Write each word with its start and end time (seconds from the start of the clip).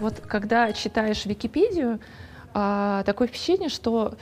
Вот 0.00 0.20
когда 0.20 0.72
читаешь 0.72 1.24
Википедию, 1.26 2.00
а, 2.54 3.02
такое 3.04 3.28
впечатление, 3.28 3.68
что 3.68 4.16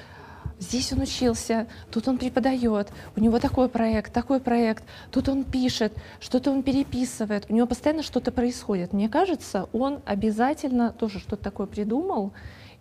здесь 0.60 0.92
он 0.92 1.00
учился, 1.00 1.66
тут 1.90 2.06
он 2.06 2.18
преподает, 2.18 2.92
у 3.16 3.20
него 3.20 3.40
такой 3.40 3.68
проект, 3.68 4.12
такой 4.12 4.38
проект, 4.38 4.84
тут 5.10 5.28
он 5.28 5.42
пишет, 5.42 5.92
что-то 6.20 6.52
он 6.52 6.62
переписывает, 6.62 7.46
у 7.48 7.54
него 7.54 7.66
постоянно 7.66 8.02
что-то 8.02 8.30
происходит. 8.30 8.92
Мне 8.92 9.08
кажется, 9.08 9.68
он 9.72 10.00
обязательно 10.04 10.92
тоже 10.92 11.18
что-то 11.18 11.42
такое 11.42 11.66
придумал 11.66 12.32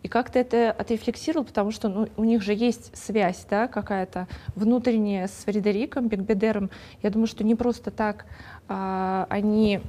и 0.03 0.07
как-то 0.07 0.39
это 0.39 0.71
отрефлексировал, 0.71 1.45
потому 1.45 1.71
что 1.71 1.89
ну, 1.89 2.07
у 2.15 2.23
них 2.23 2.41
же 2.41 2.53
есть 2.53 2.95
связь 2.95 3.45
да, 3.49 3.67
какая-то 3.67 4.27
внутренняя 4.55 5.27
с 5.27 5.43
Фредериком 5.43 6.07
Бигбедером. 6.07 6.69
Я 7.01 7.09
думаю, 7.09 7.27
что 7.27 7.43
не 7.43 7.55
просто 7.55 7.91
так 7.91 8.25
а, 8.67 9.27
они 9.29 9.81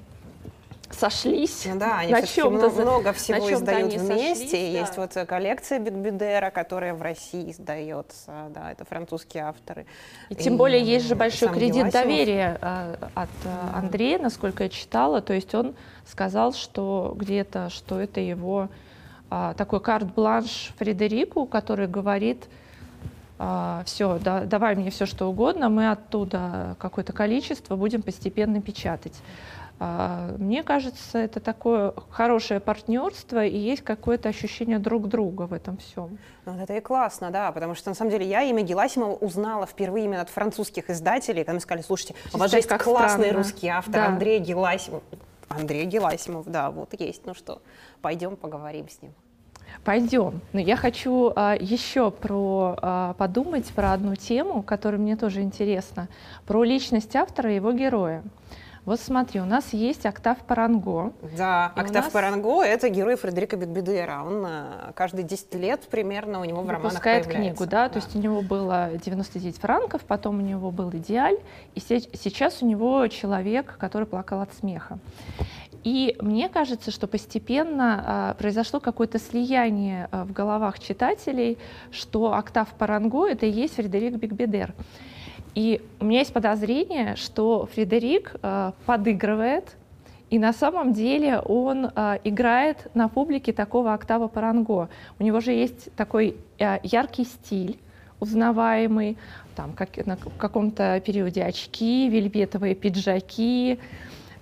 сошлись. 0.91 1.67
Ну 1.67 1.79
да, 1.79 1.99
они 1.99 2.13
на 2.13 2.23
чем-то, 2.23 2.69
много, 2.69 2.83
много 2.83 3.13
всего 3.13 3.47
на 3.47 3.55
издают 3.55 3.93
вместе. 3.95 4.35
сошлись, 4.35 4.53
И 4.53 4.73
да. 4.73 4.79
Есть 4.81 4.97
вот 4.97 5.17
э, 5.17 5.27
коллекция 5.27 5.79
Бигбидера, 5.79 6.51
которая 6.51 6.95
в 6.95 7.03
России 7.03 7.51
издается. 7.51 8.51
Да, 8.55 8.73
это 8.73 8.85
французские 8.85 9.45
авторы. 9.45 9.87
И 10.29 10.35
тем 10.35 10.57
более 10.57 10.83
есть 10.83 11.07
же 11.07 11.15
большой 11.15 11.49
кредит 11.49 11.87
Герасимов. 11.87 11.93
доверия 11.93 12.59
э, 12.61 12.97
от 13.15 13.31
э, 13.45 13.49
Андрея, 13.75 14.19
насколько 14.19 14.65
я 14.65 14.69
читала. 14.69 15.21
То 15.21 15.33
есть 15.33 15.55
он 15.55 15.75
сказал, 16.07 16.53
что 16.53 17.15
где-то, 17.17 17.71
что 17.71 18.01
это 18.01 18.21
его 18.21 18.69
а, 19.31 19.55
такой 19.55 19.81
карт-бланш 19.81 20.73
Фредерику, 20.79 21.47
который 21.47 21.87
говорит, 21.87 22.49
все, 23.87 24.19
давай 24.19 24.75
мне 24.75 24.91
все 24.91 25.07
что 25.07 25.31
угодно, 25.31 25.71
мы 25.71 25.91
оттуда 25.91 26.77
какое-то 26.79 27.15
количество 27.15 27.75
будем 27.75 28.03
постепенно 28.03 28.61
печатать. 28.61 29.15
А, 29.83 30.37
Мне 30.37 30.63
кажется, 30.63 31.17
это 31.17 31.41
такое 31.41 31.95
хорошее 32.11 32.61
партнерство 32.61 33.43
и 33.45 33.57
есть 33.57 33.83
какое-то 33.83 34.29
ощущение 34.29 34.79
друг 34.79 35.09
друга 35.09 35.45
в 35.45 35.55
этом 35.55 35.79
всем. 35.79 36.19
Ну, 36.45 36.53
вот 36.53 36.61
это 36.61 36.77
и 36.77 36.81
классно, 36.81 37.31
да, 37.31 37.51
потому 37.51 37.75
что 37.75 37.89
на 37.89 37.95
самом 37.95 38.11
деле 38.11 38.29
я 38.29 38.43
имя 38.43 38.63
Геласимова 38.63 39.15
узнала 39.15 39.65
впервые 39.65 40.05
именно 40.05 40.21
от 40.21 40.29
французских 40.29 40.91
издателей, 40.91 41.45
когда 41.45 41.53
мне 41.53 41.61
сказали, 41.61 41.83
слушайте, 41.83 42.15
у 42.35 42.37
вас 42.37 42.53
есть 42.53 42.69
классный 42.69 43.29
странно. 43.29 43.39
русский 43.39 43.69
автор 43.69 43.95
Да. 43.95 44.07
Андрей 44.09 44.39
Геласимов. 44.39 45.03
Андрей 45.49 45.87
Геласимов, 45.87 46.47
да, 46.47 46.71
вот 46.71 46.93
есть. 47.01 47.25
Ну 47.25 47.33
что, 47.33 47.63
пойдем 48.03 48.37
поговорим 48.37 48.87
с 48.87 49.01
ним. 49.01 49.13
Пойдем. 49.85 50.43
Но 50.53 50.61
я 50.61 50.77
хочу 50.77 51.33
а, 51.35 51.57
еще 51.59 52.11
про 52.11 52.77
а, 52.83 53.15
подумать 53.15 53.67
про 53.69 53.93
одну 53.95 54.15
тему, 54.15 54.63
которая 54.63 55.01
мне 55.01 55.17
тоже 55.17 55.41
интересна, 55.41 56.09
про 56.47 56.65
личность 56.65 57.17
автора 57.17 57.51
и 57.51 57.55
его 57.55 57.73
героя. 57.73 58.23
Вот 58.91 58.99
смотри, 58.99 59.41
у 59.41 59.45
нас 59.45 59.73
есть 59.73 60.05
Октав 60.05 60.39
Паранго. 60.39 61.13
Да, 61.39 61.73
И 61.77 61.79
у 61.79 61.83
Октав 61.83 62.05
нас- 62.07 62.13
Паранго— 62.13 62.65
это 62.65 62.89
герой 62.89 63.15
Фредерика 63.15 63.57
Бигбедера. 63.57 64.25
Он 64.27 64.45
э, 64.45 64.91
каждые 64.97 65.23
10 65.23 65.55
лет 65.55 65.83
примерно 65.89 66.41
у 66.41 66.45
него 66.45 66.63
в 66.63 66.67
романах 66.69 66.83
выпускает 66.95 67.27
появляется. 67.27 67.55
книгу, 67.57 67.71
да? 67.71 67.89
То 67.89 67.99
есть 68.01 68.17
у 68.17 68.19
него 68.19 68.43
было 68.43 68.91
99 69.01 69.59
франков, 69.59 70.01
потом 70.03 70.39
у 70.39 70.41
него 70.41 70.73
был 70.73 70.91
идеаль, 70.91 71.37
и 71.77 71.79
се- 71.81 72.01
сейчас 72.01 72.63
у 72.63 72.67
него 72.67 73.07
человек, 73.07 73.77
который 73.79 74.09
плакал 74.09 74.41
от 74.41 74.53
смеха. 74.55 74.99
И 75.85 76.17
мне 76.21 76.49
кажется, 76.49 76.91
что 76.91 77.07
постепенно 77.07 78.03
а, 78.05 78.35
произошло 78.35 78.81
какое-то 78.81 79.21
слияние 79.21 80.09
а, 80.11 80.25
в 80.25 80.33
головах 80.33 80.81
читателей, 80.81 81.59
что 81.93 82.35
Октав 82.35 82.67
Паранго— 82.77 83.29
это 83.29 83.47
и 83.47 83.51
есть 83.51 83.77
Фредерик 83.77 84.15
Бигбедер. 84.17 84.75
И 85.55 85.83
у 85.99 86.05
меня 86.05 86.21
есть 86.21 86.33
подозрение, 86.33 87.17
что 87.17 87.69
Фредерик 87.73 88.37
а, 88.43 88.73
подыгрывает, 88.87 89.77
и 90.31 90.39
на 90.39 90.53
самом 90.53 90.93
деле 90.93 91.41
он 91.41 91.91
а, 91.95 92.21
играет 92.23 92.87
на 92.95 93.09
публике 93.09 93.53
такого 93.53 93.93
Октава 93.93 94.29
Паранго. 94.29 94.89
У 95.19 95.25
него 95.25 95.41
же 95.41 95.51
есть 95.51 95.93
такой 95.97 96.37
а, 96.61 96.79
яркий 96.85 97.25
стиль, 97.25 97.79
узнаваемый, 98.21 99.19
там 99.57 99.73
как, 99.73 100.07
на 100.07 100.17
каком-то 100.17 101.03
периоде 101.05 101.43
очки, 101.43 102.09
вельветовые 102.09 102.77
пиджаки, 102.77 103.81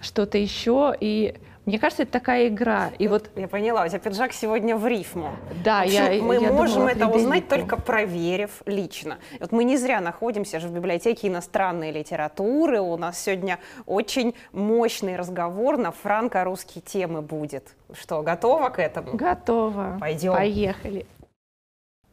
что-то 0.00 0.36
еще. 0.36 0.94
И 1.00 1.34
мне 1.68 1.78
кажется, 1.78 2.04
это 2.04 2.12
такая 2.12 2.48
игра. 2.48 2.92
И 2.98 3.08
вот 3.08 3.30
Я 3.36 3.46
поняла, 3.46 3.84
у 3.84 3.88
тебя 3.88 3.98
пиджак 3.98 4.32
сегодня 4.32 4.74
в 4.74 4.86
рифму. 4.86 5.32
да, 5.62 5.82
В 5.82 5.84
общем, 5.84 6.12
я 6.12 6.22
мы 6.22 6.34
я 6.36 6.50
можем 6.50 6.76
думала 6.76 6.88
это 6.88 7.06
узнать 7.08 7.46
только 7.46 7.76
проверив 7.76 8.62
лично. 8.64 9.18
Вот 9.38 9.52
мы 9.52 9.64
не 9.64 9.76
зря 9.76 10.00
находимся 10.00 10.60
же 10.60 10.68
в 10.68 10.72
библиотеке 10.72 11.28
иностранной 11.28 11.90
литературы. 11.90 12.80
У 12.80 12.96
нас 12.96 13.22
сегодня 13.22 13.58
очень 13.84 14.34
мощный 14.52 15.16
разговор 15.16 15.76
на 15.76 15.92
франко-русские 15.92 16.80
темы 16.80 17.20
будет. 17.20 17.76
Что, 17.92 18.22
готова 18.22 18.70
к 18.70 18.78
этому? 18.78 19.14
Готово. 19.14 19.98
Пойдем. 20.00 20.32
Поехали. 20.32 21.04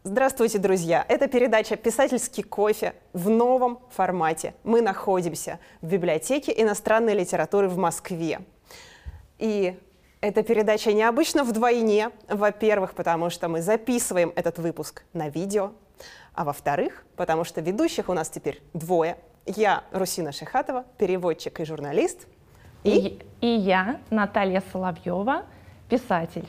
Здравствуйте, 0.04 0.60
друзья! 0.60 1.06
Это 1.08 1.28
передача 1.30 1.78
«Писательский 1.78 2.44
кофе» 2.44 2.94
в 3.14 3.30
новом 3.30 3.80
формате. 3.90 4.54
Мы 4.66 4.82
находимся 4.82 5.60
в 5.82 5.88
библиотеке 5.88 6.54
иностранной 6.56 7.14
литературы 7.14 7.70
в 7.70 7.78
Москве. 7.78 8.42
И 9.38 9.78
эта 10.22 10.44
передача 10.44 10.94
необычна 10.94 11.44
вдвойне. 11.44 12.12
Во-первых, 12.28 12.94
потому 12.94 13.30
что 13.30 13.48
мы 13.48 13.62
записываем 13.62 14.34
этот 14.36 14.58
выпуск 14.60 15.04
на 15.14 15.30
видео. 15.30 15.72
А 16.34 16.44
во-вторых, 16.44 17.06
потому 17.16 17.44
что 17.44 17.62
ведущих 17.62 18.10
у 18.10 18.14
нас 18.14 18.30
теперь 18.30 18.62
двое. 18.74 19.18
Я, 19.46 19.84
Русина 19.92 20.32
Шихатова, 20.32 20.86
переводчик 20.98 21.60
и 21.60 21.66
журналист. 21.66 22.28
И, 22.84 23.20
И, 23.42 23.46
и 23.46 23.48
я, 23.48 24.00
Наталья 24.10 24.64
Соловьева, 24.72 25.46
писатель. 25.90 26.48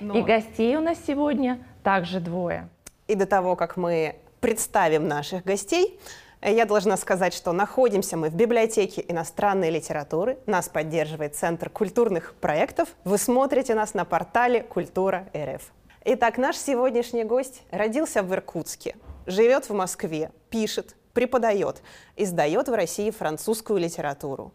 И 0.00 0.22
гостей 0.22 0.76
у 0.76 0.80
нас 0.80 0.98
сегодня 1.06 1.58
также 1.82 2.20
двое. 2.20 2.68
И 3.06 3.14
до 3.14 3.26
того, 3.26 3.56
как 3.56 3.76
мы 3.76 4.16
представим 4.40 5.08
наших 5.08 5.44
гостей, 5.44 5.98
я 6.42 6.64
должна 6.64 6.96
сказать, 6.96 7.34
что 7.34 7.52
находимся 7.52 8.16
мы 8.16 8.28
в 8.28 8.34
библиотеке 8.34 9.04
иностранной 9.08 9.70
литературы. 9.70 10.38
Нас 10.46 10.68
поддерживает 10.68 11.34
Центр 11.34 11.70
культурных 11.70 12.34
проектов. 12.34 12.90
Вы 13.04 13.18
смотрите 13.18 13.74
нас 13.74 13.94
на 13.94 14.04
портале 14.04 14.62
Культура 14.62 15.28
РФ. 15.34 15.72
Итак, 16.04 16.38
наш 16.38 16.56
сегодняшний 16.56 17.24
гость 17.24 17.62
родился 17.72 18.22
в 18.22 18.32
Иркутске, 18.32 18.94
живет 19.26 19.68
в 19.68 19.74
Москве, 19.74 20.30
пишет, 20.50 20.94
преподает, 21.14 21.82
издает 22.16 22.68
в 22.68 22.74
России 22.74 23.10
французскую 23.10 23.80
литературу. 23.80 24.52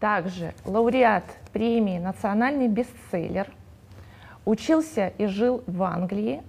Также 0.00 0.54
лауреат 0.64 1.24
премии 1.52 1.98
«Национальный 1.98 2.68
бестселлер», 2.68 3.52
учился 4.44 5.08
и 5.18 5.26
жил 5.26 5.62
в 5.66 5.82
Англии 5.82 6.42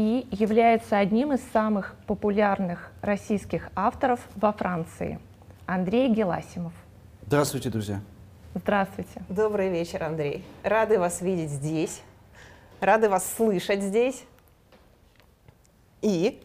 и 0.00 0.26
является 0.30 0.96
одним 0.96 1.34
из 1.34 1.42
самых 1.52 1.94
популярных 2.06 2.90
российских 3.02 3.68
авторов 3.76 4.18
во 4.34 4.50
Франции. 4.50 5.18
Андрей 5.66 6.08
Геласимов. 6.08 6.72
Здравствуйте, 7.26 7.68
друзья. 7.68 8.00
Здравствуйте. 8.54 9.20
Добрый 9.28 9.68
вечер, 9.68 10.02
Андрей. 10.02 10.42
Рады 10.62 10.98
вас 10.98 11.20
видеть 11.20 11.50
здесь. 11.50 12.00
Рады 12.80 13.10
вас 13.10 13.30
слышать 13.36 13.82
здесь. 13.82 14.24
И 16.00 16.40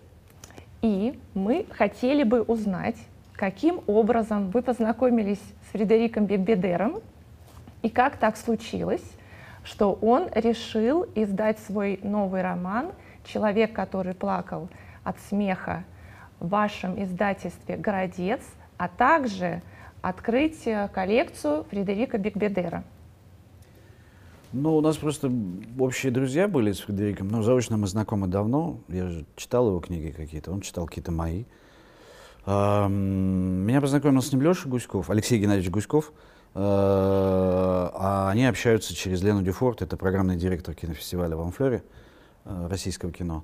И 0.82 1.18
мы 1.34 1.66
хотели 1.72 2.24
бы 2.24 2.42
узнать, 2.42 2.98
каким 3.32 3.80
образом 3.88 4.50
вы 4.50 4.64
познакомились 4.64 5.40
с 5.40 5.72
Фредериком 5.72 6.26
Бигбедером 6.26 7.00
и 7.84 7.90
как 7.90 8.18
так 8.18 8.36
случилось, 8.36 9.06
что 9.64 9.94
он 9.94 10.28
решил 10.36 11.08
издать 11.16 11.58
свой 11.60 12.02
новый 12.04 12.42
роман 12.42 12.92
«Человек, 13.26 13.74
который 13.74 14.14
плакал 14.14 14.70
от 15.04 15.18
смеха» 15.30 15.84
в 16.40 16.50
вашем 16.50 17.02
издательстве 17.02 17.78
«Городец», 17.78 18.42
а 18.78 18.88
также 18.88 19.62
открыть 20.02 20.68
э, 20.68 20.90
коллекцию 20.94 21.64
Фредерика 21.70 22.18
Бигбедера. 22.18 22.84
Ну, 24.54 24.78
у 24.78 24.82
нас 24.82 24.98
просто 24.98 25.32
общие 25.80 26.12
друзья 26.12 26.48
были 26.48 26.72
с 26.72 26.80
Фредериком. 26.80 27.28
Ну, 27.28 27.42
заочно 27.42 27.78
мы 27.78 27.88
знакомы 27.88 28.28
давно. 28.28 28.78
Я 28.88 29.08
же 29.08 29.26
читал 29.36 29.68
его 29.68 29.80
книги 29.80 30.12
какие-то, 30.12 30.52
он 30.52 30.62
читал 30.62 30.86
какие-то 30.86 31.12
мои. 31.12 31.44
Меня 32.46 33.82
познакомил 33.82 34.22
с 34.22 34.32
ним 34.32 34.44
Леша 34.44 34.70
Гуськов, 34.70 35.10
Алексей 35.10 35.40
Геннадьевич 35.40 35.72
Гуськов. 35.72 36.14
Э, 36.54 36.60
А 37.94 38.30
они 38.32 38.46
общаются 38.46 38.94
через 38.94 39.22
Лену 39.24 39.42
Дюфорт, 39.42 39.82
это 39.82 39.98
программный 39.98 40.36
директор 40.36 40.74
кинофестиваля 40.74 41.36
в 41.36 41.42
Амфлоре, 41.42 41.84
российского 42.46 43.12
кино. 43.12 43.44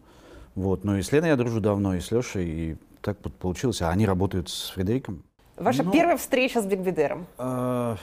Вот. 0.56 0.84
Ну 0.84 0.98
и 0.98 1.02
с 1.02 1.12
Леной 1.12 1.30
я 1.30 1.36
дружу 1.36 1.60
давно, 1.60 1.96
и 1.96 2.00
с 2.00 2.12
Лешей, 2.12 2.48
и 2.48 2.78
так 3.02 3.18
вот 3.24 3.34
получилось. 3.34 3.82
А 3.82 3.90
они 3.90 4.06
работают 4.06 4.50
с 4.50 4.70
Фредериком. 4.70 5.24
ваша 5.58 5.84
Ну, 5.84 5.92
первая 5.92 6.18
встреча 6.18 6.62
с 6.62 6.66
Бигбедером. 6.66 7.26
А, 7.38 7.98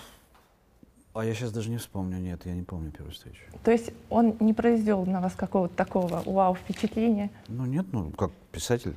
А 1.14 1.24
я 1.24 1.34
сейчас 1.34 1.52
даже 1.52 1.70
не 1.70 1.78
вспомню, 1.78 2.18
нет, 2.18 2.42
я 2.44 2.54
не 2.54 2.62
помню 2.62 2.90
первую 2.90 3.12
встречу. 3.12 3.40
То 3.64 3.70
есть 3.70 3.90
он 4.08 4.36
не 4.40 4.54
произвел 4.54 5.04
на 5.04 5.20
вас 5.20 5.34
какого-то 5.34 5.74
такого 5.74 6.22
вау 6.24 6.54
впечатления? 6.54 7.30
Ну 7.48 7.66
нет, 7.66 7.86
ну 7.92 8.10
как 8.10 8.30
писатель, 8.52 8.96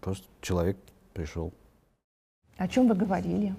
просто 0.00 0.24
человек 0.40 0.76
пришел. 1.12 1.52
О 2.56 2.66
чем 2.68 2.88
вы 2.88 2.94
говорили? 2.94 3.54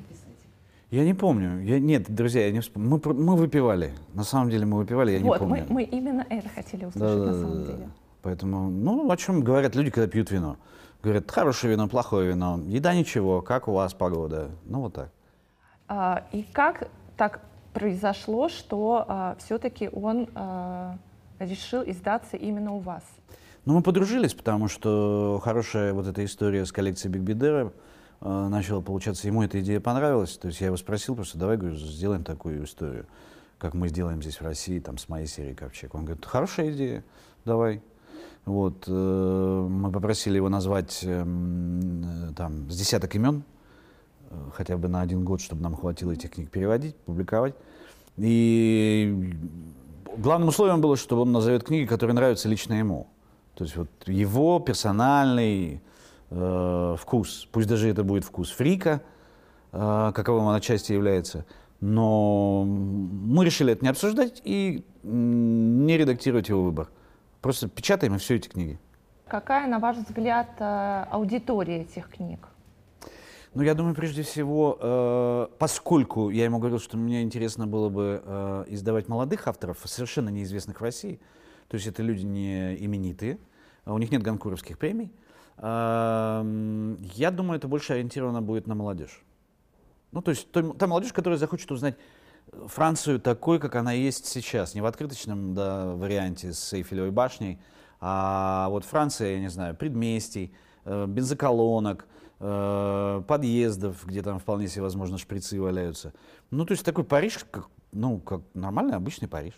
Я 0.92 1.06
не 1.06 1.14
помню. 1.14 1.62
Я, 1.62 1.80
нет, 1.80 2.14
друзья, 2.14 2.46
я 2.46 2.52
не 2.52 2.60
вспомню. 2.60 2.90
Мы, 2.90 3.14
мы 3.14 3.36
выпивали. 3.38 3.94
На 4.14 4.26
самом 4.26 4.50
деле 4.50 4.66
мы 4.66 4.78
выпивали, 4.78 5.12
я 5.14 5.20
не 5.20 5.24
вот, 5.24 5.40
помню. 5.40 5.66
мы, 5.70 5.76
мы 5.76 5.84
именно 5.84 6.26
это 6.30 6.50
хотели 6.50 6.84
услышать 6.84 7.02
на 7.02 7.26
Да-да-да-да-да. 7.26 7.48
самом 7.48 7.66
деле. 7.66 7.90
Поэтому, 8.22 8.70
ну, 8.70 9.10
о 9.10 9.16
чем 9.18 9.42
говорят 9.42 9.74
люди, 9.74 9.90
когда 9.90 10.08
пьют 10.08 10.32
вино? 10.32 10.58
Говорят, 11.02 11.32
хорошее 11.32 11.74
вино, 11.74 11.88
плохое 11.88 12.28
вино, 12.28 12.60
еда 12.68 12.94
ничего, 12.94 13.42
как 13.42 13.70
у 13.70 13.72
вас 13.72 13.94
погода? 13.94 14.52
Ну, 14.66 14.82
вот 14.82 14.94
так. 14.94 15.12
А, 15.88 16.26
и 16.34 16.44
как 16.44 16.90
так 17.16 17.40
произошло, 17.74 18.50
что 18.50 19.36
все-таки 19.40 19.90
он 19.94 20.28
а, 20.36 20.98
решил 21.40 21.84
издаться 21.84 22.36
именно 22.36 22.74
у 22.74 22.80
вас? 22.80 23.04
Ну, 23.64 23.76
мы 23.76 23.82
подружились, 23.82 24.34
потому 24.34 24.68
что 24.68 25.40
хорошая 25.42 25.94
вот 25.94 26.06
эта 26.06 26.26
история 26.26 26.66
с 26.66 26.72
коллекцией 26.74 27.14
Биг 27.14 27.24
Э, 28.22 28.48
начала 28.50 28.82
получаться. 28.82 29.28
Ему 29.28 29.44
эта 29.44 29.60
идея 29.62 29.80
понравилась. 29.80 30.38
То 30.38 30.48
есть 30.48 30.62
я 30.62 30.68
его 30.68 30.78
спросил 30.78 31.16
просто, 31.16 31.38
давай, 31.38 31.58
говорю, 31.58 31.76
сделаем 31.76 32.24
такую 32.24 32.64
историю, 32.64 33.08
как 33.58 33.74
мы 33.74 33.90
сделаем 33.90 34.22
здесь 34.22 34.40
в 34.40 34.44
России, 34.44 34.80
там, 34.80 34.98
с 34.98 35.10
моей 35.10 35.28
серией 35.28 35.56
Ковчег. 35.56 35.96
Он 35.96 36.06
говорит, 36.06 36.26
хорошая 36.26 36.72
идея, 36.72 37.04
давай. 37.46 37.82
Вот, 38.46 38.86
э, 38.88 39.68
мы 39.70 39.92
попросили 39.92 40.36
его 40.36 40.50
назвать 40.50 41.00
эм, 41.04 42.30
э, 42.30 42.34
там 42.36 42.70
с 42.72 42.78
десяток 42.78 43.16
имен, 43.16 43.44
хотя 44.54 44.78
бы 44.78 44.88
на 44.88 45.02
один 45.02 45.24
год, 45.24 45.42
чтобы 45.42 45.62
нам 45.62 45.76
хватило 45.76 46.12
этих 46.12 46.32
книг 46.32 46.50
переводить, 46.50 46.96
публиковать. 46.96 47.54
И 48.18 49.36
главным 50.18 50.50
условием 50.50 50.82
было, 50.82 50.96
чтобы 50.96 51.24
он 51.24 51.32
назовет 51.32 51.64
книги, 51.64 51.86
которые 51.86 52.16
нравятся 52.16 52.50
лично 52.50 52.74
ему. 52.74 53.08
То 53.56 53.64
есть 53.64 53.76
вот 53.76 53.90
его 54.08 54.60
персональный 54.60 55.82
э, 56.32 56.96
вкус, 56.98 57.48
пусть 57.52 57.68
даже 57.68 57.90
это 57.90 58.04
будет 58.04 58.24
вкус 58.24 58.50
фрика, 58.50 59.02
э, 59.72 60.12
каковым 60.16 60.46
он 60.46 60.56
отчасти 60.56 60.94
является, 60.94 61.46
но 61.80 62.64
мы 62.66 63.46
решили 63.46 63.74
это 63.74 63.84
не 63.84 63.90
обсуждать 63.90 64.42
и 64.44 64.86
не 65.04 65.98
редактировать 65.98 66.50
его 66.50 66.64
выбор. 66.64 66.90
Просто 67.42 67.68
печатаем 67.68 68.16
и 68.16 68.18
все 68.18 68.36
эти 68.36 68.48
книги. 68.48 68.80
Какая, 69.28 69.68
на 69.68 69.80
ваш 69.80 69.98
взгляд, 69.98 70.50
а, 70.60 71.08
аудитория 71.10 71.82
этих 71.82 72.10
книг? 72.10 72.48
Ну, 73.54 73.64
я 73.64 73.74
думаю, 73.74 73.96
прежде 73.96 74.22
всего, 74.24 74.78
э, 74.80 75.48
поскольку 75.58 76.30
я 76.30 76.46
ему 76.46 76.60
говорил, 76.60 76.80
что 76.80 76.98
мне 76.98 77.22
интересно 77.22 77.68
было 77.68 77.90
бы 77.90 78.22
э, 78.24 78.66
издавать 78.68 79.10
молодых 79.10 79.48
авторов, 79.48 79.80
совершенно 79.86 80.30
неизвестных 80.30 80.80
в 80.80 80.84
России, 80.84 81.20
то 81.68 81.76
есть 81.76 81.88
это 81.88 82.04
люди 82.04 82.24
не 82.24 82.76
именитые, 82.76 83.40
а 83.84 83.94
у 83.94 83.98
них 83.98 84.12
нет 84.12 84.22
ганкуровских 84.22 84.78
премий, 84.78 85.12
э, 85.12 85.31
я 85.58 87.32
думаю, 87.32 87.58
это 87.58 87.68
больше 87.68 87.94
ориентировано 87.94 88.42
будет 88.42 88.68
на 88.68 88.76
молодежь. 88.76 89.24
Ну, 90.12 90.22
то 90.22 90.32
есть 90.32 90.52
та 90.52 90.88
молодежь, 90.88 91.14
которая 91.14 91.38
захочет 91.38 91.72
узнать 91.72 91.96
Францию 92.68 93.20
такой, 93.20 93.60
как 93.60 93.76
она 93.76 93.94
есть 93.94 94.26
сейчас, 94.26 94.76
не 94.76 94.82
в 94.82 94.86
открыточном 94.86 95.54
да, 95.54 95.94
варианте 95.94 96.54
с 96.54 96.74
Эйфелевой 96.74 97.12
башней, 97.12 97.60
а 98.00 98.68
вот 98.70 98.84
Франция, 98.84 99.34
я 99.34 99.40
не 99.40 99.50
знаю, 99.50 99.76
предместий, 99.76 100.54
э, 100.86 101.06
бензоколонок, 101.08 102.08
э, 102.40 103.24
подъездов, 103.28 104.06
где 104.06 104.22
там 104.22 104.40
вполне 104.40 104.68
себе 104.68 104.82
возможно 104.82 105.18
шприцы 105.18 105.62
валяются. 105.62 106.14
Ну, 106.50 106.66
то 106.66 106.72
есть 106.74 106.84
такой 106.84 107.04
Париж, 107.04 107.46
как, 107.52 107.70
ну, 107.92 108.20
как 108.20 108.42
нормальный 108.54 108.96
обычный 108.96 109.28
Париж. 109.28 109.54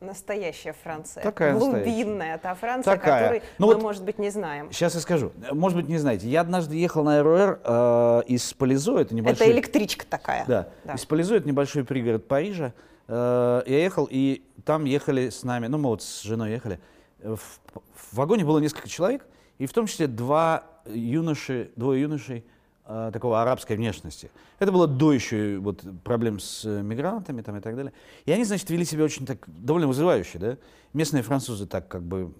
Настоящая 0.00 0.74
Франция. 0.84 1.22
Такая 1.24 1.54
настоящая. 1.54 1.84
Глубинная 1.84 2.38
та 2.38 2.54
Франция, 2.54 2.94
Такая. 2.96 3.20
которой 3.22 3.42
Ну 3.58 3.66
мы, 3.66 3.74
вот- 3.74 3.82
может 3.82 4.04
быть, 4.04 4.18
не 4.18 4.30
знаем. 4.30 4.70
Сейчас 4.70 4.94
я 4.94 5.00
скажу. 5.00 5.32
Может 5.50 5.76
быть, 5.76 5.88
не 5.88 5.98
знаете. 5.98 6.28
Я 6.28 6.42
однажды 6.42 6.76
ехал 6.76 7.02
на 7.02 7.22
РУР 7.22 7.60
э, 7.64 8.22
из 8.26 8.52
Полизо, 8.54 8.98
это 8.98 9.14
небольшой... 9.14 9.46
Это 9.48 9.56
электричка 9.56 10.06
такая. 10.06 10.44
Да. 10.46 10.68
Да. 10.84 10.94
Из 10.94 11.04
Полизо, 11.04 11.34
это 11.34 11.48
небольшой 11.48 11.84
пригород 11.84 12.28
Парижа. 12.28 12.72
Э, 13.08 13.62
я 13.66 13.78
ехал, 13.82 14.06
и 14.08 14.44
там 14.64 14.84
ехали 14.84 15.30
с 15.30 15.42
нами, 15.42 15.66
ну, 15.66 15.78
мы 15.78 15.88
вот 15.88 16.02
с 16.02 16.22
женой 16.22 16.52
ехали. 16.52 16.78
В, 17.18 17.38
в 17.38 18.12
вагоне 18.12 18.44
было 18.44 18.60
несколько 18.60 18.88
человек, 18.88 19.26
и 19.58 19.66
в 19.66 19.72
том 19.72 19.86
числе 19.86 20.06
два 20.06 20.62
юноши, 20.86 21.72
двое 21.74 22.02
юношей 22.02 22.44
э, 22.88 23.10
такого 23.12 23.40
арабской 23.40 23.76
внешности. 23.76 24.30
Это 24.58 24.72
было 24.72 24.86
до 24.88 25.12
еще 25.12 25.58
вот, 25.58 25.84
проблем 26.02 26.40
с 26.40 26.64
э, 26.64 26.82
мигрантами 26.82 27.42
там, 27.42 27.56
и 27.56 27.60
так 27.60 27.76
далее. 27.76 27.92
И 28.24 28.32
они, 28.32 28.44
значит, 28.44 28.68
вели 28.70 28.84
себя 28.84 29.04
очень 29.04 29.26
так, 29.26 29.44
довольно 29.46 29.86
вызывающе, 29.86 30.38
да. 30.38 30.56
Местные 30.94 31.22
французы 31.22 31.66
так 31.66 31.86
как 31.86 32.02
бы 32.02 32.34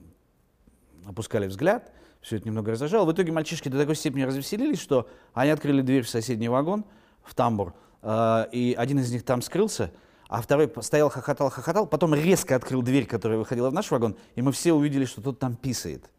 опускали 1.06 1.46
взгляд, 1.46 1.92
все 2.20 2.36
это 2.36 2.48
немного 2.48 2.72
раздражало. 2.72 3.04
В 3.04 3.12
итоге 3.12 3.30
мальчишки 3.30 3.68
до 3.68 3.78
такой 3.78 3.94
степени 3.94 4.22
развеселились, 4.22 4.80
что 4.80 5.08
они 5.34 5.50
открыли 5.50 5.82
дверь 5.82 6.02
в 6.02 6.08
соседний 6.08 6.48
вагон, 6.48 6.84
в 7.22 7.34
тамбур, 7.34 7.74
э, 8.02 8.46
и 8.50 8.74
один 8.76 8.98
из 8.98 9.12
них 9.12 9.24
там 9.24 9.42
скрылся, 9.42 9.92
а 10.28 10.42
второй 10.42 10.70
стоял, 10.80 11.08
хохотал, 11.10 11.50
хохотал, 11.50 11.86
потом 11.86 12.14
резко 12.14 12.56
открыл 12.56 12.82
дверь, 12.82 13.06
которая 13.06 13.38
выходила 13.38 13.70
в 13.70 13.72
наш 13.74 13.90
вагон, 13.90 14.16
и 14.34 14.42
мы 14.42 14.52
все 14.52 14.72
увидели, 14.72 15.04
что 15.04 15.22
тот 15.22 15.38
там 15.38 15.56
писает. 15.56 16.10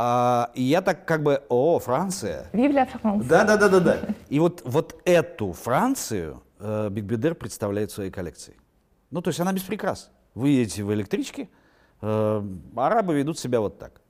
А, 0.00 0.52
и 0.54 0.62
я 0.62 0.80
так 0.80 1.04
как 1.04 1.24
бы, 1.24 1.42
о, 1.48 1.80
Франция. 1.80 2.46
Vive 2.52 2.72
la 2.72 2.86
France. 2.86 3.26
Да, 3.26 3.42
да, 3.42 3.56
да, 3.56 3.68
да, 3.68 3.80
да. 3.80 3.98
И 4.28 4.38
вот, 4.38 4.62
вот 4.64 5.00
эту 5.04 5.52
Францию 5.52 6.40
э, 6.60 6.88
Биг 6.88 7.04
Бидер 7.04 7.34
представляет 7.34 7.90
в 7.90 7.94
своей 7.94 8.12
коллекции. 8.12 8.54
Ну, 9.10 9.20
то 9.22 9.28
есть 9.28 9.40
она 9.40 9.52
без 9.52 9.62
прикрас. 9.62 10.10
Вы 10.36 10.50
едете 10.50 10.84
в 10.84 10.94
электричке, 10.94 11.48
э, 12.00 12.42
арабы 12.76 13.14
ведут 13.14 13.40
себя 13.40 13.58
вот 13.60 13.80
так. 13.80 14.00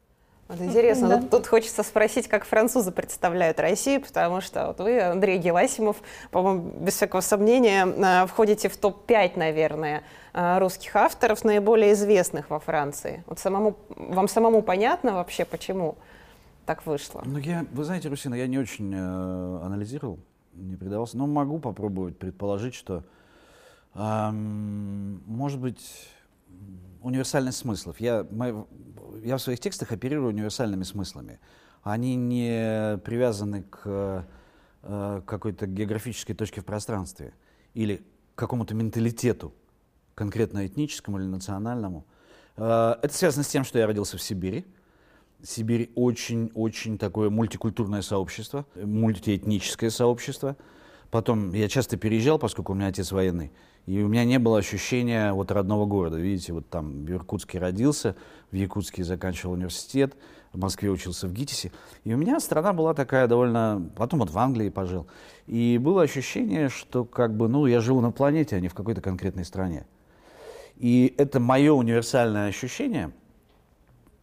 Вот 0.49 0.63
интересно, 0.63 1.09
Да. 1.09 1.21
тут, 1.21 1.31
тут 1.31 1.47
хочется 1.47 1.83
спросить, 1.83 2.27
как 2.27 2.47
французы 2.47 2.91
представляют 2.91 3.61
Россию, 3.61 4.01
потому 4.01 4.41
что 4.41 4.69
вот 4.69 4.81
вы, 4.81 4.99
Андрей 4.99 5.37
Геласимов, 5.37 5.99
по-моему, 6.31 6.71
без 6.81 6.95
всякого 6.95 7.21
сомнения, 7.21 7.85
э, 7.87 8.27
входите 8.27 8.71
в 8.71 8.77
топ-5, 8.79 9.37
наверное, 9.39 10.05
э, 10.33 10.59
русских 10.59 10.97
авторов, 10.97 11.45
наиболее 11.45 11.93
известных 11.93 12.49
во 12.49 12.61
Франции. 12.61 13.23
Вот 13.27 13.39
самому, 13.39 13.77
вам 13.95 14.27
самому 14.27 14.63
понятно 14.63 15.13
вообще, 15.13 15.45
почему 15.45 15.99
так 16.65 16.87
вышло? 16.87 17.23
Ну, 17.27 17.37
я, 17.39 17.67
вы 17.73 17.85
знаете, 17.85 18.09
Русина, 18.09 18.35
я 18.35 18.47
не 18.47 18.59
очень 18.59 18.95
э, 18.95 18.97
анализировал, 18.99 20.19
не 20.55 20.77
предавался, 20.77 21.19
но 21.19 21.27
могу 21.27 21.59
попробовать 21.59 22.19
предположить, 22.19 22.75
что, 22.75 23.05
эм, 23.95 25.23
может 25.27 25.61
быть, 25.61 26.09
универсальность 27.03 27.59
смыслов. 27.59 28.01
Я, 28.01 28.27
мы- 28.31 28.67
я 29.23 29.37
в 29.37 29.43
своих 29.43 29.61
текстах 29.61 29.93
оперирую 29.93 30.29
универсальными 30.29 30.83
смыслами. 30.85 31.39
Они 31.83 32.17
не 32.17 32.99
привязаны 33.05 33.63
к 33.63 34.27
э, 34.83 35.23
какой-то 35.27 35.67
географической 35.67 36.35
точке 36.35 36.61
в 36.61 36.65
пространстве 36.65 37.33
или 37.75 38.03
к 38.35 38.39
какому-то 38.39 38.75
менталитету, 38.75 39.53
конкретно 40.15 40.67
этническому 40.67 41.19
или 41.19 41.27
национальному. 41.27 42.05
Э, 42.57 42.97
это 43.03 43.15
связано 43.15 43.45
с 43.45 43.49
тем, 43.49 43.65
что 43.65 43.79
я 43.79 43.87
родился 43.87 44.17
в 44.17 44.23
Сибири. 44.23 44.67
Сибирь 45.43 45.93
очень-очень 45.95 46.99
такое 46.99 47.31
мультикультурное 47.31 48.03
сообщество, 48.03 48.67
мультиэтническое 48.75 49.91
сообщество. 49.91 50.57
Потом 51.11 51.53
я 51.55 51.69
часто 51.69 51.97
переезжал, 51.97 52.39
поскольку 52.39 52.73
у 52.73 52.75
меня 52.75 52.89
отец 52.89 53.13
военный, 53.13 53.51
и 53.87 54.03
у 54.03 54.09
меня 54.09 54.25
не 54.25 54.39
было 54.39 54.59
ощущения 54.59 55.33
вот 55.33 55.51
родного 55.51 55.87
города. 55.87 56.19
Видите, 56.19 56.53
вот 56.53 56.69
там 56.69 57.07
в 57.07 57.11
Иркутске 57.11 57.59
родился, 57.59 58.15
в 58.51 58.57
Якутске 58.57 59.05
заканчивал 59.05 59.55
университет, 59.55 60.15
в 60.53 60.59
Москве 60.59 60.91
учился 60.91 61.27
в 61.27 61.33
ГИТИСе. 61.33 61.73
И 62.05 62.13
у 62.13 62.19
меня 62.19 62.41
страна 62.41 62.75
была 62.75 62.93
такая 62.93 63.27
довольно... 63.27 63.91
Потом 63.97 64.21
вот 64.21 64.31
в 64.31 64.39
Англии 64.39 64.69
пожил. 64.69 65.07
И 65.47 65.79
было 65.79 66.03
ощущение, 66.03 66.69
что 66.69 67.05
как 67.05 67.35
бы, 67.35 67.49
ну, 67.49 67.65
я 67.67 67.81
живу 67.81 68.03
на 68.03 68.13
планете, 68.13 68.57
а 68.57 68.61
не 68.61 68.69
в 68.69 68.75
какой-то 68.75 69.01
конкретной 69.01 69.47
стране. 69.47 69.87
И 70.77 71.15
это 71.17 71.41
мое 71.41 71.73
универсальное 71.73 72.49
ощущение, 72.49 73.11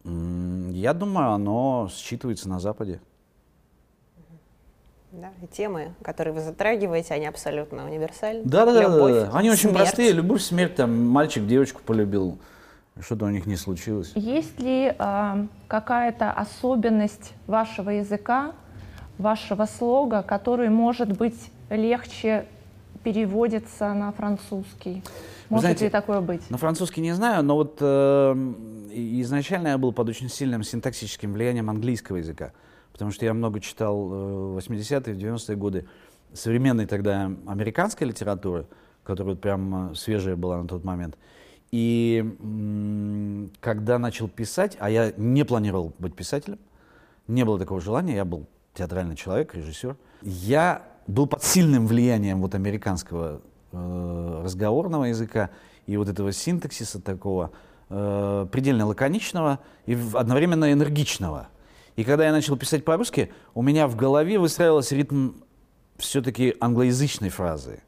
я 0.04 0.94
думаю, 0.94 1.32
оно 1.32 1.90
считывается 1.90 2.48
на 2.48 2.60
Западе. 2.60 3.00
Да, 5.16 5.30
и 5.42 5.46
темы, 5.46 5.94
которые 6.02 6.34
вы 6.34 6.42
затрагиваете, 6.42 7.14
они 7.14 7.24
абсолютно 7.24 7.86
универсальны. 7.86 8.42
Да, 8.44 8.66
да, 8.66 8.74
да, 8.74 8.82
Любовь, 8.82 9.14
да, 9.14 9.26
да. 9.30 9.38
Они 9.38 9.48
очень 9.50 9.70
смерть. 9.70 9.76
простые. 9.76 10.12
Любовь, 10.12 10.42
смерть, 10.42 10.74
там 10.74 11.08
мальчик 11.08 11.46
девочку 11.46 11.80
полюбил, 11.82 12.36
что-то 13.00 13.24
у 13.24 13.30
них 13.30 13.46
не 13.46 13.56
случилось. 13.56 14.12
Есть 14.14 14.60
ли 14.60 14.94
а, 14.98 15.46
какая-то 15.68 16.32
особенность 16.32 17.32
вашего 17.46 17.88
языка, 17.88 18.52
вашего 19.16 19.64
слога, 19.64 20.22
который, 20.22 20.68
может 20.68 21.16
быть, 21.16 21.50
легче 21.70 22.44
переводится 23.02 23.94
на 23.94 24.12
французский? 24.12 25.02
Может 25.48 25.62
знаете, 25.62 25.84
ли 25.86 25.90
такое 25.90 26.20
быть? 26.20 26.50
На 26.50 26.58
французский 26.58 27.00
не 27.00 27.12
знаю, 27.12 27.42
но 27.42 27.54
вот 27.54 27.78
э, 27.80 28.34
изначально 28.92 29.68
я 29.68 29.78
был 29.78 29.92
под 29.92 30.10
очень 30.10 30.28
сильным 30.28 30.62
синтаксическим 30.62 31.32
влиянием 31.32 31.70
английского 31.70 32.16
языка, 32.16 32.52
потому 32.96 33.10
что 33.10 33.26
я 33.26 33.34
много 33.34 33.60
читал 33.60 34.10
э, 34.10 34.14
в 34.54 34.56
80-е, 34.56 35.12
в 35.12 35.18
90-е 35.18 35.56
годы 35.56 35.86
современной 36.32 36.86
тогда 36.86 37.30
американской 37.46 38.06
литературы, 38.06 38.66
которая 39.04 39.34
вот 39.34 39.42
прям 39.42 39.94
свежая 39.94 40.34
была 40.34 40.62
на 40.62 40.66
тот 40.66 40.82
момент. 40.82 41.18
И 41.72 42.24
когда 43.60 43.98
начал 43.98 44.28
писать, 44.28 44.78
а 44.80 44.88
я 44.88 45.12
не 45.18 45.44
планировал 45.44 45.92
быть 45.98 46.16
писателем, 46.16 46.58
не 47.28 47.44
было 47.44 47.58
такого 47.58 47.82
желания, 47.82 48.14
я 48.14 48.24
был 48.24 48.46
театральный 48.72 49.14
человек, 49.14 49.54
режиссер, 49.54 49.94
я 50.22 50.82
был 51.06 51.26
под 51.26 51.44
сильным 51.44 51.86
влиянием 51.86 52.40
вот 52.40 52.54
американского 52.54 53.42
э, 53.72 54.40
разговорного 54.42 55.04
языка 55.04 55.50
и 55.86 55.98
вот 55.98 56.08
этого 56.08 56.32
синтаксиса 56.32 57.02
такого 57.02 57.50
э, 57.90 58.46
предельно 58.50 58.86
лаконичного 58.86 59.58
и 59.84 59.98
одновременно 60.14 60.72
энергичного. 60.72 61.48
И 61.96 62.04
когда 62.04 62.26
я 62.26 62.32
начал 62.32 62.56
писать 62.56 62.84
по-русски, 62.84 63.32
у 63.54 63.62
меня 63.62 63.88
в 63.88 63.96
голове 63.96 64.38
выстраивался 64.38 64.94
ритм 64.94 65.32
все-таки 65.96 66.54
англоязычной 66.60 67.30
фразы. 67.30 67.80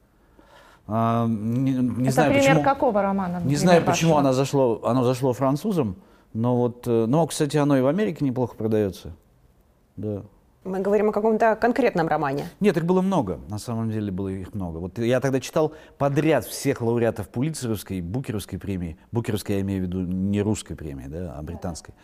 А, 0.86 1.26
не, 1.26 1.72
не 1.72 2.04
Это 2.04 2.12
знаю, 2.12 2.30
пример 2.30 2.48
почему, 2.56 2.64
какого 2.64 3.02
романа? 3.02 3.42
Не 3.44 3.56
знаю, 3.56 3.84
почему 3.84 4.16
она 4.16 4.32
зашло, 4.32 4.80
оно 4.84 5.04
зашло 5.04 5.34
французам, 5.34 5.96
но 6.32 6.56
вот, 6.56 6.86
э, 6.86 7.04
но, 7.06 7.26
кстати, 7.26 7.58
оно 7.58 7.76
и 7.76 7.82
в 7.82 7.86
Америке 7.86 8.24
неплохо 8.24 8.56
продается. 8.56 9.12
Да. 9.96 10.22
Мы 10.68 10.80
говорим 10.80 11.08
о 11.08 11.12
каком-то 11.12 11.56
конкретном 11.56 12.08
романе. 12.08 12.46
Нет, 12.60 12.76
их 12.76 12.84
было 12.84 13.00
много. 13.00 13.40
На 13.48 13.58
самом 13.58 13.90
деле 13.90 14.12
было 14.12 14.28
их 14.28 14.54
много. 14.54 14.78
Вот 14.78 14.98
я 14.98 15.20
тогда 15.20 15.40
читал 15.40 15.72
подряд 15.96 16.44
всех 16.44 16.82
лауреатов 16.82 17.28
Пулитцеровской, 17.28 18.00
Букеровской 18.00 18.58
премии. 18.58 18.98
Букеровской 19.10 19.56
я 19.56 19.60
имею 19.62 19.84
в 19.84 19.87
виду 19.87 20.00
не 20.02 20.42
русской 20.42 20.75
премии, 20.75 21.06
да, 21.06 21.34
а 21.37 21.42
британской. 21.42 21.94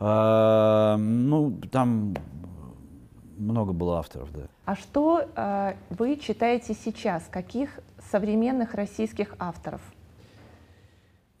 А, 0.00 0.96
ну, 0.96 1.60
там 1.70 2.14
много 3.38 3.72
было 3.72 3.98
авторов, 3.98 4.32
да. 4.32 4.48
А 4.64 4.74
что 4.74 5.22
э, 5.34 5.74
вы 5.90 6.16
читаете 6.16 6.74
сейчас? 6.74 7.24
Каких 7.30 7.80
современных 8.10 8.74
российских 8.74 9.34
авторов? 9.38 9.80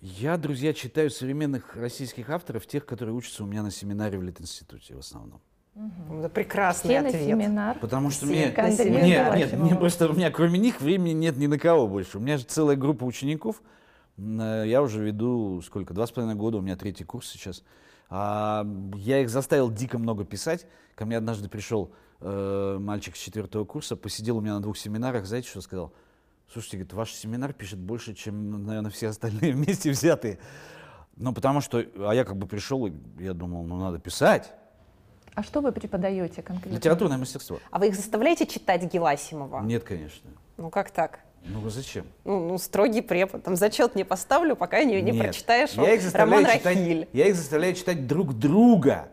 Я, 0.00 0.36
друзья, 0.36 0.72
читаю 0.72 1.10
современных 1.10 1.74
российских 1.74 2.30
авторов, 2.30 2.66
тех, 2.66 2.86
которые 2.86 3.16
учатся 3.16 3.42
у 3.42 3.46
меня 3.46 3.62
на 3.62 3.72
семинаре 3.72 4.16
в 4.16 4.22
Литинституте 4.22 4.94
в 4.94 5.00
основном. 5.00 5.40
Угу. 5.78 6.18
Это 6.18 6.28
прекрасный 6.28 6.98
ответ. 6.98 7.22
семинар. 7.22 7.78
Потому 7.78 8.10
что 8.10 8.26
мне, 8.26 8.46
нет, 8.46 9.36
нет, 9.36 9.52
мне 9.52 9.76
просто 9.76 10.08
у 10.08 10.12
меня 10.12 10.30
кроме 10.32 10.58
них 10.58 10.80
времени 10.80 11.12
нет 11.12 11.36
ни 11.36 11.46
на 11.46 11.56
кого 11.56 11.86
больше. 11.86 12.18
У 12.18 12.20
меня 12.20 12.36
же 12.36 12.44
целая 12.44 12.74
группа 12.74 13.04
учеников. 13.04 13.62
Э, 14.16 14.64
я 14.66 14.82
уже 14.82 15.04
веду 15.04 15.62
сколько, 15.62 15.94
два 15.94 16.08
с 16.08 16.10
половиной 16.10 16.34
года, 16.34 16.58
у 16.58 16.62
меня 16.62 16.74
третий 16.76 17.04
курс 17.04 17.28
сейчас. 17.28 17.62
А, 18.10 18.66
я 18.96 19.20
их 19.20 19.30
заставил 19.30 19.70
дико 19.70 19.98
много 19.98 20.24
писать. 20.24 20.66
Ко 20.96 21.06
мне 21.06 21.16
однажды 21.16 21.48
пришел 21.48 21.92
э, 22.20 22.78
мальчик 22.80 23.14
с 23.14 23.20
четвертого 23.20 23.64
курса, 23.64 23.94
посидел 23.94 24.38
у 24.38 24.40
меня 24.40 24.54
на 24.54 24.60
двух 24.60 24.76
семинарах, 24.76 25.26
знаете, 25.26 25.48
что 25.48 25.60
сказал? 25.60 25.92
Слушайте, 26.52 26.78
говорит, 26.78 26.92
ваш 26.94 27.12
семинар 27.12 27.52
пишет 27.52 27.78
больше, 27.78 28.14
чем, 28.14 28.64
наверное, 28.64 28.90
все 28.90 29.08
остальные 29.08 29.52
вместе 29.54 29.92
взятые. 29.92 30.40
Ну, 31.14 31.32
потому 31.32 31.60
что, 31.60 31.84
а 31.98 32.12
я 32.12 32.24
как 32.24 32.36
бы 32.36 32.48
пришел, 32.48 32.84
и 32.86 32.92
я 33.20 33.32
думал, 33.32 33.62
ну, 33.62 33.78
надо 33.78 34.00
писать. 34.00 34.52
А 35.38 35.42
что 35.44 35.60
вы 35.60 35.70
преподаете 35.70 36.42
конкретно? 36.42 36.74
Литературное 36.74 37.16
мастерство. 37.16 37.60
А 37.70 37.78
вы 37.78 37.86
их 37.86 37.94
заставляете 37.94 38.44
читать 38.44 38.82
Геласимова? 38.92 39.60
Нет, 39.60 39.84
конечно. 39.84 40.28
Ну, 40.56 40.68
как 40.68 40.90
так? 40.90 41.20
Ну, 41.44 41.70
зачем? 41.70 42.06
Ну, 42.24 42.48
ну 42.48 42.58
строгий 42.58 43.02
препод. 43.02 43.44
Там 43.44 43.54
зачет 43.54 43.94
не 43.94 44.02
поставлю, 44.02 44.56
пока 44.56 44.82
не, 44.82 45.00
не 45.00 45.12
Нет. 45.12 45.26
прочитаешь 45.26 45.70
я 45.74 45.94
их 45.94 46.12
роман 46.12 46.44
читать, 46.44 46.64
Рахиль. 46.64 47.08
Я 47.12 47.28
их 47.28 47.36
заставляю 47.36 47.74
читать 47.76 48.08
друг 48.08 48.36
друга. 48.36 49.10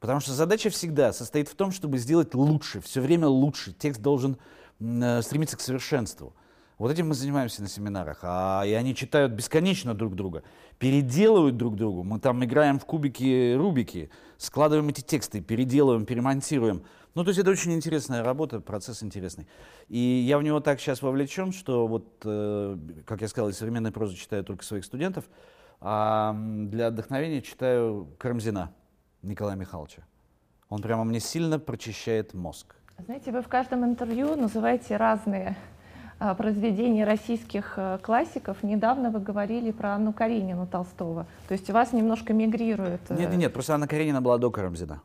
Потому 0.00 0.18
что 0.18 0.32
задача 0.32 0.68
всегда 0.70 1.12
состоит 1.12 1.48
в 1.48 1.54
том, 1.54 1.70
чтобы 1.70 1.98
сделать 1.98 2.34
лучше, 2.34 2.80
все 2.80 3.00
время 3.00 3.28
лучше. 3.28 3.72
Текст 3.72 4.00
должен 4.00 4.36
э, 4.80 5.22
стремиться 5.22 5.56
к 5.56 5.60
совершенству. 5.60 6.32
Вот 6.78 6.92
этим 6.92 7.08
мы 7.08 7.14
занимаемся 7.14 7.60
на 7.60 7.68
семинарах. 7.68 8.20
А, 8.22 8.62
и 8.64 8.72
они 8.72 8.94
читают 8.94 9.32
бесконечно 9.32 9.94
друг 9.94 10.14
друга, 10.14 10.44
переделывают 10.78 11.56
друг 11.56 11.74
другу. 11.74 12.04
Мы 12.04 12.20
там 12.20 12.44
играем 12.44 12.78
в 12.78 12.84
кубики, 12.84 13.54
рубики, 13.54 14.10
складываем 14.36 14.88
эти 14.88 15.00
тексты, 15.00 15.40
переделываем, 15.40 16.06
перемонтируем. 16.06 16.84
Ну, 17.16 17.24
то 17.24 17.30
есть 17.30 17.40
это 17.40 17.50
очень 17.50 17.72
интересная 17.72 18.22
работа, 18.22 18.60
процесс 18.60 19.02
интересный. 19.02 19.48
И 19.88 19.98
я 19.98 20.38
в 20.38 20.44
него 20.44 20.60
так 20.60 20.78
сейчас 20.78 21.02
вовлечен, 21.02 21.52
что 21.52 21.88
вот, 21.88 22.22
э, 22.24 22.78
как 23.04 23.22
я 23.22 23.28
сказал, 23.28 23.50
современной 23.52 23.90
прозы 23.90 24.14
читаю 24.14 24.44
только 24.44 24.64
своих 24.64 24.84
студентов, 24.84 25.24
а 25.80 26.32
для 26.36 26.88
отдохновения 26.88 27.42
читаю 27.42 28.06
Карамзина 28.18 28.72
Николая 29.22 29.56
Михайловича. 29.56 30.02
Он 30.68 30.80
прямо 30.80 31.02
мне 31.02 31.18
сильно 31.18 31.58
прочищает 31.58 32.34
мозг. 32.34 32.76
Знаете, 33.04 33.32
вы 33.32 33.42
в 33.42 33.48
каждом 33.48 33.84
интервью 33.84 34.36
называете 34.36 34.96
разные 34.96 35.56
произведений 36.18 37.04
российских 37.04 37.74
э, 37.76 37.98
классиков. 38.02 38.62
Недавно 38.62 39.10
вы 39.10 39.20
говорили 39.20 39.70
про 39.70 39.94
Анну 39.94 40.12
Каренину 40.12 40.66
Толстого. 40.66 41.26
То 41.46 41.52
есть 41.52 41.70
у 41.70 41.72
вас 41.72 41.92
немножко 41.92 42.32
мигрирует... 42.32 43.00
Э, 43.08 43.16
нет, 43.16 43.30
нет, 43.30 43.38
нет, 43.38 43.52
просто 43.52 43.74
Анна 43.74 43.86
Каренина 43.86 44.20
была 44.20 44.38
до 44.38 44.50
Карамзина. 44.50 45.02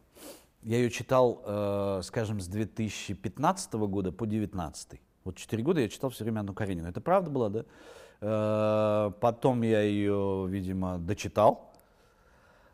Я 0.63 0.77
ее 0.77 0.89
читал, 0.89 1.41
э, 1.45 2.01
скажем, 2.03 2.39
с 2.39 2.47
2015 2.47 3.73
года 3.73 4.11
по 4.11 4.25
2019. 4.25 4.99
Вот 5.25 5.37
четыре 5.37 5.63
года 5.63 5.81
я 5.81 5.89
читал 5.89 6.09
все 6.09 6.23
время 6.23 6.39
Анну 6.39 6.53
Каренину. 6.53 6.87
Это 6.87 7.01
правда 7.01 7.29
было, 7.29 7.49
да? 7.49 7.65
Э, 8.21 9.11
потом 9.19 9.61
я 9.61 9.81
ее, 9.81 10.45
видимо, 10.49 10.97
дочитал. 10.97 11.73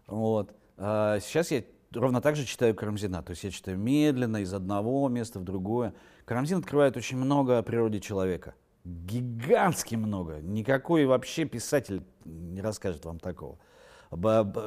Вот. 0.07 0.53
Э, 0.77 1.19
сейчас 1.21 1.51
я 1.51 1.63
ровно 1.93 2.21
так 2.21 2.35
же 2.35 2.45
читаю 2.45 2.75
Карамзина. 2.75 3.23
То 3.23 3.31
есть 3.31 3.43
я 3.43 3.51
читаю 3.51 3.77
медленно, 3.77 4.37
из 4.37 4.53
одного 4.53 5.09
места 5.09 5.39
в 5.39 5.43
другое. 5.43 5.93
Карамзин 6.29 6.59
открывает 6.59 6.95
очень 6.95 7.17
много 7.17 7.57
о 7.57 7.63
природе 7.63 7.99
человека. 7.99 8.53
Гигантски 8.85 9.95
много. 9.95 10.39
Никакой 10.41 11.07
вообще 11.07 11.45
писатель 11.45 12.03
не 12.23 12.61
расскажет 12.61 13.03
вам 13.03 13.17
такого. 13.17 13.57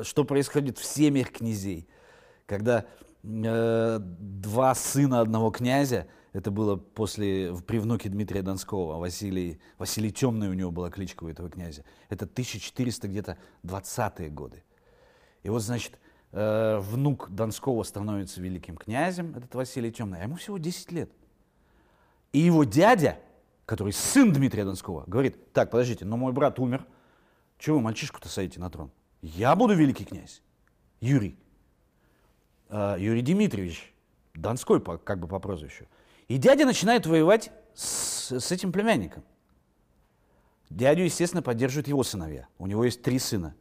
Что 0.02 0.24
происходит 0.24 0.78
в 0.78 0.84
семьях 0.84 1.30
князей. 1.30 1.86
Когда 2.46 2.84
э, 3.22 3.98
два 4.00 4.74
сына 4.74 5.20
одного 5.20 5.52
князя, 5.52 6.08
это 6.32 6.50
было 6.50 6.74
после, 6.74 7.54
при 7.64 7.78
внуке 7.78 8.08
Дмитрия 8.08 8.42
Донского, 8.42 8.98
Василий, 8.98 9.60
Василий 9.78 10.10
Темный 10.10 10.48
у 10.48 10.54
него 10.54 10.72
была 10.72 10.90
кличка 10.90 11.22
у 11.22 11.28
этого 11.28 11.48
князя. 11.48 11.84
Это 12.08 12.24
1400 12.24 13.06
где-то 13.06 13.38
20-е 13.62 14.30
годы. 14.30 14.64
И 15.44 15.48
вот, 15.48 15.62
значит, 15.62 16.00
э, 16.32 16.78
внук 16.80 17.30
Донского 17.30 17.84
становится 17.84 18.40
великим 18.40 18.76
князем, 18.76 19.36
этот 19.36 19.54
Василий 19.54 19.92
Темный, 19.92 20.22
а 20.22 20.22
ему 20.24 20.34
всего 20.34 20.58
10 20.58 20.90
лет. 20.90 21.12
И 22.32 22.38
его 22.38 22.64
дядя, 22.64 23.18
который 23.66 23.92
сын 23.92 24.32
Дмитрия 24.32 24.64
Донского, 24.64 25.04
говорит, 25.06 25.52
так, 25.52 25.70
подождите, 25.70 26.04
но 26.04 26.16
мой 26.16 26.32
брат 26.32 26.58
умер, 26.58 26.86
чего 27.58 27.76
вы 27.76 27.82
мальчишку-то 27.82 28.28
садите 28.28 28.58
на 28.58 28.70
трон? 28.70 28.90
Я 29.20 29.54
буду 29.54 29.74
великий 29.74 30.04
князь. 30.04 30.42
Юрий. 31.00 31.38
Э, 32.68 32.96
Юрий 32.98 33.22
Дмитриевич, 33.22 33.94
Донской 34.34 34.80
по, 34.80 34.98
как 34.98 35.20
бы 35.20 35.28
по 35.28 35.38
прозвищу. 35.38 35.86
И 36.28 36.38
дядя 36.38 36.64
начинает 36.64 37.06
воевать 37.06 37.52
с, 37.74 38.38
с 38.40 38.50
этим 38.50 38.72
племянником. 38.72 39.22
Дядю, 40.70 41.02
естественно, 41.02 41.42
поддерживают 41.42 41.86
его 41.86 42.02
сыновья. 42.02 42.48
У 42.58 42.66
него 42.66 42.84
есть 42.84 43.02
три 43.02 43.18
сына. 43.18 43.54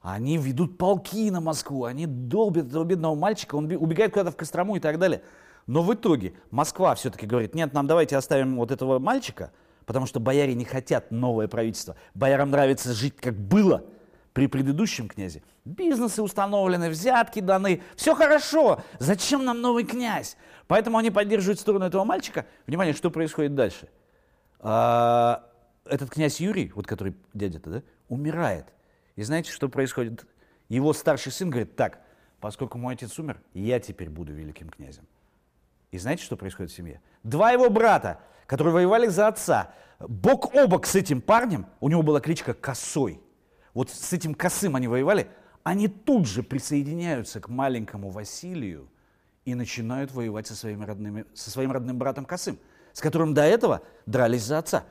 Они 0.00 0.38
ведут 0.38 0.78
полки 0.78 1.30
на 1.30 1.42
Москву, 1.42 1.84
они 1.84 2.06
долбят 2.06 2.68
этого 2.68 2.84
бедного 2.84 3.14
мальчика, 3.14 3.56
он 3.56 3.66
убегает 3.66 4.12
куда-то 4.12 4.30
в 4.30 4.36
Кострому 4.36 4.76
и 4.76 4.80
так 4.80 4.98
далее. 4.98 5.22
Но 5.70 5.84
в 5.84 5.94
итоге 5.94 6.34
Москва 6.50 6.96
все-таки 6.96 7.26
говорит, 7.26 7.54
нет, 7.54 7.72
нам 7.74 7.86
давайте 7.86 8.16
оставим 8.16 8.56
вот 8.56 8.72
этого 8.72 8.98
мальчика, 8.98 9.52
потому 9.86 10.04
что 10.04 10.18
бояре 10.18 10.52
не 10.54 10.64
хотят 10.64 11.12
новое 11.12 11.46
правительство. 11.46 11.94
Боярам 12.12 12.50
нравится 12.50 12.92
жить, 12.92 13.14
как 13.14 13.36
было 13.36 13.84
при 14.32 14.48
предыдущем 14.48 15.06
князе. 15.06 15.44
Бизнесы 15.64 16.22
установлены, 16.22 16.90
взятки 16.90 17.38
даны, 17.38 17.82
все 17.94 18.16
хорошо. 18.16 18.82
Зачем 18.98 19.44
нам 19.44 19.60
новый 19.60 19.84
князь? 19.84 20.36
Поэтому 20.66 20.98
они 20.98 21.12
поддерживают 21.12 21.60
сторону 21.60 21.84
этого 21.84 22.02
мальчика. 22.02 22.46
Внимание, 22.66 22.92
что 22.92 23.12
происходит 23.12 23.54
дальше? 23.54 23.88
А, 24.58 25.48
этот 25.84 26.10
князь 26.10 26.40
Юрий, 26.40 26.72
вот 26.74 26.88
который 26.88 27.14
дядя-то, 27.32 27.70
да, 27.70 27.82
умирает. 28.08 28.66
И 29.14 29.22
знаете, 29.22 29.52
что 29.52 29.68
происходит? 29.68 30.26
Его 30.68 30.92
старший 30.94 31.30
сын 31.30 31.48
говорит, 31.48 31.76
так, 31.76 32.00
поскольку 32.40 32.76
мой 32.76 32.94
отец 32.94 33.16
умер, 33.20 33.40
я 33.54 33.78
теперь 33.78 34.10
буду 34.10 34.32
великим 34.32 34.68
князем. 34.68 35.06
И 35.90 35.98
знаете, 35.98 36.22
что 36.22 36.36
происходит 36.36 36.70
в 36.70 36.74
семье? 36.74 37.00
Два 37.22 37.50
его 37.50 37.68
брата, 37.68 38.20
которые 38.46 38.74
воевали 38.74 39.08
за 39.08 39.28
отца, 39.28 39.74
бок 39.98 40.54
о 40.54 40.66
бок 40.66 40.86
с 40.86 40.94
этим 40.94 41.20
парнем, 41.20 41.66
у 41.80 41.88
него 41.88 42.02
была 42.02 42.20
кличка 42.20 42.54
Косой. 42.54 43.20
Вот 43.74 43.90
с 43.90 44.12
этим 44.12 44.34
Косым 44.34 44.76
они 44.76 44.88
воевали, 44.88 45.28
они 45.62 45.88
тут 45.88 46.26
же 46.26 46.42
присоединяются 46.42 47.40
к 47.40 47.48
маленькому 47.48 48.10
Василию 48.10 48.88
и 49.44 49.54
начинают 49.54 50.12
воевать 50.12 50.46
со, 50.46 50.54
своими 50.54 50.84
родными, 50.84 51.26
со 51.34 51.50
своим 51.50 51.72
родным 51.72 51.98
братом 51.98 52.24
Косым, 52.24 52.58
с 52.92 53.00
которым 53.00 53.34
до 53.34 53.42
этого 53.42 53.82
дрались 54.06 54.44
за 54.44 54.58
отца. 54.58 54.84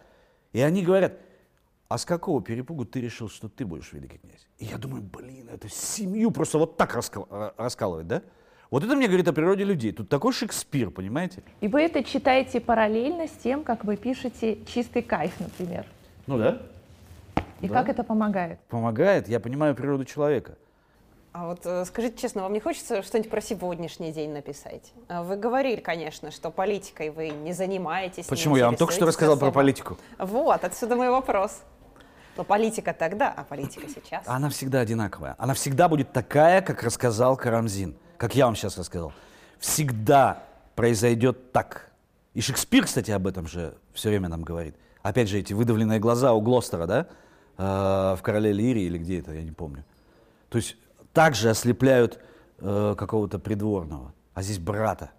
И 0.52 0.62
они 0.62 0.84
говорят, 0.84 1.14
а 1.88 1.98
с 1.98 2.06
какого 2.06 2.42
перепугу 2.42 2.86
ты 2.86 3.02
решил, 3.02 3.30
что 3.30 3.50
ты 3.50 3.66
будешь 3.66 3.92
великий 3.94 4.18
князь? 4.18 4.48
И 4.58 4.66
я 4.66 4.78
думаю, 4.78 5.02
блин, 5.02 5.50
это 5.50 5.70
семью 5.70 6.32
просто 6.32 6.58
вот 6.58 6.78
так 6.78 6.94
раскал, 6.94 7.28
раскалывать, 7.58 8.08
да? 8.08 8.24
Вот 8.72 8.84
это 8.84 8.96
мне 8.96 9.08
говорит 9.08 9.28
о 9.28 9.34
природе 9.34 9.64
людей. 9.64 9.92
Тут 9.92 10.10
такой 10.10 10.32
Шекспир, 10.32 10.92
понимаете? 10.92 11.42
И 11.60 11.68
вы 11.68 11.82
это 11.82 12.04
читаете 12.04 12.60
параллельно 12.60 13.28
с 13.28 13.32
тем, 13.32 13.64
как 13.64 13.84
вы 13.84 13.98
пишете 13.98 14.60
«Чистый 14.68 15.02
кайф», 15.02 15.40
например. 15.40 15.86
Ну 16.28 16.38
да. 16.38 16.62
И 17.62 17.68
Да. 17.68 17.74
как 17.74 17.90
это 17.90 18.04
помогает? 18.04 18.60
Помогает, 18.70 19.28
я 19.28 19.40
понимаю 19.40 19.74
природу 19.74 20.06
человека. 20.06 20.56
А 21.32 21.48
вот 21.48 21.62
э, 21.66 21.84
скажите 21.86 22.18
честно, 22.18 22.44
вам 22.44 22.54
не 22.54 22.60
хочется 22.60 23.02
что-нибудь 23.02 23.30
про 23.32 23.42
сегодняшний 23.42 24.12
день 24.12 24.32
написать? 24.32 24.94
А 25.08 25.24
Вы 25.24 25.36
говорили, 25.38 25.80
конечно, 25.80 26.32
что 26.32 26.52
политикой 26.52 27.10
вы 27.10 27.30
не 27.30 27.54
занимаетесь. 27.54 28.26
не 28.26 28.30
Почему? 28.30 28.56
Я 28.56 28.66
вам 28.68 28.76
только 28.76 28.94
что 28.94 29.06
рассказал 29.06 29.36
про 29.38 29.48
особо. 29.48 29.56
политику. 29.56 29.98
Вот, 30.20 30.64
отсюда 30.64 30.96
мой 30.96 31.10
вопрос. 31.10 31.62
Но 32.38 32.44
политика 32.44 32.94
тогда, 32.94 33.34
а 33.36 33.44
политика 33.44 33.88
сейчас. 33.90 34.24
Она 34.28 34.50
всегда 34.50 34.80
одинаковая. 34.80 35.36
Она 35.40 35.54
всегда 35.56 35.88
будет 35.90 36.14
такая, 36.14 36.62
как 36.62 36.84
рассказал 36.84 37.36
Карамзин. 37.36 37.96
Как 38.20 38.36
я 38.36 38.46
вам 38.48 38.56
сейчас 38.58 38.78
рассказал. 38.78 39.14
Всегда 39.60 40.44
произойдет 40.76 41.54
так. 41.54 41.90
И 42.34 42.42
Шекспир, 42.42 42.84
кстати, 42.86 43.12
об 43.12 43.26
этом 43.26 43.48
же 43.48 43.76
все 43.94 44.10
время 44.10 44.28
нам 44.28 44.44
говорит. 44.44 44.76
Опять 45.02 45.30
же, 45.30 45.40
эти 45.40 45.54
выдавленные 45.54 46.00
глаза 46.00 46.34
у 46.34 46.42
Глостера, 46.42 46.86
да? 46.86 47.08
Э, 47.58 48.16
в 48.18 48.20
«Короле 48.22 48.52
Лирии» 48.52 48.84
или 48.84 48.98
где 48.98 49.20
это, 49.20 49.32
я 49.32 49.42
не 49.42 49.52
помню. 49.52 49.86
То 50.50 50.58
есть 50.58 50.76
также 51.14 51.50
ослепляют 51.50 52.20
э, 52.58 52.96
какого-то 52.98 53.40
придворного. 53.40 54.14
А 54.34 54.42
здесь 54.42 54.60
брата. 54.60 55.12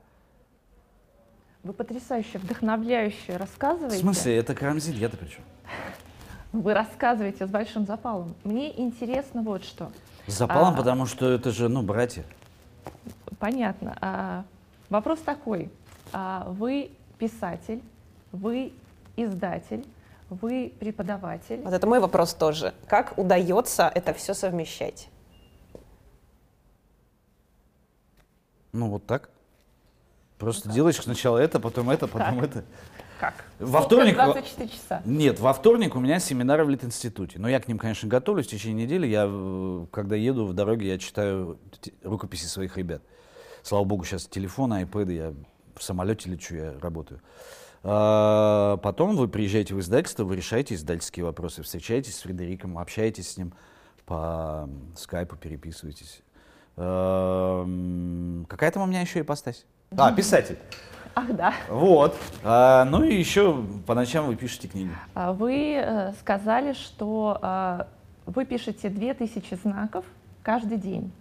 Вы 1.63 1.73
потрясающе, 1.73 2.37
вдохновляюще 2.39 3.33
В 3.33 3.37
рассказываете. 3.39 3.97
смысле, 3.99 4.37
это 4.37 4.55
Карамзин, 4.55 4.95
я-то 4.97 5.17
при 5.17 5.29
чем? 5.29 5.43
Вы 6.53 6.75
рассказываете 6.75 7.47
с 7.47 7.51
большим 7.51 7.87
запалом. 7.87 8.35
Мне 8.45 8.79
интересно 8.79 9.41
вот 9.41 9.65
что. 9.65 9.91
С 10.27 10.35
запалом, 10.35 10.75
А. 10.75 10.77
потому 10.77 11.07
что 11.07 11.31
это 11.31 11.51
же, 11.51 11.71
ну, 11.71 11.81
братья. 11.83 12.25
Понятно. 13.39 13.97
А, 14.01 14.45
вопрос 14.89 15.21
такой. 15.21 15.71
А, 16.13 16.47
вы 16.49 16.91
писатель, 17.19 17.83
вы 18.33 18.73
издатель, 19.17 19.87
вы 20.29 20.73
преподаватель. 20.79 21.61
Вот 21.63 21.73
это 21.73 21.87
мой 21.87 22.01
вопрос 22.01 22.35
тоже. 22.35 22.75
Как 22.87 23.17
удается 23.19 23.91
это 23.95 24.15
все 24.15 24.35
совмещать? 24.35 25.09
Ну, 28.73 28.89
вот 28.89 29.07
так. 29.07 29.31
Просто 30.39 30.71
делаешь 30.71 30.97
сначала 30.97 31.39
это, 31.39 31.61
потом 31.61 31.91
это, 31.91 32.07
потом 32.07 32.41
Так. 32.41 32.45
это. 32.45 32.65
Как? 33.21 33.35
Во 33.59 33.83
Сколько? 33.83 33.87
вторник- 33.87 34.15
24 34.15 34.69
часа. 34.71 35.03
Нет, 35.05 35.41
во 35.41 35.53
вторник 35.53 35.95
у 35.95 36.01
меня 36.01 36.19
семинары 36.21 36.65
в 36.65 36.71
Литинституте. 36.71 37.39
Но 37.39 37.51
я 37.51 37.61
к 37.61 37.69
ним, 37.69 37.77
конечно, 37.79 38.09
готовлюсь 38.09 38.47
в 38.47 38.51
течение 38.51 38.87
недели. 38.87 39.07
Я, 39.07 39.27
э, 39.29 39.87
когда 39.93 40.17
еду 40.17 40.47
в 40.47 40.55
дороге, 40.55 40.89
я 40.89 40.97
читаю 40.99 41.59
рукописи 42.03 42.47
своих 42.47 42.79
ребят. 42.79 43.03
Слава 43.63 43.85
богу, 43.85 44.05
сейчас 44.07 44.25
телефон, 44.25 44.73
айпэды, 44.73 45.13
я 45.13 45.35
в 45.77 45.83
самолете 45.83 46.31
лечу, 46.31 46.55
я 46.55 46.73
работаю. 46.81 47.21
А, 47.83 48.79
потом 48.79 49.15
вы 49.17 49.29
приезжаете 49.29 49.75
в 49.75 49.81
издательство, 49.81 50.25
вы 50.25 50.37
решаете 50.37 50.75
издательские 50.75 51.27
вопросы, 51.27 51.63
встречаетесь 51.63 52.17
с 52.17 52.23
Фредериком, 52.23 52.79
общаетесь 52.79 53.33
с 53.33 53.37
ним 53.37 53.53
по 54.07 54.67
скайпу, 54.97 55.37
переписываетесь. 55.37 56.23
А, 56.79 57.67
Какая 58.49 58.71
там 58.71 58.83
у 58.83 58.87
меня 58.87 59.03
еще 59.03 59.21
ипостась? 59.21 59.67
А, 59.97 60.11
писатель. 60.13 60.59
Ах, 61.15 61.35
да. 61.35 61.55
Вот. 61.69 62.17
А, 62.45 62.85
ну 62.85 63.03
и 63.03 63.15
еще 63.15 63.65
по 63.87 63.95
ночам 63.95 64.27
вы 64.27 64.37
пишете 64.37 64.69
книги. 64.69 64.91
А 65.15 65.33
Вы 65.33 65.75
э, 65.75 66.13
сказали, 66.21 66.73
что 66.73 67.39
а, 67.43 67.89
вы 68.27 68.45
пишете 68.45 68.89
2000 68.89 69.55
знаков 69.55 70.05
каждый 70.43 70.79
день. 70.79 71.13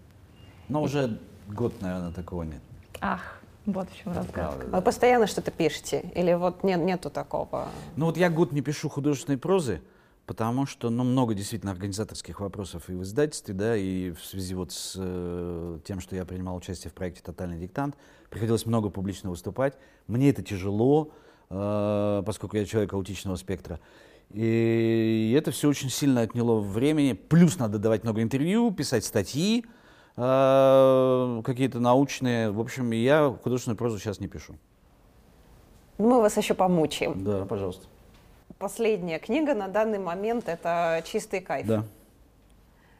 Но 0.67 0.83
уже 0.83 1.19
год, 1.47 1.81
наверное, 1.81 2.11
такого 2.11 2.43
нет. 2.43 2.61
Ах, 3.01 3.41
вот 3.65 3.89
в 3.89 3.97
чем 3.97 4.13
разгадка. 4.13 4.65
Вы 4.67 4.81
постоянно 4.81 5.27
что-то 5.27 5.51
пишете? 5.51 6.11
Или 6.15 6.33
вот 6.33 6.63
нет, 6.63 6.79
нету 6.79 7.09
такого? 7.09 7.67
Ну 7.95 8.05
вот 8.05 8.17
я 8.17 8.29
год 8.29 8.51
не 8.51 8.61
пишу 8.61 8.89
художественной 8.89 9.37
прозы, 9.37 9.81
потому 10.25 10.65
что 10.65 10.89
ну, 10.89 11.03
много 11.03 11.33
действительно 11.33 11.71
организаторских 11.71 12.39
вопросов 12.39 12.89
и 12.89 12.93
в 12.93 13.03
издательстве, 13.03 13.53
да, 13.53 13.75
и 13.75 14.11
в 14.11 14.23
связи 14.23 14.53
вот 14.53 14.71
с 14.71 14.95
э, 14.97 15.79
тем, 15.85 15.99
что 15.99 16.15
я 16.15 16.25
принимал 16.25 16.55
участие 16.55 16.91
в 16.91 16.93
проекте 16.93 17.21
«Тотальный 17.23 17.57
диктант», 17.57 17.95
приходилось 18.29 18.65
много 18.65 18.89
публично 18.89 19.29
выступать. 19.29 19.73
Мне 20.07 20.29
это 20.29 20.43
тяжело, 20.43 21.11
э, 21.49 22.23
поскольку 22.25 22.57
я 22.57 22.65
человек 22.65 22.93
аутичного 22.93 23.35
спектра. 23.35 23.79
И 24.31 25.35
это 25.37 25.51
все 25.51 25.69
очень 25.69 25.89
сильно 25.89 26.21
отняло 26.21 26.59
времени. 26.59 27.13
Плюс 27.13 27.57
надо 27.57 27.79
давать 27.79 28.03
много 28.03 28.21
интервью, 28.21 28.71
писать 28.71 29.03
статьи, 29.03 29.65
э, 30.15 31.41
какие-то 31.43 31.79
научные. 31.79 32.51
В 32.51 32.59
общем, 32.59 32.91
я 32.91 33.35
художественную 33.43 33.77
прозу 33.77 33.97
сейчас 33.97 34.19
не 34.19 34.27
пишу. 34.27 34.55
Мы 35.97 36.21
вас 36.21 36.37
еще 36.37 36.53
помучаем. 36.53 37.23
Да, 37.23 37.45
пожалуйста. 37.45 37.87
Последняя 38.57 39.19
книга 39.19 39.53
на 39.53 39.67
данный 39.67 39.99
момент 39.99 40.47
это 40.47 41.03
«Чистый 41.05 41.41
кайф». 41.41 41.65
Да. 41.65 41.85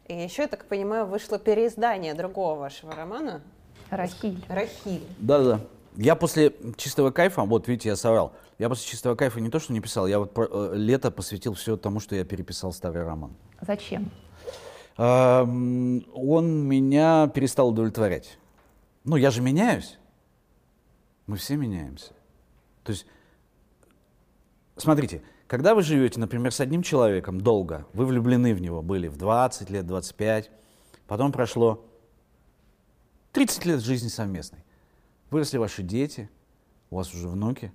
И 0.08 0.14
еще, 0.14 0.44
я 0.44 0.48
так 0.48 0.66
понимаю, 0.66 1.06
вышло 1.06 1.38
переиздание 1.38 2.14
другого 2.16 2.60
вашего 2.60 2.96
романа 2.96 3.42
Рахиль. 3.90 4.44
«Рахиль». 4.48 5.04
Да-да. 5.18 5.62
Я 5.96 6.16
после 6.16 6.56
чистого 6.78 7.12
кайфа, 7.12 7.42
вот 7.42 7.68
видите, 7.68 7.90
я 7.90 7.96
соврал. 7.96 8.34
Я 8.58 8.70
после 8.70 8.86
чистого 8.90 9.16
кайфа 9.16 9.40
не 9.42 9.50
то, 9.50 9.60
что 9.60 9.74
не 9.74 9.80
писал, 9.82 10.08
я 10.08 10.20
вот 10.20 10.34
про- 10.34 10.48
э, 10.50 10.72
лето 10.76 11.12
посвятил 11.12 11.54
все 11.54 11.76
тому, 11.78 12.00
что 12.00 12.16
я 12.16 12.24
переписал 12.24 12.72
старый 12.72 13.04
роман. 13.04 13.34
Зачем? 13.62 14.10
Ам, 14.98 16.04
Он 16.14 16.68
меня 16.68 17.28
перестал 17.34 17.70
удовлетворять. 17.70 18.38
Ну, 19.06 19.16
я 19.16 19.32
же 19.32 19.42
меняюсь. 19.42 19.98
Мы 21.26 21.38
все 21.38 21.56
меняемся. 21.56 22.12
То 22.84 22.92
есть, 22.92 23.06
смотрите, 24.78 25.22
когда 25.48 25.74
вы 25.76 25.82
живете, 25.84 26.20
например, 26.20 26.52
с 26.54 26.60
одним 26.60 26.84
человеком 26.84 27.40
долго, 27.42 27.86
вы 27.94 28.06
влюблены 28.06 28.54
в 28.54 28.62
него, 28.62 28.82
были 28.82 29.08
в 29.08 29.18
20 29.18 29.70
лет, 29.70 29.86
25, 29.88 30.50
потом 31.08 31.32
прошло 31.32 31.86
30 33.32 33.66
лет 33.66 33.82
жизни 33.82 34.08
совместной. 34.08 34.64
Выросли 35.30 35.58
ваши 35.58 35.84
дети, 35.84 36.30
у 36.90 36.98
вас 36.98 37.14
уже 37.14 37.28
внуки. 37.28 37.72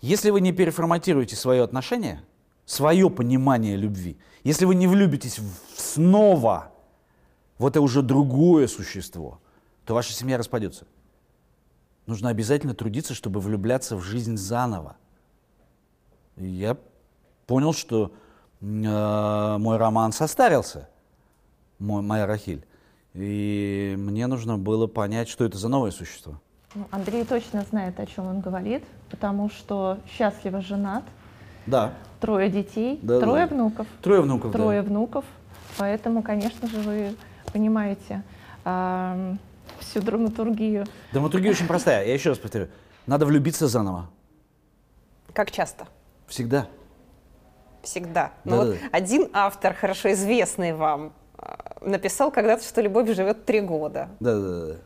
Если 0.00 0.30
вы 0.30 0.40
не 0.40 0.52
переформатируете 0.52 1.36
свое 1.36 1.62
отношение, 1.62 2.22
свое 2.66 3.08
понимание 3.08 3.76
любви, 3.76 4.18
если 4.42 4.64
вы 4.64 4.74
не 4.74 4.86
влюбитесь 4.86 5.40
снова 5.76 6.72
в 7.58 7.66
это 7.66 7.80
уже 7.80 8.02
другое 8.02 8.66
существо, 8.66 9.40
то 9.84 9.94
ваша 9.94 10.12
семья 10.12 10.36
распадется. 10.36 10.86
Нужно 12.06 12.28
обязательно 12.28 12.74
трудиться, 12.74 13.14
чтобы 13.14 13.40
влюбляться 13.40 13.96
в 13.96 14.02
жизнь 14.02 14.36
заново. 14.36 14.96
И 16.36 16.46
я 16.46 16.76
понял, 17.46 17.72
что 17.72 18.12
э, 18.60 18.64
мой 18.64 19.76
роман 19.76 20.12
состарился, 20.12 20.88
мой, 21.78 22.02
моя 22.02 22.26
Рахиль. 22.26 22.66
И 23.14 23.94
мне 23.96 24.26
нужно 24.26 24.58
было 24.58 24.86
понять, 24.86 25.28
что 25.28 25.44
это 25.44 25.56
за 25.56 25.68
новое 25.68 25.92
существо. 25.92 26.40
Ну, 26.74 26.86
Андрей 26.90 27.24
точно 27.24 27.62
знает, 27.62 28.00
о 28.00 28.06
чем 28.06 28.26
он 28.26 28.40
говорит, 28.40 28.82
потому 29.08 29.48
что 29.48 29.98
счастливо 30.08 30.60
женат, 30.60 31.04
Да, 31.66 31.94
трое 32.20 32.50
детей, 32.50 32.98
Да, 33.02 33.20
да, 33.20 33.26
трое 33.26 33.46
да. 33.46 33.54
внуков. 33.54 33.86
трое 34.02 34.20
внуков. 34.20 34.50
да. 34.52 34.58
Трое 34.58 34.82
внуков. 34.82 35.24
Поэтому, 35.78 36.22
конечно 36.22 36.66
же, 36.68 36.78
вы 36.80 37.16
понимаете 37.52 38.22
ам, 38.64 39.38
всю 39.78 40.00
драматургию. 40.02 40.84
Драматургия 41.12 41.52
очень 41.52 41.66
простая. 41.68 42.04
Я 42.06 42.14
еще 42.14 42.30
раз 42.30 42.38
повторю. 42.38 42.68
Надо 43.06 43.26
влюбиться 43.26 43.68
заново. 43.68 44.10
Как 45.32 45.50
часто? 45.52 45.86
Всегда. 46.26 46.66
Всегда. 47.82 48.32
Но 48.44 48.56
вот 48.56 48.64
Да-да-да. 48.70 48.88
один 48.96 49.28
автор, 49.32 49.74
хорошо 49.74 50.12
известный 50.12 50.72
вам, 50.74 51.12
написал 51.80 52.30
когда-то, 52.30 52.64
что 52.64 52.80
любовь 52.80 53.10
живет 53.14 53.44
три 53.44 53.60
года. 53.60 54.08
Да, 54.20 54.38
да, 54.40 54.66
да. 54.66 54.76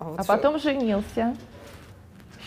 вот 0.00 0.18
А 0.20 0.22
что- 0.24 0.32
потом 0.32 0.58
женился. 0.58 1.36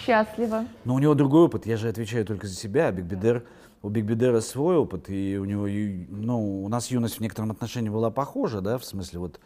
Счастливо. 0.05 0.65
Но 0.85 0.95
у 0.95 0.99
него 0.99 1.13
другой 1.13 1.45
опыт. 1.45 1.65
Я 1.65 1.77
же 1.77 1.87
отвечаю 1.87 2.25
только 2.25 2.47
за 2.47 2.55
себя. 2.55 2.87
А 2.87 2.91
Бигбидер, 2.91 3.43
у 3.83 3.89
Бигбидера 3.89 4.39
свой 4.41 4.75
опыт. 4.77 5.09
И 5.09 5.37
у 5.37 5.45
него, 5.45 5.67
ну, 5.67 6.63
у 6.63 6.67
нас 6.69 6.89
юность 6.89 7.17
в 7.17 7.19
некотором 7.19 7.51
отношении 7.51 7.89
была 7.89 8.09
похожа, 8.09 8.61
да, 8.61 8.77
в 8.77 8.85
смысле 8.85 9.19
вот 9.19 9.39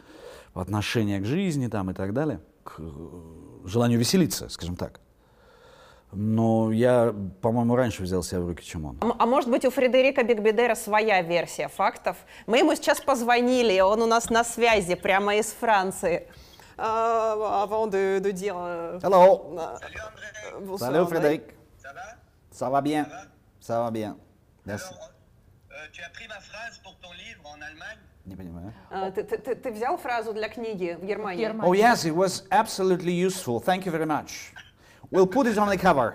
отношения 0.54 1.20
к 1.20 1.26
жизни 1.26 1.66
там 1.66 1.90
и 1.90 1.94
так 1.94 2.14
далее, 2.14 2.40
к 2.64 2.76
э, 2.78 2.90
желанию 3.66 3.98
веселиться, 3.98 4.48
скажем 4.48 4.76
так. 4.76 5.00
Но 6.12 6.72
я, 6.72 7.14
по-моему, 7.42 7.76
раньше 7.76 8.02
взял 8.02 8.22
себя 8.22 8.40
в 8.40 8.46
руки, 8.48 8.64
чем 8.64 8.84
он. 8.86 8.96
А 9.00 9.16
А 9.18 9.26
может 9.26 9.50
быть, 9.50 9.64
у 9.64 9.70
Фредерика 9.70 10.22
Бигбедера 10.22 10.74
своя 10.74 11.20
версия 11.22 11.68
фактов? 11.68 12.16
Мы 12.46 12.58
ему 12.58 12.74
сейчас 12.74 13.00
позвонили, 13.00 13.80
он 13.80 14.00
у 14.02 14.06
нас 14.06 14.30
на 14.30 14.44
связи, 14.44 14.94
прямо 14.94 15.34
из 15.36 15.46
Франции. 15.52 16.28
А, 16.78 17.64
Avant 17.64 17.86
de, 17.90 18.20
de 18.20 18.30
dire, 18.32 18.54
euh, 18.56 19.00
Hello. 19.02 19.56
euh, 19.58 19.78
Salut 19.80 20.00
André, 20.00 20.66
bonsoir, 20.66 20.90
Salut. 20.92 21.06
Frédéric. 21.06 21.42
ça 21.82 21.92
va 21.92 22.02
Ça 22.50 22.70
va 22.70 22.80
bien. 22.80 23.04
Ça 23.04 23.10
va 23.10 23.22
Ça 23.60 23.80
va 23.82 23.90
bien. 23.90 24.16
Merci. 24.64 24.92
Alors, 24.94 25.10
euh, 25.72 25.74
tu 25.92 26.02
as 26.02 26.10
pris 26.10 26.28
ma 26.28 26.38
phrase 26.40 26.78
pour 26.84 26.94
ton 26.98 27.12
livre 27.14 27.42
en 27.44 27.60
Allemagne 27.62 27.98
Не 28.26 28.36
понимаю. 28.36 28.72
А, 28.90 29.10
ты, 29.10 29.22
ты- 29.24 29.38
ты- 29.38 29.54
ты 29.54 29.70
взял 29.72 29.96
фразу 29.96 30.32
для 30.34 30.48
книги 30.48 30.96
в? 31.00 31.04
Германии. 31.04 31.48
Oh 31.62 31.72
yes, 31.74 32.04
it 32.04 32.14
was 32.14 32.44
absolutely 32.50 33.12
useful. 33.12 33.60
Thank 33.60 33.86
you 33.86 33.90
very 33.92 34.06
much. 34.06 34.52
We'll 35.10 35.26
put 35.26 35.46
it 35.46 35.56
on 35.56 35.68
the 35.68 35.78
cover. 35.78 36.14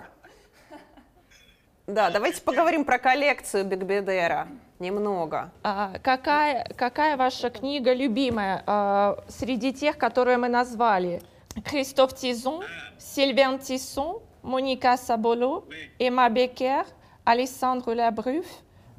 Да, 1.87 2.09
давайте 2.09 2.41
поговорим 2.41 2.85
про 2.85 2.99
коллекцию 2.99 3.65
Бигбедера. 3.65 4.47
Немного. 4.79 5.51
А, 5.63 5.93
какая, 6.03 6.65
какая 6.75 7.17
ваша 7.17 7.49
книга 7.49 7.93
любимая 7.93 8.63
а, 8.65 9.23
среди 9.27 9.73
тех, 9.73 9.97
которые 9.97 10.37
мы 10.37 10.47
назвали? 10.47 11.21
Кристоф 11.65 12.15
Тизон, 12.15 12.63
Сильвен 12.97 13.59
Тиссон, 13.59 14.21
Моника 14.41 14.95
Саболо, 14.97 15.65
Эмма 15.99 16.29
Беккер, 16.29 16.85
Александр 17.23 17.89
Лабрюф, 17.89 18.45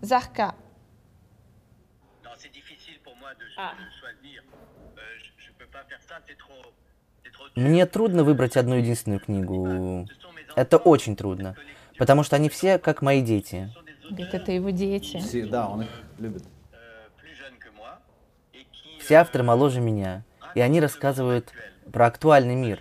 Зарка. 0.01 0.55
Ah. 3.57 3.75
Мне 7.55 7.87
трудно 7.87 8.25
выбрать 8.25 8.57
одну 8.57 8.77
единственную 8.77 9.21
книгу. 9.21 10.09
Это 10.57 10.77
очень 10.79 11.17
трудно, 11.17 11.55
потому 11.99 12.23
что 12.23 12.37
они 12.37 12.49
все 12.49 12.79
как 12.79 13.03
мои 13.03 13.23
дети. 13.23 13.71
Говорит, 14.11 14.35
auteurs 14.35 14.43
это 14.43 14.53
его 14.53 14.71
дети. 14.71 15.21
Си- 15.21 15.43
Да, 15.45 15.69
он 15.69 15.83
их 15.83 15.89
любит. 16.19 16.45
Все 18.99 19.17
авторы 19.17 19.43
моложе 19.45 19.81
меня, 19.81 20.23
и 20.55 20.61
они 20.61 20.81
рассказывают 20.81 21.53
про 21.93 22.07
актуальный 22.07 22.55
мир. 22.55 22.81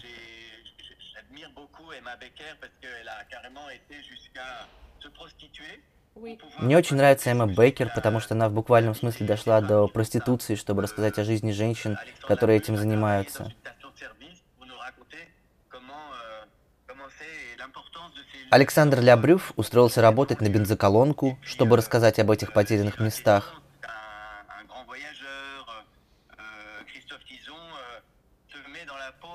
Мне 6.59 6.77
очень 6.77 6.97
нравится 6.97 7.31
Эмма 7.31 7.47
Бейкер, 7.47 7.91
потому 7.95 8.19
что 8.19 8.35
она 8.35 8.49
в 8.49 8.53
буквальном 8.53 8.93
смысле 8.93 9.25
дошла 9.25 9.61
до 9.61 9.87
проституции, 9.87 10.55
чтобы 10.55 10.81
рассказать 10.83 11.17
о 11.17 11.23
жизни 11.23 11.51
женщин, 11.51 11.97
которые 12.27 12.57
этим 12.57 12.77
занимаются. 12.77 13.43
dans 13.43 13.49
une 13.49 13.55
station-service 13.63 14.41
pour 14.57 14.67
nous 14.67 14.77
raconter 14.77 15.23
comment, 15.69 16.05
euh, 16.13 16.45
comment 16.87 17.09
c'est 17.17 17.25
et 17.25 17.57
l'importance 17.57 18.13
de 18.13 18.21
ces 18.31 18.40
Александр 18.51 18.99
Лябрюф 18.99 19.53
устроился 19.55 20.01
работать 20.01 20.41
на 20.41 20.49
бензоколонку, 20.49 21.39
чтобы 21.41 21.77
рассказать 21.77 22.19
об 22.19 22.31
этих 22.31 22.51
потерянных 22.51 22.99
местах. 22.99 23.61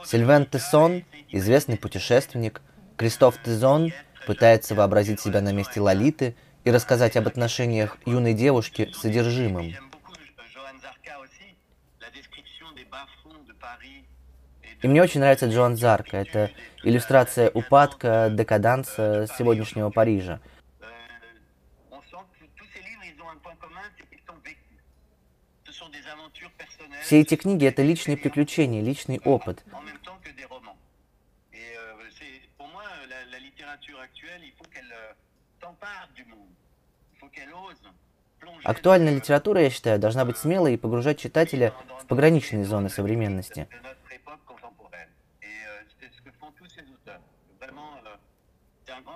Сильвен 0.05 0.45
Тессон, 0.45 1.03
известный 1.31 1.79
путешественник, 1.79 2.61
Кристоф 2.99 3.39
Тезон 3.39 3.91
пытается 4.27 4.75
вообразить 4.75 5.19
себя 5.19 5.41
на 5.41 5.51
месте 5.55 5.81
Лолиты 5.81 6.37
и 6.65 6.71
рассказать 6.71 7.17
об 7.17 7.27
отношениях 7.27 7.97
юной 8.05 8.35
девушки 8.35 8.91
с 8.93 9.01
содержимым. 9.01 9.75
Euh, 14.67 14.79
И 14.83 14.89
мне 14.89 15.03
очень 15.03 15.21
нравится 15.21 15.47
Джоан 15.47 15.77
Зарка. 15.77 16.17
Это 16.19 16.51
иллюстрация 16.83 17.51
упадка, 17.51 18.29
декаданса 18.31 19.27
сегодняшнего 19.37 19.91
Парижа. 19.91 20.41
Euh. 20.81 20.87
Все 27.03 27.21
эти 27.21 27.37
книги— 27.37 27.65
это 27.67 27.83
личные 27.83 28.17
приключения, 28.17 28.83
личный 28.83 29.21
опыт. 29.25 29.65
euh, 29.67 29.77
euh. 31.55 31.77
Актуальная 38.65 39.15
литература, 39.15 39.61
я 39.63 39.71
считаю, 39.71 39.99
должна 39.99 40.25
быть 40.25 40.37
смелой 40.37 40.75
и 40.75 40.77
погружать 40.77 41.19
читателя 41.19 41.73
в 42.01 42.07
пограничные 42.07 42.65
зоны 42.65 42.89
современности. 42.89 43.67
de 43.71 43.77
notre 43.83 44.13
époque 44.13 44.41
contemporaine. 44.45 45.09
Et 45.43 45.47
euh, 45.47 45.83
c'est 46.01 46.13
ce 46.13 46.21
que 46.23 46.31
font 46.41 46.53
tous 46.53 46.67
ces 46.69 46.83
auteurs. 46.83 47.21
Vraiment, 47.61 47.95
euh, 48.05 48.17
c'est 48.85 48.93
un 48.93 49.01
grand 49.03 49.15
honneur 49.15 49.16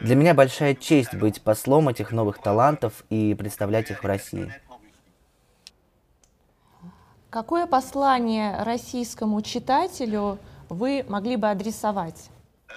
Для 0.00 0.14
меня 0.14 0.34
большая 0.34 0.74
честь 0.74 1.14
быть 1.14 1.42
послом 1.42 1.88
этих 1.88 2.12
новых 2.12 2.40
талантов 2.40 3.04
и 3.10 3.34
представлять 3.34 3.90
их 3.90 4.02
в 4.02 4.06
России. 4.06 4.52
Какое 7.30 7.66
послание 7.66 8.62
российскому 8.62 9.42
читателю 9.42 10.38
вы 10.70 11.04
могли 11.08 11.36
бы 11.36 11.50
адресовать? 11.50 12.30
Euh, 12.68 12.74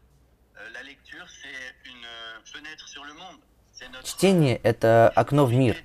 euh, 0.57 0.69
la 0.75 0.83
lecture, 0.83 1.27
c'est 1.29 1.89
une 1.91 2.05
euh, 2.05 2.41
fenêtre 2.45 2.87
sur 2.87 3.05
le 3.05 3.15
monde. 3.15 3.41
C'est 3.73 3.89
notre 3.91 4.08
чтение— 4.19 4.57
это 4.65 5.09
окно 5.15 5.47
в 5.47 5.53
мир. 5.53 5.77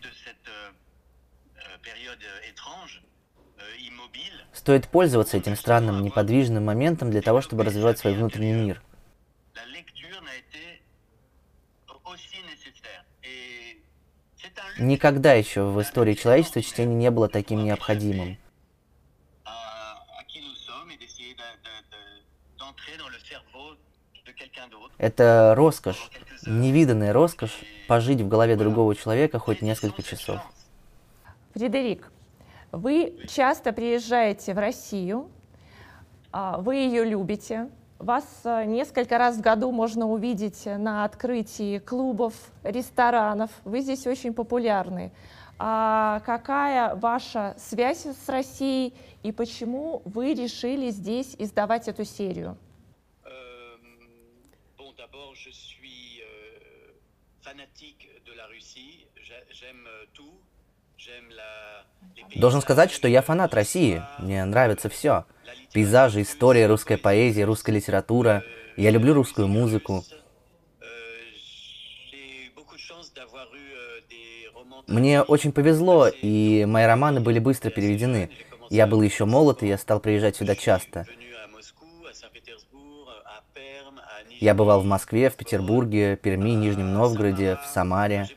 Стоит 4.52 4.88
пользоваться 4.88 5.38
этим 5.38 5.56
странным, 5.56 6.04
неподвижным 6.04 6.66
моментом 6.66 7.12
для 7.12 7.22
того, 7.22 7.42
чтобы 7.42 7.64
развивать 7.64 8.00
свой 8.00 8.16
внутренний 8.16 8.54
мир. 8.54 8.82
Никогда 14.80 15.34
еще 15.34 15.66
в 15.66 15.80
истории 15.82 16.16
человечества 16.16 16.64
чтение 16.64 16.96
не 16.96 17.12
было 17.12 17.30
таким 17.30 17.64
необходимым. 17.64 18.38
Это 24.98 25.54
роскошь, 25.56 26.10
невиданная 26.46 27.14
роскошь 27.14 27.60
пожить 27.88 28.22
в 28.22 28.28
голове 28.28 28.56
другого 28.56 28.96
человека 28.96 29.40
хоть 29.40 29.62
несколько 29.62 30.02
часов. 30.04 30.40
Фредерик, 31.54 32.12
вы 32.72 33.20
часто 33.28 33.74
приезжаете 33.74 34.54
в 34.54 34.58
Россию, 34.58 35.30
а, 36.32 36.58
вы 36.58 36.76
ее 36.78 37.06
любите, 37.06 37.70
вас 38.00 38.26
а, 38.44 38.66
несколько 38.66 39.18
раз 39.18 39.38
в 39.38 39.42
году 39.42 39.72
можно 39.72 40.08
увидеть 40.08 40.66
на 40.66 41.06
открытии 41.06 41.78
клубов, 41.80 42.34
ресторанов, 42.64 43.52
вы 43.64 43.82
здесь 43.82 44.08
очень 44.08 44.34
популярны. 44.34 45.12
А 45.60 46.22
какая 46.26 46.96
ваша 46.96 47.56
связь 47.58 48.06
с 48.06 48.28
Россией 48.28 48.94
и 49.22 49.32
почему 49.32 50.02
вы 50.06 50.34
решили 50.34 50.90
здесь 50.90 51.36
издавать 51.38 51.88
эту 51.88 52.04
серию? 52.04 52.58
Euh, 53.24 53.78
bon, 55.12 55.34
Должен 62.36 62.60
paysages, 62.60 62.62
сказать, 62.62 62.92
что 62.92 63.08
я 63.08 63.22
фанат 63.22 63.54
России. 63.54 64.02
Мне 64.20 64.44
нравится 64.46 64.90
все. 64.90 65.26
Пейзажи, 65.74 66.22
история, 66.22 66.68
русская 66.68 66.98
поэзия, 66.98 67.46
русская 67.46 67.74
литература. 67.74 68.44
Я 68.78 68.92
люблю 68.92 69.14
русскую 69.14 69.48
музыку. 69.48 70.04
Euh, 70.82 70.86
eu 72.56 72.64
euh. 72.64 73.44
Мне 74.88 75.22
очень 75.22 75.52
повезло, 75.52 76.08
и 76.08 76.66
мои 76.66 76.86
романы 76.86 77.20
были 77.20 77.40
быстро 77.40 77.70
переведены. 77.70 78.30
Я 78.70 78.88
был 78.88 79.02
еще 79.02 79.26
молод, 79.26 79.64
и 79.64 79.68
я 79.68 79.78
стал 79.78 80.00
приезжать 80.00 80.36
сюда 80.36 80.56
часто. 80.56 81.06
Venu 81.08 81.34
à 81.36 81.48
Moscou, 81.48 82.06
à 82.10 82.14
Saint-Pétersbourg, 82.14 83.10
à 83.26 83.44
Perm, 83.54 84.00
à 84.00 84.24
Nijni. 84.24 84.33
Я 84.44 84.54
бывал 84.54 84.82
в 84.82 84.86
Москве, 84.86 85.30
в 85.30 85.38
Петербурге, 85.38 86.18
Перми, 86.18 86.50
Нижнем 86.50 86.92
Новгороде, 86.94 87.58
в 87.64 87.66
Самаре. 87.66 88.28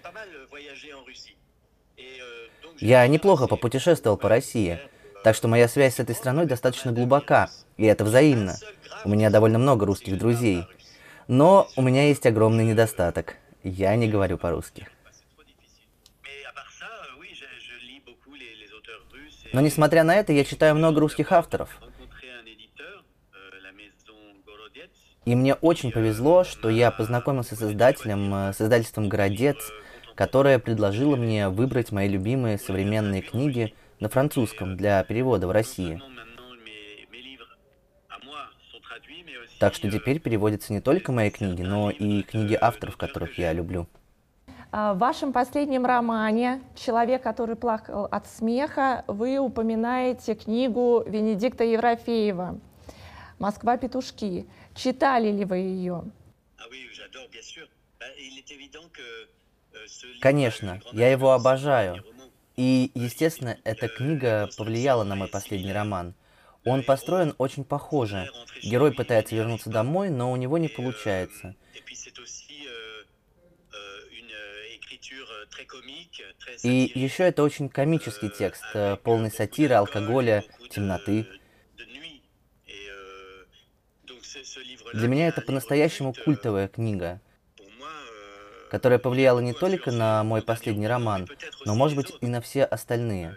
Я 2.78 3.04
неплохо 3.08 3.48
попутешествовал 3.48 4.16
по 4.16 4.28
России, 4.28 4.78
так 5.24 5.34
что 5.34 5.48
моя 5.48 5.66
связь 5.66 5.96
с 5.96 5.98
этой 5.98 6.14
страной 6.14 6.46
достаточно 6.46 6.92
глубока, 6.92 7.50
и 7.76 7.86
это 7.86 8.04
взаимно. 8.04 8.54
У 9.04 9.08
меня 9.08 9.30
довольно 9.30 9.58
много 9.58 9.84
русских 9.84 10.16
друзей. 10.16 10.62
Но 11.26 11.66
у 11.74 11.82
меня 11.82 12.06
есть 12.06 12.24
огромный 12.24 12.66
недостаток. 12.66 13.34
Я 13.64 13.96
не 13.96 14.06
говорю 14.06 14.38
по-русски. 14.38 14.86
Но 19.52 19.60
несмотря 19.60 20.04
на 20.04 20.14
это, 20.14 20.32
я 20.32 20.44
читаю 20.44 20.76
много 20.76 21.00
русских 21.00 21.32
авторов. 21.32 21.80
И 25.26 25.34
мне 25.34 25.54
очень 25.54 25.90
повезло, 25.90 26.44
что 26.44 26.70
я 26.70 26.92
познакомился 26.92 27.56
с 27.56 27.62
издателем, 27.62 28.32
э, 28.32 28.52
с 28.52 28.60
издательством 28.60 29.08
«Городец», 29.08 29.56
которое 30.14 30.60
предложило 30.60 31.16
мне 31.16 31.48
выбрать 31.48 31.90
мои 31.90 32.08
любимые 32.08 32.58
современные 32.58 33.22
книги 33.22 33.74
на 33.98 34.08
французском 34.08 34.76
для 34.76 35.02
перевода 35.02 35.48
в 35.48 35.50
России. 35.50 36.00
Так 39.58 39.74
что 39.74 39.90
теперь 39.90 40.20
переводятся 40.20 40.72
не 40.72 40.80
только 40.80 41.10
мои 41.10 41.30
книги, 41.30 41.62
но 41.62 41.90
и 41.90 42.22
книги 42.22 42.56
авторов, 42.60 42.96
которых 42.96 43.36
я 43.36 43.52
люблю. 43.52 43.88
А, 44.70 44.94
в 44.94 44.98
вашем 44.98 45.32
последнем 45.32 45.86
романе 45.86 46.60
«Человек, 46.76 47.22
который 47.22 47.56
плакал 47.56 48.06
от 48.08 48.28
смеха» 48.28 49.02
вы 49.08 49.38
упоминаете 49.38 50.36
книгу 50.36 51.02
Венедикта 51.04 51.64
Еврофеева 51.64 52.60
«Москва. 53.40 53.76
Петушки». 54.76 54.82
Читали 54.82 55.30
ли 55.32 55.44
вы 55.44 55.56
ее? 55.58 56.04
Конечно, 60.20 60.80
я 60.92 61.10
его 61.10 61.32
обожаю. 61.32 62.04
И, 62.56 62.90
естественно, 62.94 63.58
эта 63.64 63.88
книга 63.88 64.48
повлияла 64.56 65.04
на 65.04 65.14
мой 65.14 65.28
последний 65.28 65.72
роман. 65.72 66.14
Он 66.64 66.82
построен 66.82 67.34
очень 67.38 67.64
похоже. 67.64 68.28
Герой 68.62 68.92
пытается 68.92 69.36
вернуться 69.36 69.70
домой, 69.70 70.10
но 70.10 70.32
у 70.32 70.36
него 70.36 70.58
не 70.58 70.68
получается. 70.68 71.54
И 76.62 76.92
еще 76.94 77.24
это 77.24 77.42
очень 77.42 77.68
комический 77.68 78.30
текст, 78.30 78.64
э, 78.74 78.96
полный 78.96 79.30
сатиры, 79.30 79.74
алкоголя, 79.74 80.44
темноты. 80.70 81.26
Для 84.92 85.08
меня 85.08 85.28
это 85.28 85.40
по-настоящему 85.40 86.14
культовая 86.24 86.68
книга, 86.68 87.20
которая 88.70 88.98
повлияла 88.98 89.40
не 89.40 89.52
только 89.52 89.90
на 89.92 90.22
мой 90.24 90.42
последний 90.42 90.86
роман, 90.86 91.26
но, 91.64 91.74
может 91.74 91.96
быть, 91.96 92.12
и 92.20 92.26
на 92.26 92.40
все 92.40 92.64
остальные. 92.64 93.36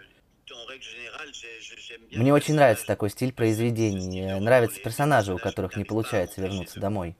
Мне 2.12 2.34
очень 2.34 2.54
нравится 2.54 2.86
такой 2.86 3.10
стиль 3.10 3.32
произведений, 3.32 4.40
нравятся 4.40 4.80
персонажи, 4.80 5.32
у 5.34 5.38
которых 5.38 5.76
не 5.76 5.84
получается 5.84 6.40
вернуться 6.40 6.80
домой. 6.80 7.16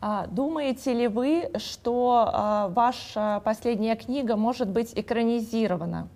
А, 0.00 0.26
думаете 0.26 0.92
ли 0.92 1.08
вы, 1.08 1.50
что 1.58 2.30
а, 2.32 2.68
ваша 2.68 3.42
последняя 3.44 3.96
книга 3.96 4.36
может 4.36 4.68
быть 4.68 4.92
экранизирована? 4.94 6.08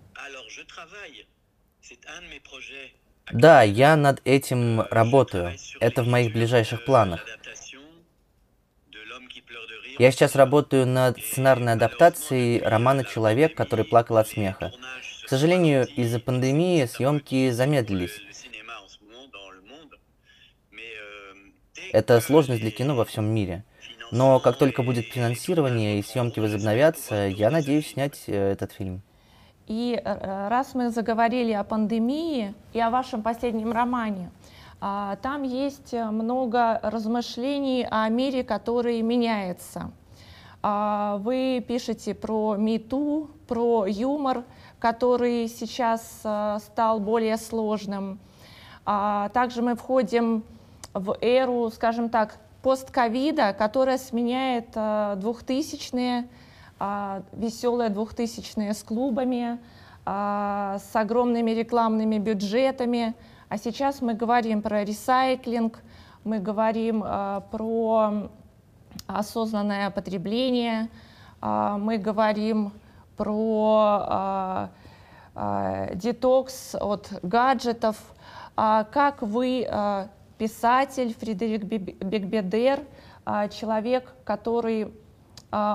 Да, 3.31 3.63
я 3.63 3.95
над 3.95 4.21
этим 4.25 4.81
работаю. 4.81 5.55
Это 5.79 6.03
в 6.03 6.07
моих 6.07 6.33
ближайших 6.33 6.85
планах. 6.85 7.25
Я 9.99 10.11
сейчас 10.11 10.35
работаю 10.35 10.87
над 10.87 11.19
сценарной 11.19 11.73
адаптацией 11.73 12.61
романа 12.61 13.03
«Человек, 13.03 13.55
который 13.55 13.85
плакал 13.85 14.17
от 14.17 14.27
смеха». 14.27 14.71
К 15.25 15.29
сожалению, 15.29 15.87
из-за 15.87 16.19
пандемии 16.19 16.85
съемки 16.85 17.51
замедлились. 17.51 18.21
Это 21.91 22.19
сложность 22.21 22.61
для 22.61 22.71
кино 22.71 22.95
во 22.95 23.05
всем 23.05 23.25
мире. 23.25 23.63
Но 24.11 24.39
как 24.39 24.57
только 24.57 24.83
будет 24.83 25.05
финансирование 25.05 25.99
и 25.99 26.03
съемки 26.03 26.39
возобновятся, 26.39 27.27
я 27.27 27.49
надеюсь 27.51 27.91
снять 27.91 28.23
э, 28.27 28.51
этот 28.51 28.71
фильм. 28.71 29.01
И 29.67 29.99
э, 30.03 30.47
раз 30.49 30.75
мы 30.75 30.89
заговорили 30.89 31.51
о 31.51 31.63
пандемии 31.63 32.53
и 32.73 32.79
о 32.79 32.89
вашем 32.89 33.21
последнем 33.21 33.71
романе, 33.71 34.31
а, 34.85 35.15
там 35.21 35.43
есть 35.43 35.93
много 35.93 36.77
размышлений 36.83 37.87
о 37.89 38.09
мире, 38.09 38.43
который 38.43 39.01
меняется. 39.01 39.91
А, 40.61 41.19
вы 41.19 41.63
пишете 41.65 42.13
про 42.13 42.55
мету, 42.57 43.29
про 43.47 43.85
юмор, 43.85 44.43
который 44.79 45.47
сейчас 45.47 46.19
э, 46.25 46.57
стал 46.65 46.99
более 46.99 47.37
сложным. 47.37 48.19
А, 48.85 49.29
также 49.29 49.61
мы 49.61 49.75
входим 49.75 50.43
в 50.93 51.17
эру, 51.21 51.71
скажем 51.71 52.09
так, 52.09 52.37
постковида, 52.61 53.53
которая 53.53 53.97
сменяет 53.97 54.67
а, 54.75 55.15
двухтысячные, 55.15 56.21
а, 56.21 56.25
веселые 57.31 57.89
двухтысячные 57.89 58.73
с 58.73 58.83
клубами, 58.83 59.59
а, 60.05 60.79
с 60.79 60.95
огромными 60.95 61.51
рекламными 61.51 62.17
бюджетами. 62.17 63.15
А 63.49 63.57
сейчас 63.57 64.01
мы 64.01 64.13
говорим 64.13 64.61
про 64.61 64.83
ресайклинг, 64.83 65.81
мы 66.23 66.39
говорим 66.39 67.01
про 67.01 68.29
осознанное 69.07 69.89
потребление, 69.91 70.89
мы 71.41 71.97
говорим 71.97 72.71
про 73.17 74.69
детокс 75.93 76.75
от 76.75 77.11
гаджетов. 77.21 77.97
Как 78.55 79.21
вы 79.21 79.67
писатель 80.37 81.13
Фредерик 81.13 81.63
Бекбедер, 81.63 82.81
а, 83.25 83.47
человек, 83.47 84.13
который 84.25 84.85
а, 84.85 84.91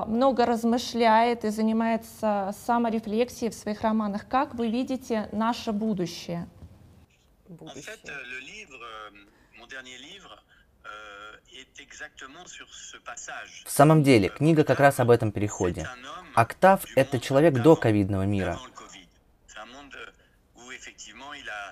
много 0.07 0.45
размышляет 0.45 1.45
и 1.45 1.49
занимается 1.49 2.53
саморефлексией 2.65 3.51
в 3.51 3.55
своих 3.55 3.81
романах. 3.81 4.27
Как 4.27 4.53
вы 4.55 4.69
видите 4.69 5.29
наше 5.31 5.71
будущее? 5.71 6.47
будущее. 7.49 7.95
В 13.65 13.71
самом 13.71 14.03
деле, 14.03 14.29
книга 14.29 14.63
как 14.63 14.79
раз 14.79 14.99
об 14.99 15.09
этом 15.09 15.31
переходе. 15.31 15.87
Октав— 16.35 16.85
это 16.95 17.19
человек 17.19 17.55
до 17.55 17.75
ковидного 17.75 18.23
мира. 18.23 18.59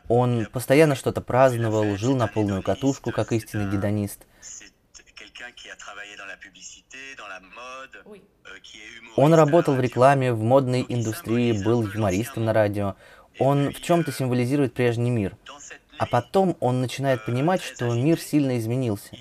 Он 0.10 0.46
постоянно 0.46 0.96
что-то 0.96 1.22
праздновал, 1.22 1.98
жил 1.98 2.16
на 2.16 2.28
полную 2.28 2.64
катушку, 2.64 3.12
как 3.12 3.32
истинный 3.32 3.70
гедонист. 3.70 4.26
Он 9.16 9.34
работал 9.34 9.76
в 9.76 9.80
рекламе, 9.80 10.34
в 10.34 10.42
модной 10.44 10.86
индустрии, 10.88 11.64
был 11.64 11.88
юмористом 11.88 12.46
на 12.46 12.54
радио. 12.54 12.96
Он 13.40 13.72
в 13.72 13.82
чем-то 13.82 14.12
символизирует 14.12 14.74
прежний 14.74 15.10
мир. 15.10 15.36
А 15.98 16.06
потом 16.06 16.56
он 16.60 16.82
начинает 16.82 17.26
понимать, 17.26 17.62
что 17.62 17.94
мир 17.94 18.20
сильно 18.20 18.58
изменился. 18.58 19.18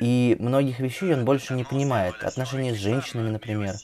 И 0.00 0.36
многих 0.38 0.80
вещей 0.80 1.14
он 1.14 1.24
больше 1.24 1.54
не 1.54 1.64
понимает. 1.64 2.22
Отношения 2.22 2.74
с 2.74 2.78
женщинами, 2.78 3.30
например. 3.30 3.74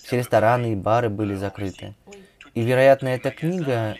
Все 0.03 0.17
рестораны 0.17 0.71
и 0.71 0.75
бары 0.75 1.07
euh, 1.07 1.09
были 1.09 1.35
закрыты. 1.35 1.93
И, 2.53 2.63
вероятно, 2.63 3.09
эта 3.09 3.31
книга 3.31 3.97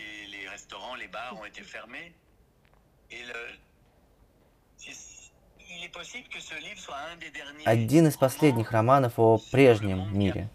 один 7.64 8.06
из 8.06 8.16
последних 8.16 8.72
романов 8.72 9.18
о 9.18 9.38
прежнем 9.52 10.18
мире. 10.18 10.48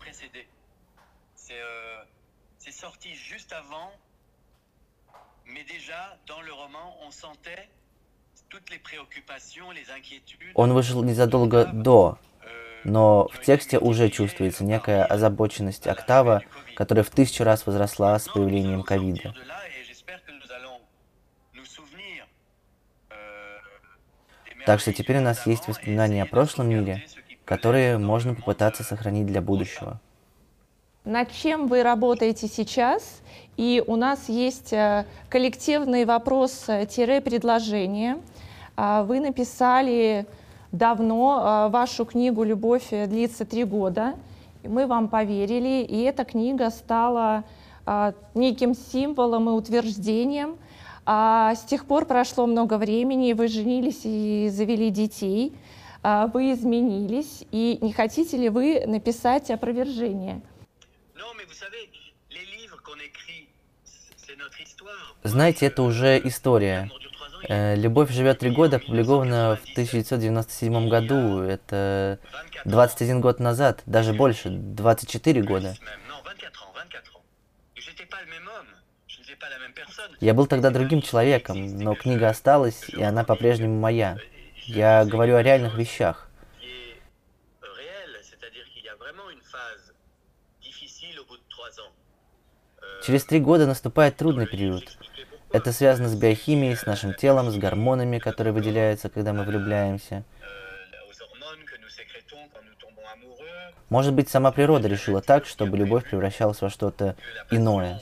euh, 1.52 2.04
c'est 2.60 2.72
sorti 2.72 3.16
juste 3.16 3.54
avant, 3.54 3.92
mais 5.60 5.66
déjà 5.66 6.18
dans 6.28 6.42
le 6.42 6.54
roman, 6.54 6.96
on 7.06 7.12
sentait 7.12 7.68
toutes 8.50 8.70
les 8.70 8.80
préoccupations, 8.80 9.72
les 9.72 9.92
inquiétudes. 9.92 10.54
Он 10.56 10.72
вышел 10.74 11.04
незадолго 11.04 11.66
до, 11.66 12.18
euh, 12.42 12.82
но 12.86 13.28
в 13.34 13.42
тексте 13.42 13.78
уже 13.78 14.10
чувствуется 14.10 14.64
некая 14.64 15.04
озабоченность 15.04 15.88
Октава, 15.88 16.44
которая 16.76 17.04
в 17.04 17.10
тысячу 17.10 17.44
раз 17.44 17.66
возросла 17.68 18.18
с 18.18 18.28
появлением 18.30 18.84
ковида. 18.84 19.34
euh, 23.10 24.66
Так 24.66 24.80
что 24.80 24.94
теперь 24.94 25.18
у 25.18 25.22
нас 25.22 25.46
есть 25.46 25.68
воспоминания 25.68 26.24
о 26.24 26.26
прошлом 26.26 26.70
мире, 26.70 27.06
которые 27.44 27.98
можно 27.98 28.34
попытаться 28.34 28.84
euh, 28.84 28.86
сохранить 28.86 29.26
для 29.26 29.42
будущего. 29.42 30.00
Над 31.10 31.32
чем 31.32 31.66
вы 31.66 31.82
работаете 31.82 32.48
сейчас? 32.48 33.22
И 33.58 33.84
у 33.88 33.96
нас 33.96 34.30
есть 34.30 34.72
э, 34.72 35.08
коллективный 35.28 36.06
вопрос-предложение. 36.06 38.20
А, 38.78 39.02
Вы 39.02 39.20
написали 39.20 40.28
давно 40.72 41.40
а, 41.42 41.70
вашу 41.70 42.06
книгу 42.06 42.44
«Любовь 42.44 42.90
длится 42.92 43.44
три 43.44 43.64
года». 43.64 44.14
Мы 44.64 44.86
вам 44.86 45.08
поверили, 45.08 45.84
и 45.84 46.04
эта 46.04 46.26
книга 46.26 46.70
стала 46.70 47.44
а, 47.88 48.14
неким 48.36 48.76
символом 48.76 49.50
и 49.50 49.54
утверждением. 49.54 50.58
С 51.08 51.64
тех 51.66 51.86
пор 51.86 52.06
прошло 52.06 52.46
много 52.46 52.78
времени, 52.78 53.34
вы 53.34 53.48
женились 53.48 54.02
и 54.04 54.48
завели 54.52 54.92
детей, 54.92 55.54
вы 56.04 56.52
изменились, 56.52 57.46
и 57.52 57.80
не 57.82 57.94
хотите 57.94 58.38
ли 58.38 58.50
вы 58.50 58.84
написать 58.86 59.50
опровержение? 59.50 60.42
Non, 61.20 61.34
mais 61.38 61.44
vous 61.44 61.54
savez, 61.54 61.90
les 62.32 62.46
livres 62.58 62.82
qu'on 62.82 62.96
écrit, 62.96 63.50
c'est 63.84 64.38
notre 64.38 64.62
histoire. 64.62 65.18
Знаете, 65.26 65.66
это 65.66 65.84
уже 65.84 66.18
история. 66.24 66.90
Э, 67.50 67.76
«Любовь 67.76 68.10
живет 68.12 68.40
три 68.40 68.52
года» 68.52 68.78
опубликована 68.78 69.58
в 69.58 69.70
1997 69.72 70.88
году. 70.88 71.42
Это 71.42 72.20
21 72.64 73.20
год 73.20 73.42
назад, 73.42 73.84
даже 73.86 74.14
больше, 74.14 74.50
24 74.50 75.42
года. 75.42 75.74
plus 75.74 75.82
même. 75.82 76.00
Non, 76.08 76.22
24 76.24 76.64
ans, 76.64 76.72
24 76.74 77.16
ans. 77.18 77.22
Et 77.76 77.82
j'étais 77.82 78.06
pas 78.06 78.22
le 78.24 78.32
même 78.32 78.48
homme, 78.48 78.68
je 79.08 79.20
n'étais 79.20 79.36
pas 79.36 79.50
la 79.50 79.60
même 79.60 79.74
personne. 79.74 80.12
Я 80.22 80.34
был 80.34 80.48
тогда 80.48 80.70
другим 80.72 81.02
человеком, 81.02 81.78
но 81.80 81.96
книга 81.96 82.30
осталась, 82.30 82.88
и 82.88 83.04
она 83.04 83.26
по-прежнему 83.26 83.78
моя. 83.78 84.18
Я 84.68 85.04
говорю 85.04 85.36
о 85.36 85.44
реальных 85.44 85.78
вещах. 85.78 86.29
Через 93.04 93.26
три 93.26 93.40
года 93.40 93.66
наступает 93.66 94.18
трудный 94.18 94.46
период. 94.46 94.84
Это 95.52 95.72
связано 95.72 96.10
с 96.10 96.16
биохимией, 96.16 96.76
с 96.76 96.86
нашим 96.86 97.14
телом, 97.14 97.50
с 97.50 97.56
гормонами, 97.58 98.20
которые 98.20 98.54
выделяются, 98.54 99.10
когда 99.10 99.34
мы 99.34 99.44
влюбляемся. 99.44 100.24
Может 103.90 104.14
быть, 104.14 104.30
сама 104.30 104.52
природа 104.52 104.88
решила 104.88 105.22
так, 105.22 105.48
чтобы 105.48 105.78
любовь 105.78 106.08
превращалась 106.08 106.62
во 106.62 106.70
что-то 106.70 107.16
иное. 107.50 108.00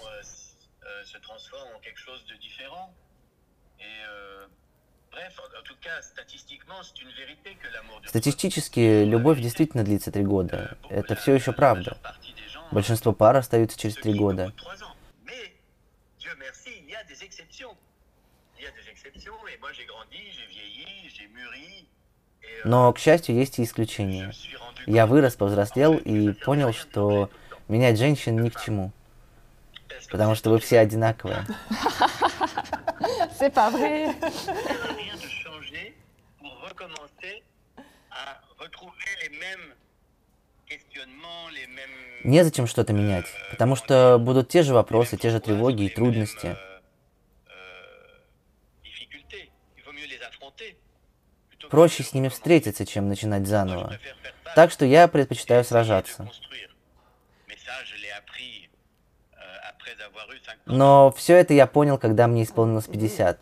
Статистически, 8.05 9.03
любовь 9.03 9.39
действительно 9.39 9.83
длится 9.83 10.11
три 10.11 10.23
года. 10.23 10.77
Это 10.89 11.15
все 11.15 11.35
еще 11.35 11.53
правда. 11.53 11.97
Большинство 12.71 13.13
пар 13.13 13.35
остаются 13.35 13.77
через 13.79 13.95
три 13.95 14.13
года. 14.13 14.53
euh, 22.43 22.61
Но, 22.65 22.91
к 22.93 22.99
счастью, 22.99 23.35
есть 23.35 23.59
и 23.59 23.63
исключения. 23.63 24.31
Я 24.85 25.05
вырос, 25.05 25.35
повзрослел 25.35 25.97
и 25.97 26.33
понял, 26.33 26.73
что 26.73 27.29
менять 27.67 27.97
женщин 27.97 28.41
ни 28.41 28.49
к 28.49 28.59
чему, 28.59 28.91
потому 30.09 30.35
что 30.35 30.49
вы 30.49 30.59
все 30.59 30.79
одинаковые. 30.79 31.45
C'est 33.37 33.53
pas 33.53 33.69
vrai. 33.69 34.07
rien 34.97 35.15
de 35.15 35.27
changer 35.29 35.93
pour 36.39 36.51
recommencer 36.61 37.43
à 38.09 38.41
retrouver 38.57 39.11
les 39.21 39.29
mêmes 39.37 39.75
Незачем 42.23 42.67
что-то 42.67 42.93
менять, 42.93 43.25
потому 43.51 43.75
что 43.75 44.17
будут 44.19 44.49
те 44.49 44.63
же 44.63 44.73
вопросы, 44.73 45.17
те 45.17 45.29
же 45.29 45.39
тревоги 45.39 45.83
и 45.83 45.89
трудности. 45.89 46.57
Проще 51.69 52.03
с 52.03 52.13
ними 52.13 52.29
встретиться, 52.29 52.85
чем 52.85 53.09
начинать 53.09 53.45
заново. 53.47 53.99
Так 54.55 54.71
что 54.71 54.85
я 54.85 55.07
предпочитаю 55.07 55.63
сражаться. 55.63 56.23
construire. 56.23 56.69
Mais 57.47 57.57
ça, 57.57 57.83
je 57.83 57.95
l'ai 57.97 58.11
appris 58.11 58.69
après 59.69 59.93
avoir 60.01 60.29
eu 60.31 60.39
50 60.39 60.67
Но 60.67 61.11
все 61.11 61.35
это 61.35 61.53
я 61.53 61.67
понял, 61.67 61.97
когда 61.97 62.27
мне 62.27 62.43
исполнилось 62.43 62.87
50. 62.87 63.39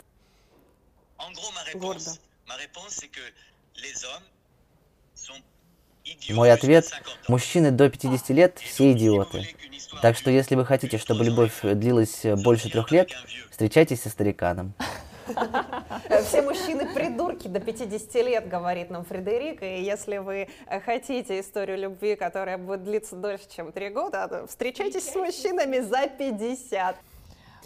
En 1.17 1.31
gros, 1.33 1.51
ma 1.53 1.79
Гордо. 1.79 2.11
Мой 6.29 6.51
ответ 6.51 6.85
50 6.85 7.07
ans.– 7.07 7.17
мужчины 7.27 7.71
до 7.71 7.89
50 7.89 8.29
лет 8.29 8.59
все 8.59 8.91
идиоты. 8.91 9.47
Так 10.01 10.17
что 10.17 10.29
если 10.29 10.55
вы 10.55 10.65
хотите, 10.65 10.97
чтобы 10.97 11.23
любовь 11.23 11.61
длилась 11.61 12.21
больше 12.43 12.69
трех 12.69 12.91
лет, 12.91 13.09
встречайтесь 13.49 14.01
со 14.01 14.09
стариканом. 14.09 14.73
Э, 16.09 16.21
Все 16.23 16.41
мужчины 16.41 16.93
придурки 16.93 17.47
до 17.47 17.59
50 17.59 18.15
лет, 18.15 18.47
говорит 18.47 18.89
нам 18.89 19.05
Фредерик. 19.05 19.63
И 19.63 19.81
если 19.81 20.17
вы 20.17 20.47
э, 20.67 20.79
хотите 20.81 21.39
историю 21.39 21.77
любви, 21.77 22.15
которая 22.15 22.57
будет 22.57 22.83
длиться 22.83 23.15
дольше, 23.15 23.45
чем 23.55 23.71
три 23.71 23.89
года, 23.89 24.45
встречайтесь 24.47 25.09
с 25.09 25.15
мужчинами 25.15 25.79
за 25.79 26.07
50. 26.07 26.95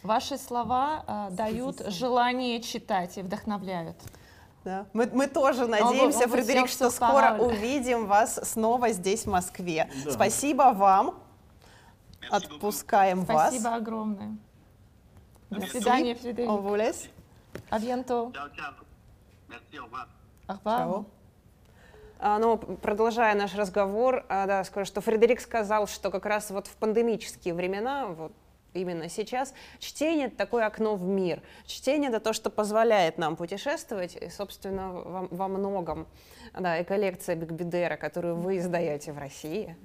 Ваши 0.04 0.38
слова 0.38 1.04
а, 1.08 1.30
дают 1.30 1.82
желание 1.88 2.62
читать 2.62 3.18
и 3.18 3.22
вдохновляют. 3.22 3.98
Да. 4.66 4.86
Мы, 4.94 5.10
мы 5.14 5.28
тоже 5.28 5.68
надеемся, 5.68 6.26
vous 6.26 6.32
Фредерик, 6.32 6.66
tient 6.66 6.68
что 6.68 6.90
скоро 6.90 7.38
увидим 7.40 8.08
вас 8.08 8.40
снова 8.44 8.90
здесь, 8.90 9.24
в 9.24 9.30
Москве. 9.30 9.90
Спасибо 10.10 10.74
вам. 10.74 11.16
Отпускаем 12.30 13.24
вас. 13.24 13.50
Спасибо 13.52 13.76
огромное. 13.76 14.38
До 15.50 15.66
свидания, 15.66 16.14
On 16.14 16.20
Фредерик. 16.20 16.50
vous 16.50 16.76
laisse. 16.76 17.10
А 17.70 17.80
bientôt. 17.80 18.32
Ciao, 18.34 18.50
ciao. 18.56 18.74
Merci, 19.48 19.80
au 19.80 19.86
revoir. 19.86 20.08
Au 20.48 20.54
revoir. 20.54 20.78
Чао. 20.80 21.06
Ну, 22.40 22.58
продолжая 22.58 23.34
наш 23.34 23.56
разговор, 23.56 24.26
а, 24.28 24.46
да, 24.46 24.64
скажу, 24.66 24.86
что 24.86 25.00
Фредерик 25.00 25.40
сказал, 25.40 25.88
что 25.88 26.12
как 26.12 26.26
раз 26.26 26.52
вот 26.52 26.68
в 26.68 26.76
пандемические 26.76 27.54
времена, 27.54 28.08
вот 28.08 28.34
именно 28.74 29.10
сейчас, 29.10 29.54
чтение— 29.80 30.28
это 30.28 30.38
такое 30.38 30.66
окно 30.66 30.96
в 30.96 31.04
мир. 31.04 31.42
Чтение— 31.66 32.10
это 32.12 32.20
то, 32.20 32.34
что 32.34 32.50
позволяет 32.50 33.18
нам 33.18 33.36
путешествовать, 33.36 34.16
и, 34.16 34.30
собственно, 34.30 34.92
во, 34.92 35.28
во 35.30 35.48
многом, 35.48 36.08
да, 36.58 36.80
и 36.80 36.84
коллекция 36.84 37.36
Бигбидера, 37.36 37.98
которую 37.98 38.36
вы 38.36 38.58
издаете 38.58 39.12
в 39.12 39.18
России. 39.18 39.76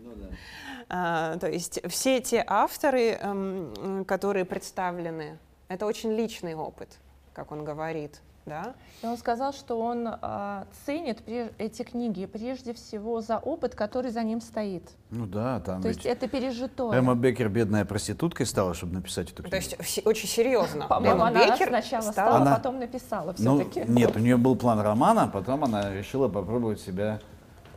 А, 0.89 1.39
то 1.39 1.49
есть 1.49 1.81
все 1.89 2.21
те 2.21 2.45
авторы, 2.47 3.13
эм, 3.13 4.05
которые 4.07 4.45
представлены, 4.45 5.39
это 5.69 5.87
очень 5.87 6.13
личный 6.13 6.55
опыт, 6.55 6.89
как 7.33 7.53
он 7.53 7.65
говорит, 7.65 8.21
да? 8.47 8.75
И 9.03 9.07
он 9.07 9.17
сказал, 9.17 9.53
что 9.53 9.79
он 9.81 10.07
а, 10.07 10.67
ценит 10.85 11.23
эти 11.59 11.83
книги 11.83 12.27
прежде 12.27 12.75
всего 12.75 13.21
за 13.21 13.39
опыт, 13.39 13.75
который 13.75 14.11
за 14.11 14.23
ним 14.23 14.41
стоит. 14.41 14.83
Ну 15.11 15.27
да, 15.27 15.61
там 15.61 15.81
То 15.83 15.89
есть 15.89 16.05
это 16.05 16.29
пережитое. 16.29 16.99
Эмма 16.99 17.15
Беккер 17.15 17.49
бедная 17.49 17.85
проституткой 17.85 18.47
стала, 18.47 18.75
чтобы 18.75 18.95
написать 18.95 19.29
эту 19.33 19.43
книгу. 19.43 19.51
То 19.51 19.57
есть 19.57 20.07
очень 20.07 20.29
серьезно. 20.29 20.87
По-моему, 20.87 21.17
Эмма 21.17 21.29
она 21.29 21.47
Беккер 21.47 21.69
сначала 21.69 22.03
стала- 22.03 22.13
стала, 22.13 22.37
Она- 22.37 22.57
потом 22.57 22.79
написала 22.79 23.35
Ну, 23.39 23.59
все-таки. 23.59 23.85
нет, 23.91 24.15
у 24.17 24.19
нее 24.19 24.37
был 24.37 24.57
план 24.57 24.81
романа, 24.81 25.25
а 25.25 25.29
потом 25.29 25.65
она 25.65 25.91
решила 25.95 26.29
попробовать 26.29 26.81
себя 26.81 27.21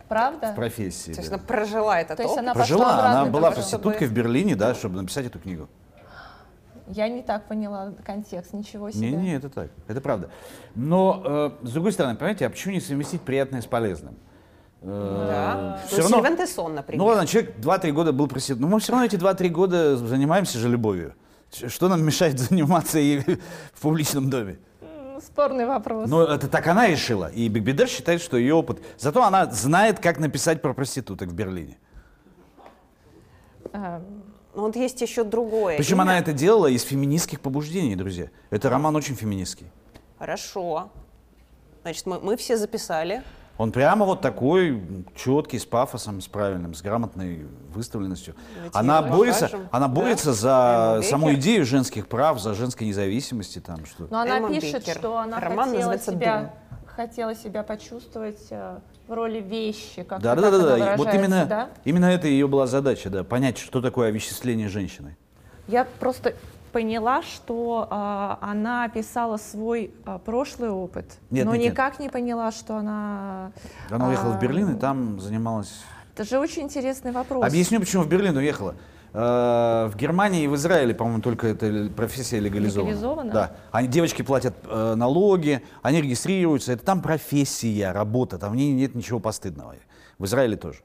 Правда? 0.10 0.52
в 0.52 0.56
профессии. 0.56 1.14
То 1.14 1.20
есть 1.20 1.30
да. 1.30 1.36
она 1.38 1.46
прожила 1.46 2.00
этот 2.02 2.18
То 2.18 2.24
есть 2.24 2.34
опыт. 2.34 2.44
она 2.44 2.54
Прожила, 2.54 2.86
пошла 2.86 3.10
она 3.12 3.26
была 3.26 3.52
чтобы- 3.52 3.56
проституткой 3.56 4.08
в 4.08 4.14
Берлине, 4.14 4.56
да, 4.56 4.74
чтобы 4.76 4.98
написать 5.02 5.26
эту 5.26 5.40
книгу. 5.40 5.68
Я 6.90 7.10
не 7.10 7.22
так 7.22 7.48
поняла 7.48 7.94
контекст, 8.06 8.54
ничего 8.54 8.92
себе. 8.92 9.12
Не, 9.12 9.18
не, 9.18 9.36
это 9.36 9.50
так, 9.50 9.70
это 9.88 10.00
правда. 10.02 10.30
Но, 10.76 11.22
э, 11.62 11.68
с 11.68 11.72
другой 11.72 11.92
стороны, 11.92 12.16
понимаете, 12.16 12.46
а 12.46 12.50
почему 12.50 12.74
не 12.74 12.80
совместить 12.80 13.22
приятное 13.22 13.62
с 13.62 13.66
полезным? 13.66 14.16
Да. 14.82 15.80
Все 15.88 15.98
Ну, 15.98 16.04
равно, 16.04 16.18
Сильвен 16.18 16.38
Тессон, 16.38 16.76
например. 16.76 17.00
ну 17.00 17.06
ладно, 17.08 17.26
человек 17.28 17.58
2-3 17.58 17.92
года 17.92 18.14
был 18.14 18.28
проститут. 18.28 18.62
Но 18.62 18.68
мы 18.68 18.80
все 18.80 18.92
равно 18.94 19.06
эти 19.06 19.16
2-3 19.16 19.50
года 19.50 19.98
занимаемся 19.98 20.60
же 20.60 20.70
любовью. 20.70 21.14
Что 21.52 21.90
нам 21.90 22.04
мешает 22.04 22.40
заниматься 22.40 23.00
и 23.00 23.20
в 23.74 23.82
публичном 23.82 24.30
доме? 24.30 24.60
Спорный 25.20 25.66
вопрос. 25.66 26.08
Но 26.08 26.24
это 26.24 26.48
так 26.48 26.68
она 26.68 26.88
решила. 26.88 27.28
И 27.32 27.50
Биг 27.50 27.64
Бедер 27.64 27.88
считает, 27.88 28.22
что 28.22 28.38
ее 28.38 28.54
опыт... 28.54 28.80
Зато 29.00 29.24
она 29.24 29.48
знает, 29.48 30.00
как 30.00 30.20
написать 30.20 30.62
про 30.62 30.74
проституток 30.74 31.30
в 31.30 31.34
Берлине. 31.34 31.78
А, 33.74 34.02
Но 34.58 34.64
вот 34.64 34.76
есть 34.76 35.00
еще 35.02 35.24
другое. 35.24 35.78
Причем 35.78 36.02
она 36.02 36.18
это 36.18 36.34
делала 36.34 36.66
из 36.66 36.82
феминистских 36.82 37.42
побуждений, 37.42 37.96
друзья. 37.96 38.30
Это 38.50 38.72
роман 38.72 38.96
очень 38.96 39.14
феминистский. 39.16 39.68
Хорошо. 40.18 40.90
Значит, 41.84 42.08
мы, 42.08 42.20
мы 42.20 42.36
все 42.38 42.58
записали. 42.58 43.22
Он 43.60 43.72
прямо 43.72 44.04
вот 44.04 44.22
такой 44.22 44.82
четкий, 45.16 45.60
с 45.60 45.66
пафосом, 45.66 46.22
с 46.22 46.28
правильным, 46.28 46.74
с 46.74 46.82
грамотной 46.82 47.46
выставленностью. 47.72 48.34
Давайте 48.56 48.80
Она 48.80 49.04
борется, 49.04 49.50
она 49.72 49.88
Да. 49.88 49.94
борется 49.94 50.34
за 50.34 50.94
Эмма 50.96 51.04
саму 51.04 51.28
Беккер. 51.28 51.40
идею 51.42 51.66
женских 51.68 52.08
прав, 52.08 52.40
за 52.42 52.56
женской 52.56 52.88
независимости, 52.88 53.60
там 53.60 53.86
что. 53.86 54.08
Но 54.10 54.22
она 54.22 54.40
Эмма 54.40 54.50
пишет, 54.50 54.80
Беккер. 54.80 54.98
что 54.98 55.18
она 55.20 55.40
Роман 55.40 55.70
хотела 55.70 56.00
себя, 56.00 56.54
хотела 56.88 57.36
себя 57.36 57.62
почувствовать 57.62 58.48
э, 58.50 58.80
в 59.08 59.14
роли 59.14 59.40
вещи, 59.40 60.04
как 60.04 60.22
Да, 60.22 60.36
да, 60.36 60.52
да, 60.52 60.76
она 60.76 60.78
да. 60.78 60.98
Вот 60.98 61.14
именно, 61.14 61.46
да? 61.46 61.70
именно 61.86 62.06
это 62.06 62.28
ее 62.28 62.48
была 62.48 62.68
задача, 62.68 63.10
да, 63.10 63.24
понять, 63.24 63.58
что 63.58 63.82
такое 63.82 64.10
овеществление 64.10 64.68
женщины. 64.68 65.16
Я 65.68 65.86
просто 66.00 66.34
поняла, 66.72 67.24
что 67.24 67.88
а, 67.90 68.38
она 68.42 68.84
описала 68.84 69.38
свой 69.38 69.92
а, 70.06 70.18
прошлый 70.20 70.70
опыт, 70.70 71.06
Нет, 71.30 71.46
но 71.46 71.54
нет, 71.54 71.62
нет. 71.62 71.72
никак 71.72 72.00
не 72.00 72.10
поняла, 72.10 72.52
что 72.52 72.78
она... 72.78 73.52
Она 73.90 74.10
уехала 74.10 74.34
в 74.34 74.36
а, 74.36 74.40
Берлин 74.40 74.76
и 74.76 74.80
там 74.80 75.20
занималась. 75.20 75.84
Это 76.14 76.24
же 76.24 76.40
очень 76.40 76.64
интересный 76.64 77.12
вопрос. 77.12 77.46
Объясню, 77.46 77.80
почему 77.80 78.04
в 78.04 78.10
Берлин 78.10 78.36
уехала. 78.36 78.76
Э, 79.14 79.90
В 79.92 79.96
Германии 79.96 80.44
и 80.44 80.48
в 80.48 80.56
Израиле, 80.56 80.94
по-моему, 80.94 81.22
только 81.22 81.48
эта 81.48 81.90
профессия 81.96 82.40
легализована. 82.40 82.90
Легализована? 82.90 83.32
Да. 83.32 83.56
Они, 83.72 83.88
девочки 83.88 84.22
платят 84.22 84.56
э, 84.66 84.96
налоги, 84.96 85.62
они 85.82 86.02
регистрируются. 86.02 86.74
Это 86.74 86.84
там 86.84 87.02
профессия, 87.02 87.92
работа, 87.92 88.38
там 88.38 88.52
в 88.52 88.56
ней 88.56 88.74
нет 88.74 88.96
ничего 88.96 89.20
постыдного. 89.20 89.76
В 90.20 90.26
Израиле 90.26 90.58
тоже. 90.58 90.80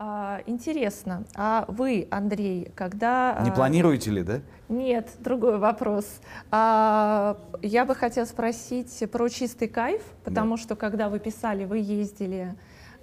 А, 0.00 0.42
интересно, 0.46 1.24
а 1.34 1.64
вы, 1.66 2.06
Андрей, 2.12 2.70
когда... 2.76 3.36
Не 3.42 3.50
а, 3.50 3.52
планируете 3.52 4.12
ли, 4.12 4.22
да? 4.22 4.40
Нет, 4.68 5.08
другой 5.18 5.58
вопрос. 5.58 6.20
А, 6.52 7.36
я 7.62 7.84
бы 7.84 7.96
хотела 7.96 8.24
спросить 8.24 9.02
про 9.10 9.28
чистый 9.28 9.66
кайф, 9.66 10.02
потому 10.22 10.56
что 10.56 10.76
когда 10.76 11.08
вы 11.08 11.18
писали, 11.18 11.64
вы 11.64 11.78
ездили... 11.78 12.54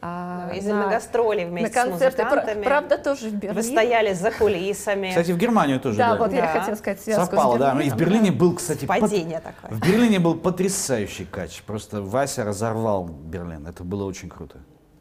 а, 0.06 0.48
Да, 0.50 0.54
ездили 0.54 0.74
на 0.74 0.88
гастроли 0.88 1.46
вместе 1.46 1.76
на 1.80 1.86
с 1.86 1.90
концерты, 1.90 2.18
Пра- 2.24 2.26
музыкантами. 2.30 2.64
правда, 2.64 2.98
тоже 2.98 3.30
в 3.30 3.34
Берлине. 3.34 3.54
Вы 3.54 3.64
стояли 3.64 4.14
за 4.14 4.32
кулисами. 4.32 5.10
Кстати, 5.10 5.32
в 5.32 5.38
Германию 5.38 5.80
тоже. 5.80 5.98
да, 5.98 6.12
да. 6.12 6.18
вот 6.18 6.32
я 6.34 6.42
Да. 6.42 6.48
хотела 6.60 6.76
сказать 6.76 7.02
связку 7.02 7.26
Совпало, 7.36 7.56
с 7.56 7.60
да. 7.60 7.82
И 7.82 7.90
в 7.90 7.96
Берлине 7.96 8.32
был, 8.32 8.56
кстати, 8.56 8.86
Падение 8.86 9.40
такое. 9.42 9.72
в 9.78 9.82
Берлине 9.82 10.20
был 10.20 10.36
потрясающий 10.36 11.26
кач. 11.26 11.62
Просто 11.64 12.02
Вася 12.02 12.44
разорвал 12.44 13.06
Берлин. 13.06 13.66
Это 13.68 13.84
было 13.84 14.06
очень 14.06 14.30
круто. 14.30 14.60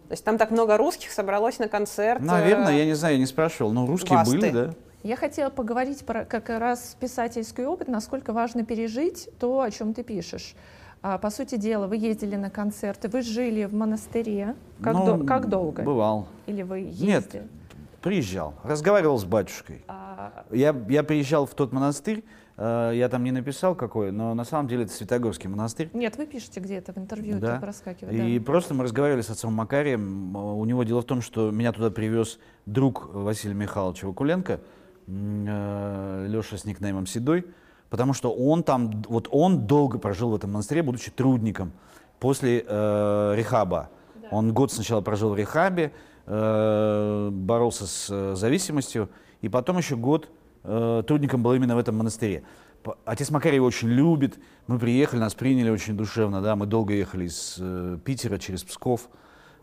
То 0.08 0.12
есть 0.12 0.24
там 0.24 0.38
так 0.38 0.50
много 0.50 0.76
русских 0.76 1.10
собралось 1.10 1.58
на 1.58 1.68
концерт. 1.68 2.20
Наверное, 2.20 2.72
э, 2.74 2.78
я 2.78 2.84
не 2.84 2.94
знаю, 2.94 3.14
я 3.14 3.20
не 3.20 3.26
спрашивал, 3.26 3.72
но 3.72 3.86
русские 3.86 4.18
Басты. 4.18 4.38
были, 4.38 4.50
да. 4.50 4.74
Я 5.02 5.16
хотела 5.16 5.50
поговорить 5.50 6.06
про 6.06 6.24
как 6.24 6.48
раз 6.48 6.96
писательский 6.98 7.66
опыт, 7.66 7.88
насколько 7.88 8.32
важно 8.32 8.64
пережить 8.64 9.28
то, 9.38 9.60
о 9.60 9.70
чем 9.70 9.92
ты 9.92 10.02
пишешь. 10.02 10.54
А, 11.06 11.18
по 11.18 11.28
сути 11.28 11.56
дела, 11.56 11.86
вы 11.86 11.98
ездили 11.98 12.34
на 12.34 12.48
концерты, 12.48 13.10
вы 13.10 13.20
жили 13.20 13.66
в 13.66 13.74
монастыре. 13.74 14.54
Как, 14.82 14.94
Ну, 14.94 15.18
до- 15.18 15.24
как 15.26 15.50
долго? 15.50 15.82
Бывал. 15.82 16.28
Или 16.46 16.62
вы 16.62 16.78
ездили? 16.78 17.06
Нет, 17.06 17.42
приезжал, 18.00 18.54
разговаривал 18.64 19.18
с 19.18 19.24
батюшкой. 19.26 19.84
А, 19.86 20.46
Я, 20.50 20.74
я 20.88 21.02
приезжал 21.02 21.44
в 21.44 21.52
тот 21.54 21.72
монастырь, 21.74 22.24
э, 22.56 22.92
я 22.94 23.10
там 23.10 23.22
не 23.22 23.32
написал 23.32 23.74
какой, 23.74 24.12
но 24.12 24.32
на 24.32 24.44
самом 24.44 24.66
деле 24.66 24.84
это 24.84 24.94
Святогорский 24.94 25.50
монастырь. 25.50 25.90
нет, 25.92 26.16
вы 26.16 26.24
пишете 26.24 26.60
где-то 26.60 26.94
в 26.94 26.96
интервью, 26.96 27.38
Да. 27.38 27.56
это 27.56 27.60
проскакивает. 27.60 28.14
И 28.18 28.38
да. 28.38 28.44
просто 28.46 28.72
мы 28.72 28.84
разговаривали 28.84 29.20
с 29.20 29.28
отцом 29.28 29.52
Макарием. 29.52 30.34
Э, 30.34 30.40
У 30.40 30.64
него 30.64 30.84
дело 30.84 31.02
в 31.02 31.04
том, 31.04 31.20
что 31.20 31.50
меня 31.50 31.72
туда 31.72 31.90
привез 31.90 32.38
друг 32.64 33.10
Василия 33.12 33.54
Михайловича 33.54 34.06
Вакуленко, 34.08 34.58
Леша 35.06 36.56
с 36.56 36.64
никнеймом 36.64 37.06
Седой, 37.06 37.44
потому 37.94 38.12
что 38.12 38.32
он 38.32 38.64
там, 38.64 39.04
вот 39.08 39.28
он 39.30 39.68
долго 39.68 40.00
прожил 40.00 40.30
в 40.30 40.34
этом 40.34 40.50
монастыре, 40.50 40.82
будучи 40.82 41.12
трудником 41.12 41.70
после 42.18 42.64
э, 42.66 43.34
рехаба. 43.36 43.88
Он 44.32 44.52
год 44.52 44.72
сначала 44.72 45.00
прожил 45.00 45.30
в 45.30 45.36
рехабе, 45.36 45.92
э, 46.26 47.28
боролся 47.30 47.86
с 47.86 48.08
э, 48.10 48.34
зависимостью, 48.34 49.10
и 49.42 49.48
потом 49.48 49.78
еще 49.78 49.94
год 49.94 50.28
э, 50.64 51.04
трудником 51.06 51.44
был 51.44 51.54
именно 51.54 51.76
в 51.76 51.78
этом 51.78 51.96
монастыре. 51.96 52.42
Отец 53.04 53.30
Макарий 53.30 53.58
его 53.58 53.66
очень 53.66 53.90
любит. 53.90 54.40
Мы 54.66 54.80
приехали, 54.80 55.20
нас 55.20 55.34
приняли 55.34 55.70
очень 55.70 55.96
душевно, 55.96 56.42
да. 56.42 56.56
Мы 56.56 56.66
долго 56.66 56.94
ехали 56.94 57.26
из 57.26 57.58
э, 57.60 57.96
Питера 58.04 58.38
через 58.38 58.64
Псков 58.64 59.08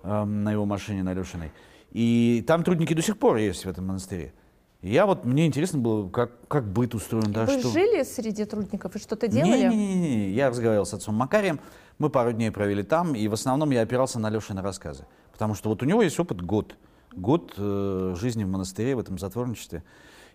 э, 0.04 0.24
на 0.24 0.54
его 0.54 0.66
машине, 0.66 1.04
на 1.04 1.14
Лешиной. 1.14 1.52
И 1.92 2.46
там 2.48 2.64
трудники 2.64 2.94
до 2.94 3.02
сих 3.02 3.18
пор 3.18 3.36
есть 3.36 3.66
в 3.66 3.70
этом 3.70 3.88
монастыре. 3.88 4.34
Я 4.82 5.06
вот, 5.06 5.26
мне 5.26 5.46
интересно 5.46 5.78
было, 5.78 6.10
как, 6.10 6.48
как 6.48 6.66
быт 6.66 6.96
устроен, 6.96 7.32
да, 7.32 7.46
вы 7.46 7.60
что... 7.60 7.70
жили 7.70 8.04
среди 8.04 8.46
трудников 8.46 8.96
и 8.96 9.00
что-то 9.00 9.28
делали? 9.28 9.68
Не-не-не, 9.68 10.32
я 10.32 10.50
разговаривал 10.50 10.88
с 10.88 10.94
отцом 10.94 11.14
Макарием, 11.16 11.60
мы 12.00 12.10
пару 12.10 12.32
дней 12.34 12.50
провели 12.50 12.82
там, 12.82 13.14
и 13.14 13.28
в 13.28 13.34
основном 13.34 13.70
я 13.70 13.82
опирался 13.82 14.20
на 14.20 14.30
Лешины 14.32 14.64
рассказы. 14.64 15.06
Потому 15.32 15.54
что 15.54 15.70
вот 15.70 15.84
у 15.84 15.86
него 15.86 16.02
есть 16.02 16.20
опыт 16.20 16.42
год. 16.42 16.76
Год 17.14 17.54
э, 17.58 18.16
жизни 18.20 18.44
в 18.44 18.48
монастыре, 18.48 18.96
в 18.96 19.00
этом 19.00 19.20
затворничестве. 19.20 19.84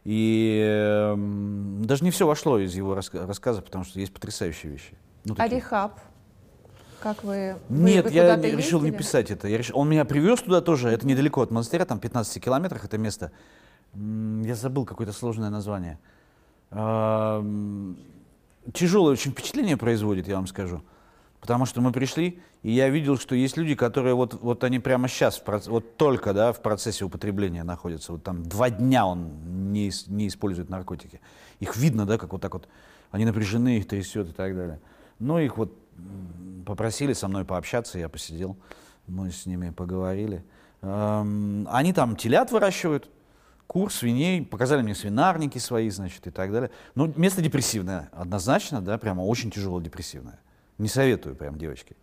И 0.05 0.63
эм, 0.65 1.85
даже 1.85 2.05
не 2.05 2.13
все 2.13 2.27
вошло 2.27 2.61
из 2.61 2.73
его 2.75 2.95
раска- 2.95 3.27
рассказов, 3.27 3.65
потому 3.65 3.83
что 3.85 3.99
есть 3.99 4.13
потрясающие 4.13 4.71
вещи. 4.71 4.97
Ну, 5.25 5.35
А 5.39 5.49
рехаб? 5.49 5.99
Как 7.01 7.25
вы? 7.25 7.57
вы- 7.69 7.91
Нет, 7.91 8.05
вы 8.05 8.13
я 8.13 8.37
решил 8.37 8.81
не 8.81 8.93
писать 8.93 9.33
это. 9.33 9.49
Я 9.49 9.59
решил- 9.59 9.77
Он 9.77 9.89
меня 9.89 10.05
привез 10.05 10.41
туда 10.43 10.61
тоже, 10.61 10.91
это 10.91 11.05
недалеко 11.05 11.41
от 11.41 11.51
монастыря, 11.51 11.85
там 11.85 11.99
15 11.99 12.41
километрах 12.41 12.85
это 12.85 12.97
место. 12.99 13.33
Я 14.45 14.55
забыл 14.55 14.85
какое-то 14.85 15.13
сложное 15.13 15.51
название. 15.51 15.99
Тяжелое 18.73 19.13
очень 19.13 19.31
впечатление 19.31 19.77
производит, 19.77 20.29
я 20.29 20.37
вам 20.37 20.47
скажу. 20.47 20.83
Потому 21.41 21.67
что 21.67 21.81
мы 21.81 21.93
пришли, 21.93 22.41
и 22.63 22.73
я 22.73 22.89
видел, 22.89 23.19
что 23.19 23.35
есть 23.37 23.57
люди, 23.57 23.75
которые 23.77 24.15
вот, 24.15 24.35
вот 24.43 24.65
они 24.65 24.81
прямо 24.81 25.07
сейчас, 25.07 25.41
вот 25.67 25.97
только 25.97 26.33
да, 26.35 26.53
в 26.53 26.61
процессе 26.61 27.05
употребления 27.05 27.63
находятся. 27.63 28.13
Вот 28.13 28.25
там 28.25 28.43
два 28.43 28.71
дня 28.71 29.07
он 29.07 29.73
не, 29.73 29.93
не 30.09 30.27
использует 30.27 30.69
наркотики. 30.69 31.21
Их 31.61 31.77
видно, 31.77 32.05
да, 32.05 32.19
как 32.19 32.33
вот 32.33 32.43
так 32.43 32.55
вот. 32.55 32.69
Они 33.13 33.25
напряжены, 33.25 33.79
их 33.79 33.87
трясет 33.87 34.29
и 34.29 34.33
так 34.33 34.57
далее. 34.57 34.81
Но 35.21 35.39
их 35.39 35.57
вот 35.57 35.73
попросили 36.67 37.13
со 37.13 37.29
мной 37.29 37.45
пообщаться, 37.45 37.99
я 37.99 38.09
посидел, 38.09 38.57
мы 39.07 39.31
с 39.31 39.47
ними 39.47 39.71
поговорили. 39.71 40.45
Они 40.83 41.93
там 41.93 42.17
телят 42.17 42.51
выращивают, 42.51 43.09
кур, 43.67 43.93
свиней, 43.93 44.45
показали 44.45 44.83
мне 44.83 44.95
свинарники 44.95 45.59
свои, 45.59 45.91
значит, 45.91 46.27
и 46.27 46.31
так 46.31 46.53
далее. 46.53 46.71
Ну, 46.95 47.13
место 47.17 47.43
депрессивное, 47.43 48.09
однозначно, 48.13 48.81
да, 48.81 48.99
прямо 48.99 49.23
очень 49.23 49.51
тяжело 49.51 49.81
депрессивное. 49.81 50.39
Не 50.79 50.89
советую 50.89 51.35
прям, 51.35 51.59
девочки. 51.59 51.97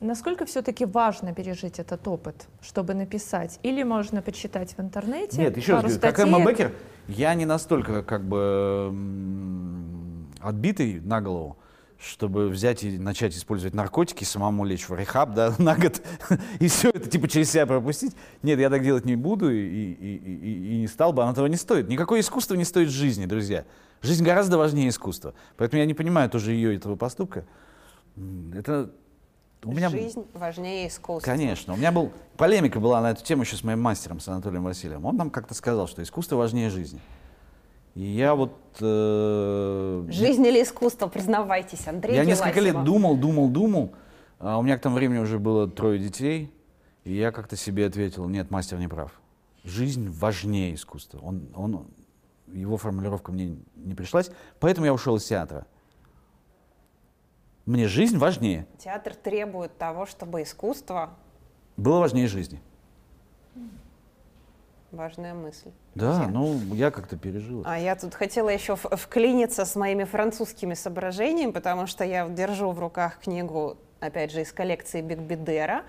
Насколько 0.00 0.44
все-таки 0.44 0.84
важно 0.84 1.32
пережить 1.34 1.78
этот 1.78 2.06
опыт, 2.06 2.48
чтобы 2.60 2.92
написать? 2.92 3.58
Или 3.62 3.82
можно 3.82 4.20
почитать 4.20 4.76
в 4.76 4.80
интернете? 4.80 5.38
Нет, 5.38 5.56
еще 5.56 5.72
раз 5.72 5.82
говорю, 5.82 6.00
как 6.00 6.16
статей? 6.16 6.34
Эмма 6.34 6.44
Беккер, 6.44 6.72
я 7.08 7.34
не 7.34 7.46
настолько 7.46 8.02
как 8.02 8.22
бы 8.22 8.94
отбитый 10.40 11.00
на 11.00 11.22
голову, 11.22 11.56
чтобы 11.98 12.48
взять 12.48 12.84
и 12.84 12.98
начать 12.98 13.34
использовать 13.36 13.74
наркотики, 13.74 14.24
самому 14.24 14.64
лечь 14.64 14.88
в 14.88 14.94
рехаб, 14.94 15.34
да, 15.34 15.54
на 15.58 15.74
год, 15.76 16.02
и 16.60 16.68
все 16.68 16.90
это 16.90 17.08
типа 17.08 17.28
через 17.28 17.50
себя 17.50 17.66
пропустить. 17.66 18.14
Нет, 18.42 18.58
я 18.58 18.68
так 18.70 18.82
делать 18.82 19.04
не 19.04 19.16
буду 19.16 19.50
и, 19.50 19.58
и- 19.58 20.16
и- 20.16 20.74
и- 20.74 20.78
не 20.80 20.86
стал 20.88 21.12
бы, 21.12 21.22
оно 21.22 21.32
того 21.34 21.46
не 21.48 21.56
стоит. 21.56 21.88
Никакое 21.88 22.20
искусство 22.20 22.54
не 22.54 22.64
стоит 22.64 22.88
жизни, 22.90 23.26
друзья. 23.26 23.64
Жизнь 24.02 24.24
гораздо 24.24 24.58
важнее 24.58 24.90
искусства. 24.90 25.34
Поэтому 25.56 25.80
я 25.80 25.86
не 25.86 25.94
понимаю 25.94 26.28
тоже 26.28 26.52
ее 26.52 26.76
этого 26.76 26.96
поступка. 26.96 27.46
Это 28.54 28.90
у 29.64 29.72
меня... 29.72 29.88
Жизнь 29.88 30.24
важнее 30.34 30.88
искусства. 30.88 31.30
Конечно. 31.30 31.74
У 31.74 31.76
меня 31.76 31.92
был 31.92 32.12
полемика 32.36 32.78
была 32.78 33.00
на 33.00 33.10
эту 33.12 33.24
тему 33.24 33.42
еще 33.42 33.56
с 33.56 33.64
моим 33.64 33.80
мастером, 33.80 34.20
с 34.20 34.28
Анатолием 34.28 34.64
Васильевым. 34.64 35.06
Он 35.06 35.16
нам 35.16 35.30
как-то 35.30 35.54
сказал, 35.54 35.88
что 35.88 36.02
искусство 36.02 36.36
важнее 36.36 36.70
жизни. 36.70 37.00
И 37.96 38.02
я 38.02 38.34
вот... 38.34 38.52
э, 38.78 40.06
Жизнь 40.10 40.46
или 40.46 40.62
искусство, 40.62 41.06
признавайтесь, 41.06 41.88
Андрей 41.88 42.14
я 42.14 42.26
несколько 42.26 42.60
лет 42.60 42.84
думал, 42.84 43.16
думал, 43.16 43.48
думал. 43.48 43.94
А 44.38 44.58
у 44.58 44.62
меня 44.62 44.76
к 44.76 44.82
тому 44.82 44.96
времени 44.96 45.18
уже 45.18 45.38
было 45.38 45.66
трое 45.66 45.98
детей. 45.98 46.52
И 47.04 47.14
я 47.14 47.32
как-то 47.32 47.56
себе 47.56 47.86
ответил, 47.86 48.28
нет, 48.28 48.50
мастер 48.50 48.78
не 48.78 48.86
прав. 48.86 49.18
Жизнь 49.64 50.10
важнее 50.10 50.74
искусства. 50.74 51.20
Он, 51.22 51.48
он, 51.56 51.86
его 52.52 52.76
формулировка 52.76 53.32
мне 53.32 53.56
не 53.76 53.94
пришлась. 53.94 54.30
Поэтому 54.60 54.84
я 54.84 54.92
ушел 54.92 55.16
из 55.16 55.24
театра. 55.24 55.66
Мне 57.64 57.88
жизнь 57.88 58.18
важнее. 58.18 58.66
Театр 58.76 59.14
требует 59.14 59.76
того, 59.78 60.04
чтобы 60.04 60.42
искусство 60.42 61.14
было 61.78 62.00
важнее 62.00 62.28
жизни. 62.28 62.60
Важная 64.92 65.34
мысль. 65.34 65.70
Да, 65.94 66.16
друзья. 66.16 66.28
ну 66.28 66.58
я 66.74 66.90
как-то 66.90 67.16
пережил. 67.16 67.60
это. 67.62 67.70
А 67.72 67.78
я 67.78 67.96
тут 67.96 68.14
хотела 68.14 68.48
еще 68.48 68.76
вклиниться 68.76 69.64
с 69.64 69.74
моими 69.76 70.04
французскими 70.04 70.74
соображениями, 70.74 71.50
потому 71.50 71.86
что 71.86 72.04
я 72.04 72.28
держу 72.28 72.70
в 72.70 72.78
руках 72.78 73.18
книгу, 73.18 73.76
опять 74.00 74.30
же, 74.30 74.42
из 74.42 74.52
коллекции 74.52 75.00
Бигбидера. 75.02 75.82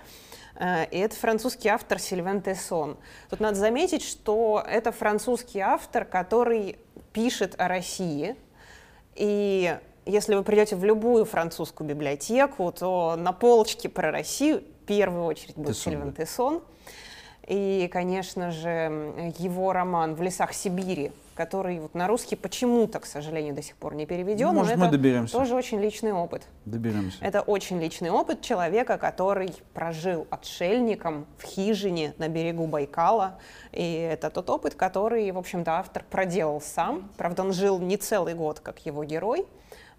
Э, 0.55 0.85
И 0.89 0.97
это 0.97 1.15
французский 1.15 1.69
автор 1.69 1.99
Сильвен 1.99 2.41
Тессон. 2.41 2.97
Тут 3.29 3.39
надо 3.39 3.55
заметить, 3.55 4.03
что 4.03 4.63
это 4.67 4.91
французский 4.91 5.59
автор, 5.59 6.03
который 6.03 6.77
пишет 7.13 7.55
о 7.59 7.67
России. 7.67 8.35
И 9.15 9.77
если 10.05 10.35
вы 10.35 10.43
придете 10.43 10.75
в 10.75 10.83
любую 10.83 11.25
французскую 11.25 11.87
библиотеку, 11.87 12.71
то 12.71 13.15
на 13.17 13.31
полочке 13.31 13.89
про 13.89 14.11
Россию 14.11 14.61
в 14.81 14.85
первую 14.87 15.25
очередь 15.25 15.55
будет 15.55 15.75
Тессон, 15.75 15.91
Сильвен 15.93 16.09
да. 16.11 16.15
Тессон. 16.23 16.63
И, 17.47 17.89
конечно 17.91 18.51
же, 18.51 19.33
его 19.37 19.71
роман 19.71 20.15
«В 20.15 20.21
лесах 20.21 20.53
Сибири», 20.53 21.13
который 21.33 21.79
вот 21.79 21.93
на 21.95 22.07
русский 22.07 22.35
почему-то, 22.35 22.99
к 22.99 23.05
сожалению, 23.05 23.55
до 23.55 23.61
сих 23.61 23.77
пор 23.77 23.95
не 23.95 24.05
переведен. 24.05 24.47
Ну, 24.47 24.53
но 24.53 24.59
может, 24.59 24.73
это 24.73 24.81
мы 24.81 24.91
доберемся. 24.91 25.33
тоже 25.33 25.55
очень 25.55 25.79
личный 25.79 26.11
опыт. 26.11 26.45
Доберемся. 26.65 27.19
Это 27.21 27.41
очень 27.41 27.79
личный 27.79 28.09
опыт 28.09 28.41
человека, 28.41 28.97
который 28.97 29.55
прожил 29.73 30.27
отшельником 30.29 31.25
в 31.37 31.43
хижине 31.43 32.13
на 32.17 32.27
берегу 32.27 32.67
Байкала. 32.67 33.39
И 33.71 33.93
это 33.93 34.29
тот 34.29 34.49
опыт, 34.49 34.75
который, 34.75 35.31
в 35.31 35.37
общем-то, 35.37 35.79
автор 35.79 36.03
проделал 36.09 36.59
сам. 36.59 37.09
Правда, 37.15 37.43
он 37.43 37.53
жил 37.53 37.79
не 37.79 37.95
целый 37.95 38.33
год, 38.33 38.59
как 38.59 38.85
его 38.85 39.05
герой. 39.05 39.45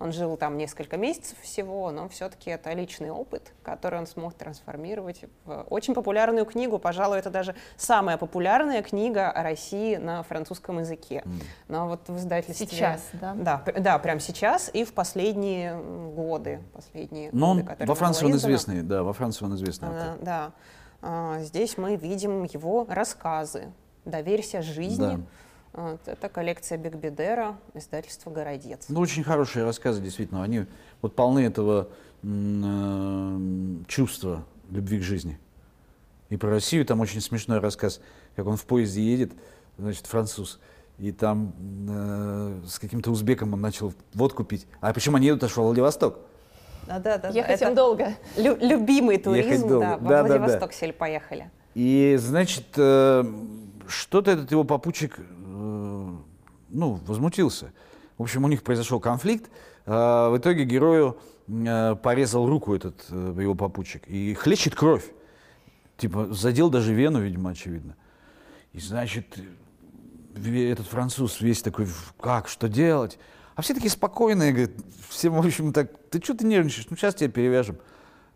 Он 0.00 0.12
жил 0.12 0.36
там 0.36 0.56
несколько 0.56 0.96
месяцев 0.96 1.36
всего, 1.42 1.90
но 1.90 2.08
все-таки 2.08 2.50
это 2.50 2.72
личный 2.72 3.10
опыт, 3.10 3.52
который 3.64 3.98
он 3.98 4.06
смог 4.06 4.34
трансформировать 4.34 5.24
в 5.44 5.66
очень 5.70 5.92
популярную 5.92 6.44
книгу. 6.46 6.78
Пожалуй, 6.78 7.18
это 7.18 7.30
даже 7.30 7.56
самая 7.76 8.16
популярная 8.16 8.82
книга 8.82 9.30
о 9.30 9.42
России 9.42 9.96
на 9.96 10.22
французском 10.22 10.78
языке. 10.78 11.24
Но 11.66 11.88
вот 11.88 12.08
в 12.08 12.16
издательстве... 12.16 12.66
Сейчас, 12.66 13.02
да? 13.14 13.34
Да, 13.34 13.64
да, 13.76 13.98
прямо 13.98 14.20
сейчас 14.20 14.70
и 14.72 14.84
в 14.84 14.92
последние 14.92 15.76
годы. 15.76 16.60
Последние 16.72 17.30
Но 17.32 17.50
он 17.50 17.56
годы, 17.58 17.68
которые 17.68 17.88
во 17.88 17.94
Франции 17.96 18.26
он 18.26 18.36
известный, 18.36 18.82
да, 18.82 19.02
во 19.02 19.12
Франции 19.12 19.44
он 19.44 19.54
известный. 19.56 19.88
А, 19.88 19.90
автор. 19.90 20.24
да. 20.24 20.52
А, 21.02 21.40
здесь 21.40 21.76
мы 21.76 21.96
видим 21.96 22.44
его 22.44 22.86
рассказы. 22.88 23.72
«Доверься 24.04 24.62
жизни». 24.62 25.22
Вот, 25.72 26.00
это 26.06 26.28
коллекция 26.28 26.78
Бигбедера, 26.78 27.56
издательство 27.74 28.30
«Городец». 28.30 28.86
Ну, 28.88 29.00
очень 29.00 29.22
хорошие 29.22 29.64
рассказы, 29.64 30.00
действительно. 30.00 30.42
Они 30.42 30.64
вот 31.02 31.14
полны 31.14 31.40
этого 31.40 31.88
э, 32.22 33.38
чувства 33.86 34.44
любви 34.70 34.98
к 34.98 35.02
жизни. 35.02 35.38
И 36.30 36.36
про 36.36 36.50
Россию 36.50 36.84
там 36.84 37.00
очень 37.00 37.20
смешной 37.20 37.58
рассказ, 37.58 38.00
как 38.36 38.46
он 38.46 38.56
в 38.56 38.64
поезде 38.64 39.02
едет, 39.02 39.32
значит, 39.78 40.06
француз, 40.06 40.58
и 40.98 41.12
там 41.12 41.52
э, 41.88 42.60
с 42.66 42.78
каким-то 42.78 43.10
узбеком 43.10 43.52
он 43.54 43.60
начал 43.60 43.92
водку 44.14 44.44
пить. 44.44 44.66
А 44.80 44.92
почему 44.92 45.16
они 45.16 45.26
едут 45.28 45.44
аж 45.44 45.52
в 45.52 45.56
Владивосток? 45.58 46.18
Да, 46.86 46.98
да, 46.98 47.18
да. 47.18 47.28
Ехать 47.28 47.60
это 47.60 47.68
им 47.70 47.74
долго. 47.74 48.14
лю- 48.36 48.56
любимый 48.60 49.18
туризм, 49.18 49.68
долго. 49.68 49.86
да, 49.86 49.96
во 49.98 50.08
Да, 50.08 50.22
да, 50.22 50.28
да. 50.28 50.38
Владивосток 50.38 50.72
сели 50.72 50.92
поехали. 50.92 51.50
И, 51.74 52.16
значит, 52.18 52.66
э, 52.76 53.24
что-то 53.86 54.30
этот 54.32 54.50
его 54.50 54.64
попутчик, 54.64 55.18
ну, 56.68 57.00
возмутился. 57.06 57.72
В 58.16 58.22
общем, 58.22 58.44
у 58.44 58.48
них 58.48 58.62
произошел 58.62 59.00
конфликт. 59.00 59.50
А 59.86 60.30
в 60.30 60.38
итоге 60.38 60.64
герою 60.64 61.18
э, 61.48 61.96
порезал 61.96 62.46
руку 62.46 62.74
этот 62.74 63.06
э, 63.10 63.36
его 63.40 63.54
попутчик. 63.54 64.06
И 64.06 64.34
хлещет 64.34 64.74
кровь. 64.74 65.04
Типа, 65.96 66.32
задел 66.32 66.70
даже 66.70 66.92
вену, 66.92 67.20
видимо, 67.20 67.50
очевидно. 67.50 67.96
И, 68.72 68.80
значит, 68.80 69.38
этот 70.34 70.86
француз 70.86 71.40
весь 71.40 71.62
такой, 71.62 71.86
«В- 71.86 72.14
как, 72.20 72.48
что 72.48 72.68
делать? 72.68 73.18
А 73.56 73.62
все 73.62 73.74
такие 73.74 73.90
спокойные, 73.90 74.52
говорят, 74.52 74.70
все, 75.08 75.30
в 75.30 75.38
общем, 75.38 75.72
так, 75.72 75.90
ты 76.10 76.22
что 76.22 76.34
ты 76.34 76.46
нервничаешь? 76.46 76.86
Ну, 76.90 76.96
сейчас 76.96 77.16
тебя 77.16 77.28
перевяжем. 77.30 77.78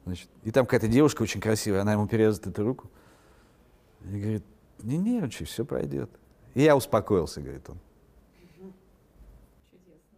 Значит, 0.04 0.28
и 0.42 0.50
там 0.50 0.66
какая-то 0.66 0.88
девушка 0.88 1.22
очень 1.22 1.40
красивая, 1.40 1.82
она 1.82 1.92
ему 1.92 2.08
перевязывает 2.08 2.48
эту 2.48 2.64
руку. 2.64 2.90
И 4.04 4.18
говорит, 4.18 4.44
не 4.82 4.96
нервничай, 4.96 5.46
все 5.46 5.64
пройдет. 5.64 6.10
И 6.54 6.62
я 6.62 6.76
успокоился, 6.76 7.40
говорит 7.40 7.68
он. 7.70 7.78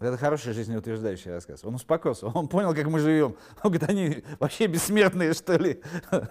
Это 0.05 0.17
хороший 0.19 0.53
жизнеутверждающий 0.53 1.31
рассказ. 1.33 1.65
Он 1.65 1.75
успокоился, 1.77 2.27
он 2.27 2.49
понял, 2.49 2.75
как 2.75 2.87
мы 2.87 2.99
живем. 2.99 3.37
Он 3.63 3.71
говорит, 3.71 3.89
они 3.89 4.25
вообще 4.39 4.67
бессмертные, 4.67 5.33
что 5.35 5.57
ли? 5.57 5.81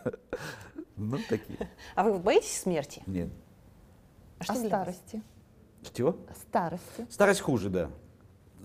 Ну, 0.96 1.18
такие. 1.28 1.72
А 1.96 2.04
вы 2.04 2.20
боитесь 2.20 2.62
смерти? 2.62 3.02
Нет. 3.08 3.30
А 4.38 4.44
что 4.44 4.54
вас? 4.54 4.68
старости. 4.68 5.24
Чего? 5.92 6.18
Старости. 6.40 7.08
Старость 7.10 7.42
хуже, 7.42 7.70
да. 7.72 7.90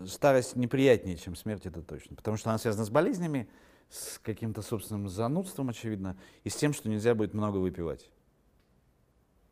Старость 0.07 0.55
неприятнее, 0.55 1.17
чем 1.17 1.35
смерть, 1.35 1.65
это 1.65 1.81
точно. 1.81 2.17
Потому 2.17 2.37
что 2.37 2.51
она 2.51 2.59
связана 2.59 2.85
с 2.85 2.91
болезнями, 2.91 3.49
с 3.89 4.19
каким-то 4.19 4.61
собственным 4.61 5.09
занудством, 5.09 5.71
очевидно, 5.71 6.19
и 6.45 6.51
с 6.51 6.57
тем, 6.57 6.75
что 6.75 6.91
нельзя 6.91 7.15
будет 7.15 7.33
много 7.33 7.57
выпивать. 7.57 8.11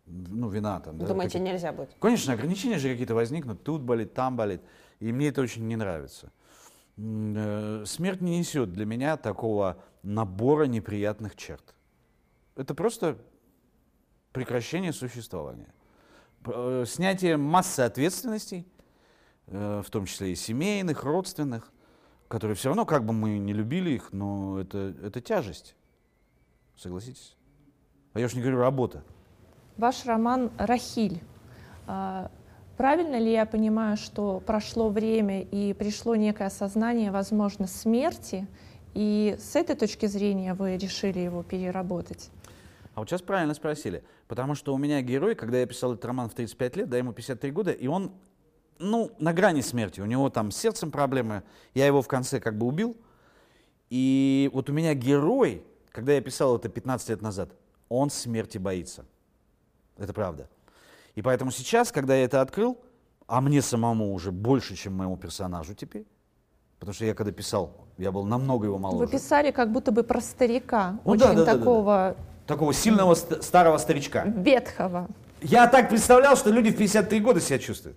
Ну, 0.05 0.51
вина 0.51 0.79
там. 0.81 0.99
да, 0.99 1.07
Думаете, 1.07 1.39
какие- 1.39 1.53
нельзя 1.53 1.73
будет? 1.73 1.97
Конечно, 1.99 2.35
ограничения 2.35 2.79
же 2.79 2.91
какие-то 2.91 3.15
возникнут, 3.15 3.65
тут 3.65 3.81
болит, 3.81 4.13
там 4.13 4.37
болит. 4.37 4.61
И 5.01 5.13
мне 5.13 5.29
это 5.29 5.43
очень 5.43 5.67
не 5.67 5.77
нравится. 5.77 6.33
Э, 6.97 7.85
Смерть 7.87 8.21
не 8.21 8.39
несет 8.39 8.73
для 8.73 8.87
меня 8.87 9.17
такого 9.17 9.83
набора 10.03 10.65
неприятных 10.65 11.37
черт. 11.37 11.75
Это 12.55 12.75
просто 12.75 13.19
прекращение 14.33 14.93
существования. 14.93 15.73
Э, 16.47 16.85
Снятие 16.87 17.37
массы 17.37 17.81
ответственностей, 17.81 18.67
э, 19.47 19.83
в 19.85 19.91
том 19.91 20.07
числе 20.07 20.33
и 20.33 20.35
семейных, 20.35 21.05
родственных, 21.05 21.73
которые 22.29 22.57
все 22.57 22.69
равно, 22.69 22.87
как 22.87 23.05
бы 23.05 23.13
мы 23.13 23.39
не 23.39 23.53
любили 23.53 23.91
их, 23.91 24.13
но 24.13 24.61
это, 24.61 24.95
это 25.03 25.21
тяжесть. 25.21 25.77
Согласитесь? 26.77 27.37
А 28.15 28.21
я 28.21 28.27
уж 28.27 28.35
не 28.35 28.41
говорю 28.41 28.59
работа. 28.59 29.05
Ваш 29.77 30.07
роман 30.07 30.51
«Рахиль». 30.59 31.23
Правильно 32.77 33.19
ли 33.19 33.33
я 33.33 33.47
понимаю, 33.47 33.97
что 33.97 34.41
прошло 34.41 34.91
время 34.91 35.43
и 35.43 35.73
пришло 35.73 36.15
некое 36.15 36.49
осознание, 36.49 37.11
возможно, 37.11 37.67
смерти, 37.67 38.47
и 38.93 39.37
с 39.39 39.57
этой 39.57 39.77
точки 39.77 40.07
зрения 40.07 40.53
вы 40.53 40.77
решили 40.77 41.21
его 41.21 41.43
переработать? 41.43 42.31
А 42.95 43.01
вот 43.01 43.09
сейчас 43.09 43.23
правильно 43.23 43.55
спросили. 43.55 44.03
Потому 44.29 44.55
что 44.55 44.75
у 44.75 44.79
меня 44.79 45.01
герой, 45.01 45.35
когда 45.35 45.59
я 45.59 45.67
писал 45.67 45.93
этот 45.95 46.05
роман 46.05 46.29
в 46.29 46.35
35 46.35 46.77
лет, 46.77 46.89
да, 46.89 46.99
ему 46.99 47.13
53 47.13 47.51
года, 47.51 47.71
и 47.71 47.87
он, 47.87 48.13
ну, 48.79 49.11
на 49.19 49.33
грани 49.33 49.61
смерти. 49.63 50.01
У 50.01 50.07
него 50.07 50.29
там 50.29 50.51
с 50.51 50.57
сердцем 50.57 50.91
проблемы. 50.91 51.43
Я 51.75 51.87
его 51.87 52.03
в 52.03 52.09
конце 52.09 52.41
как 52.41 52.59
бы 52.59 52.67
убил. 52.67 52.97
И 53.89 54.51
вот 54.53 54.69
у 54.69 54.73
меня 54.73 54.95
герой, 54.95 55.63
когда 55.93 56.13
я 56.13 56.21
писал 56.21 56.57
это 56.57 56.69
15 56.69 57.11
лет 57.11 57.23
назад, 57.23 57.51
он 57.89 58.11
смерти 58.11 58.59
боится. 58.59 59.07
Это 59.97 60.13
правда. 60.13 60.49
И 61.17 61.23
поэтому 61.23 61.51
сейчас, 61.51 61.91
когда 61.91 62.15
я 62.15 62.25
это 62.25 62.41
открыл, 62.43 62.79
а 63.27 63.41
мне 63.41 63.63
самому 63.63 64.13
уже 64.13 64.31
больше, 64.31 64.77
чем 64.77 64.93
моему 64.95 65.17
персонажу 65.17 65.75
теперь, 65.75 66.07
потому 66.79 66.95
что 66.95 67.05
я 67.07 67.15
когда 67.15 67.33
писал, 67.33 67.73
я 67.99 68.13
был 68.13 68.25
намного 68.25 68.67
его 68.67 68.79
моложе. 68.79 69.07
Вы 69.07 69.11
писали 69.11 69.51
как 69.51 69.73
будто 69.73 69.91
бы 69.93 70.05
про 70.05 70.21
старика, 70.21 70.99
Ну 71.05 71.13
очень 71.13 71.21
да, 71.25 71.33
да, 71.33 71.35
да, 71.35 71.45
да, 71.45 71.53
да. 71.53 71.59
такого 71.59 72.17
Такого 72.47 72.73
сильного 72.75 73.15
ст- 73.15 73.43
старого 73.43 73.79
старичка. 73.79 74.25
ветхого. 74.27 75.09
Я 75.41 75.67
так 75.67 75.89
представлял, 75.89 76.37
что 76.37 76.51
люди 76.51 76.71
в 76.71 76.77
53 76.77 77.21
года 77.21 77.41
себя 77.41 77.59
чувствуют. 77.59 77.97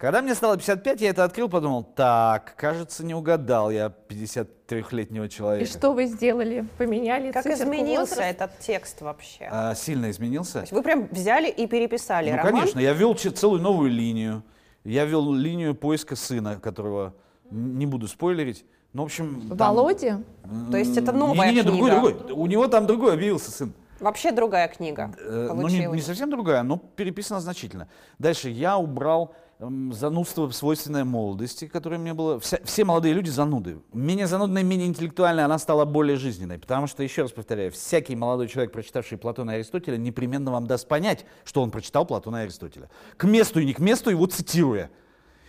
Когда 0.00 0.22
мне 0.22 0.34
стало 0.34 0.56
55, 0.56 1.02
я 1.02 1.10
это 1.10 1.24
открыл, 1.24 1.50
подумал, 1.50 1.82
так, 1.84 2.54
кажется, 2.56 3.04
не 3.04 3.14
угадал 3.14 3.70
я 3.70 3.92
53-летнего 4.08 5.24
И 5.24 5.28
человека. 5.28 5.70
что 5.70 5.92
вы 5.92 6.06
сделали? 6.06 6.64
Поменяли 6.78 7.30
Как 7.32 7.42
циферку 7.42 7.64
изменился 7.64 8.14
возраста? 8.16 8.22
этот 8.22 8.58
текст 8.60 9.02
вообще? 9.02 9.46
А, 9.52 9.74
сильно 9.74 10.10
изменился? 10.10 10.54
То 10.54 10.60
есть 10.60 10.72
вы 10.72 10.82
прям 10.82 11.06
взяли 11.10 11.50
и 11.50 11.66
переписали 11.66 12.30
Ну, 12.30 12.36
роман? 12.38 12.52
конечно, 12.60 12.80
я 12.80 12.94
ввел 12.94 13.14
че- 13.14 13.28
целую 13.30 13.60
новую 13.60 13.90
линию. 13.90 14.42
Я 14.84 15.04
ввел 15.04 15.34
линию 15.34 15.74
поиска 15.74 16.16
сына, 16.16 16.58
которого 16.58 17.12
не 17.50 17.84
буду 17.84 18.08
спойлерить. 18.08 18.64
Ну, 18.94 19.02
в 19.02 19.04
общем... 19.04 19.48
там- 19.50 19.58
Володя? 19.58 20.22
То 20.70 20.78
есть 20.78 20.96
это 20.96 21.12
новая 21.12 21.48
Не-не-не, 21.48 21.62
другой, 21.62 21.90
книга? 21.90 22.00
другой. 22.10 22.32
У 22.32 22.46
него 22.46 22.68
там 22.68 22.86
другой 22.86 23.12
объявился 23.12 23.50
сын. 23.50 23.74
Вообще 24.00 24.32
другая 24.32 24.66
книга 24.68 25.12
Э, 25.18 25.48
Ну, 25.48 25.54
не, 25.56 25.60
получилась. 25.60 25.96
не 25.96 26.00
совсем 26.00 26.30
другая, 26.30 26.62
но 26.62 26.78
переписана 26.78 27.38
значительно. 27.40 27.86
Дальше 28.18 28.48
я 28.48 28.78
убрал 28.78 29.34
занудство, 29.60 30.48
свойственное 30.50 31.04
молодости, 31.04 31.66
которое 31.66 31.98
мне 31.98 32.14
было... 32.14 32.40
Вся- 32.40 32.64
все 32.64 32.84
молодые 32.84 33.12
люди 33.12 33.28
зануды. 33.28 33.78
Менее 33.92 34.26
занудная, 34.26 34.62
менее 34.62 34.88
интеллектуальная, 34.88 35.44
она 35.44 35.58
стала 35.58 35.84
более 35.84 36.16
жизненной. 36.16 36.58
Потому 36.58 36.86
что, 36.86 37.02
еще 37.02 37.22
раз 37.22 37.32
повторяю, 37.32 37.70
всякий 37.70 38.16
молодой 38.16 38.48
человек, 38.48 38.72
прочитавший 38.72 39.18
Платона 39.18 39.50
и 39.50 39.54
Аристотеля, 39.56 39.98
непременно 39.98 40.50
вам 40.50 40.66
даст 40.66 40.88
понять, 40.88 41.26
что 41.44 41.60
он 41.62 41.70
прочитал 41.70 42.06
Платона 42.06 42.38
и 42.38 42.44
Аристотеля. 42.44 42.88
К 43.18 43.24
месту 43.24 43.60
и 43.60 43.66
не 43.66 43.74
к 43.74 43.80
месту, 43.80 44.08
его 44.10 44.26
цитируя. 44.26 44.90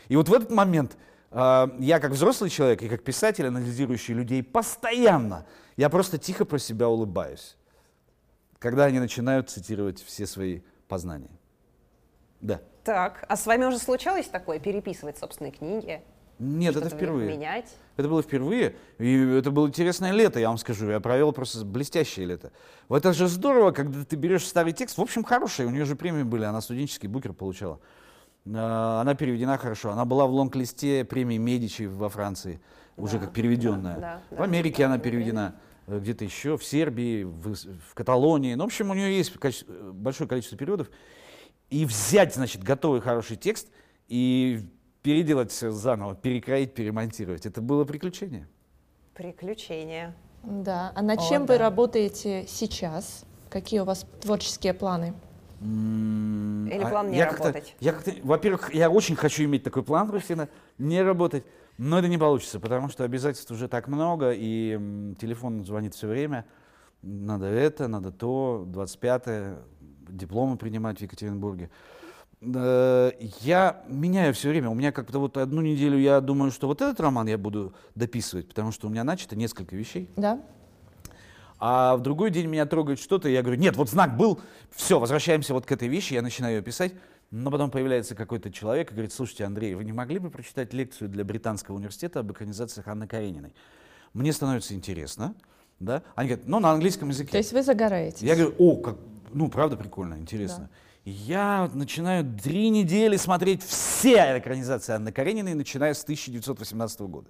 И 0.10 0.18
вот 0.18 0.28
в 0.28 0.34
этот 0.34 0.52
момент 0.52 0.98
э, 1.32 1.68
я 1.80 2.00
как 2.00 2.12
взрослый 2.12 2.50
человек 2.50 2.84
и 2.84 2.90
как 2.90 3.04
писатель, 3.04 3.48
анализирующий 3.48 4.14
людей 4.14 4.44
постоянно, 4.44 5.46
я 5.78 5.90
просто 5.90 6.18
тихо 6.18 6.44
про 6.44 6.60
себя 6.60 6.90
улыбаюсь. 6.90 7.56
когда 8.62 8.86
они 8.86 9.00
начинают 9.00 9.50
цитировать 9.50 10.04
все 10.04 10.28
свои 10.28 10.62
познания. 10.88 11.32
Да. 12.42 12.62
Так, 12.84 13.26
а 13.28 13.36
с 13.38 13.46
вами 13.46 13.66
уже 13.66 13.78
случалось 13.78 14.28
такое, 14.28 14.60
переписывать 14.60 15.18
собственные 15.18 15.52
книги? 15.52 16.02
Нет, 16.40 16.76
это 16.76 16.90
впервые. 16.90 17.30
Менять? 17.30 17.76
Это 17.98 18.10
было 18.10 18.24
впервые, 18.24 18.76
и 18.98 19.16
это 19.38 19.52
было 19.52 19.68
интересное 19.68 20.12
лето, 20.12 20.40
я 20.40 20.48
вам 20.48 20.58
скажу. 20.58 20.90
Я 20.90 21.00
провел 21.00 21.32
просто 21.34 21.64
блестящее 21.64 22.26
лето. 22.26 22.52
Вот 22.88 22.98
это 23.06 23.14
же 23.14 23.28
здорово, 23.28 23.72
когда 23.72 24.04
ты 24.04 24.16
берешь 24.16 24.48
старый 24.48 24.74
текст. 24.74 24.98
В 24.98 25.02
общем, 25.02 25.24
хороший, 25.24 25.68
у 25.68 25.70
нее 25.70 25.86
же 25.86 25.96
премии 25.96 26.24
были, 26.24 26.44
она 26.44 26.62
студенческий 26.62 27.08
букер 27.08 27.34
получала. 27.34 27.80
А, 28.52 29.02
Она 29.02 29.14
переведена 29.14 29.58
хорошо. 29.60 29.92
Она 29.92 30.04
была 30.06 30.26
в 30.26 30.32
лонг-листе 30.32 31.06
премии 31.06 31.38
Медичи 31.38 31.84
во 31.84 32.10
Франции, 32.10 32.60
уже 32.98 33.20
Да, 33.20 33.26
как 33.26 33.34
переведенная. 33.34 33.96
да, 33.96 34.02
да, 34.02 34.36
в 34.36 34.38
да. 34.40 34.44
Америке 34.46 34.86
она 34.86 34.98
переведена, 34.98 35.54
э, 35.86 36.00
где-то 36.00 36.26
еще, 36.26 36.58
в 36.58 36.64
Сербии, 36.64 37.24
в, 37.24 37.54
в 37.54 37.94
Каталонии. 37.94 38.56
Ну, 38.56 38.64
в 38.64 38.66
общем, 38.66 38.90
у 38.90 38.96
нее 38.96 39.16
есть 39.16 39.32
большое 39.94 40.28
количество 40.28 40.58
переводов. 40.58 40.90
И 41.72 41.86
взять, 41.86 42.36
значит, 42.36 42.62
готовый 42.62 43.02
хороший 43.02 43.38
текст 43.38 43.70
и 44.10 44.60
переделать 45.02 45.52
все 45.52 45.72
заново, 45.72 46.16
перекроить, 46.16 46.74
перемонтировать. 46.74 47.46
Это 47.46 47.62
было 47.62 47.86
приключение. 47.86 48.48
Приключения. 49.16 50.14
Да. 50.44 50.92
А 50.96 51.02
над 51.02 51.20
О, 51.20 51.30
чем 51.30 51.46
да. 51.46 51.54
вы 51.54 51.60
работаете 51.60 52.46
сейчас? 52.48 53.24
Какие 53.50 53.80
у 53.80 53.86
вас 53.86 54.06
творческие 54.20 54.74
планы? 54.74 55.14
Или 55.62 56.84
а 56.84 56.90
план 56.90 57.12
не 57.12 57.18
я 57.18 57.32
работать? 57.32 57.76
Я 57.80 57.94
как-то, 57.94 58.12
во-первых, 58.24 58.74
я 58.74 58.90
очень 58.90 59.16
хочу 59.16 59.44
иметь 59.44 59.64
такой 59.64 59.84
план, 59.84 60.10
Русина, 60.10 60.50
не 60.78 61.02
работать, 61.02 61.46
но 61.78 62.00
это 62.00 62.08
не 62.08 62.18
получится, 62.18 62.60
потому 62.60 62.90
что 62.90 63.04
обязательств 63.04 63.52
уже 63.52 63.68
так 63.68 63.88
много, 63.88 64.32
и 64.34 65.16
телефон 65.20 65.64
звонит 65.64 65.94
все 65.94 66.08
время. 66.08 66.46
Надо 67.02 67.46
это, 67.46 67.88
надо 67.88 68.12
то, 68.12 68.66
25-е, 68.68 69.58
дипломы 70.12 70.58
принимать 70.58 71.00
в 71.00 71.02
Екатеринбурге. 71.02 71.70
Э, 72.42 73.12
Я 73.42 73.84
меняю 73.88 74.34
все 74.34 74.50
время. 74.50 74.70
У 74.70 74.74
меня 74.74 74.92
как-то 74.92 75.20
вот 75.20 75.38
одну 75.38 75.62
неделю 75.62 75.98
я 75.98 76.22
думаю, 76.22 76.52
что 76.52 76.68
вот 76.68 76.82
этот 76.82 77.00
роман 77.00 77.28
я 77.28 77.38
буду 77.38 77.74
дописывать, 77.96 78.48
потому 78.48 78.72
что 78.72 78.88
у 78.88 78.90
меня 78.90 79.04
начато 79.04 79.36
несколько 79.36 79.76
вещей. 79.76 80.10
Да? 80.16 80.42
А 81.60 81.96
в 81.96 82.02
другой 82.02 82.32
день 82.32 82.48
меня 82.48 82.66
трогает 82.66 83.00
что-то, 83.00 83.30
и 83.30 83.34
я 83.34 83.44
говорю, 83.44 83.60
нет, 83.60 83.76
вот 83.76 83.88
знак 83.88 84.18
был, 84.18 84.40
все, 84.72 85.00
возвращаемся 85.00 85.54
вот 85.54 85.68
к 85.68 85.72
этой 85.72 85.88
вещи, 85.88 86.16
я 86.16 86.24
начинаю 86.24 86.56
ее 86.56 86.62
писать, 86.64 86.94
но 87.30 87.52
потом 87.52 87.70
появляется 87.70 88.16
какой-то 88.16 88.52
человек 88.52 88.90
и 88.90 88.94
говорит, 88.96 89.14
слушайте, 89.14 89.46
Андрей, 89.46 89.76
вы 89.76 89.84
не 89.84 89.94
могли 89.94 90.18
бы 90.18 90.32
прочитать 90.32 90.74
лекцию 90.74 91.08
для 91.10 91.24
Британского 91.24 91.76
университета 91.76 92.22
об 92.22 92.32
экранизациях 92.32 92.88
Анны 92.88 93.06
Карениной? 93.08 93.54
Мне 94.14 94.34
становится 94.34 94.74
интересно, 94.74 95.36
да? 95.80 96.02
Они 96.16 96.30
говорят, 96.30 96.48
ну, 96.48 96.60
на 96.60 96.72
английском 96.72 97.10
языке. 97.10 97.30
То 97.32 97.38
есть 97.38 97.54
вы 97.54 97.62
загораете? 97.62 98.26
Я 98.26 98.36
говорю, 98.36 98.56
о, 98.58 98.78
как, 98.78 98.98
ну, 99.34 99.50
правда 99.50 99.78
прикольно, 99.78 100.16
интересно. 100.16 100.70
И 101.04 101.12
Я 101.12 101.64
вот 101.64 101.76
начинаю 101.76 102.24
три 102.44 102.70
недели 102.70 103.18
смотреть 103.18 103.64
все 103.64 104.38
экранизации 104.38 104.94
Анны 104.94 105.12
Карениной, 105.12 105.56
начиная 105.56 105.94
с 105.94 106.04
1918 106.04 107.02
года. 107.02 107.28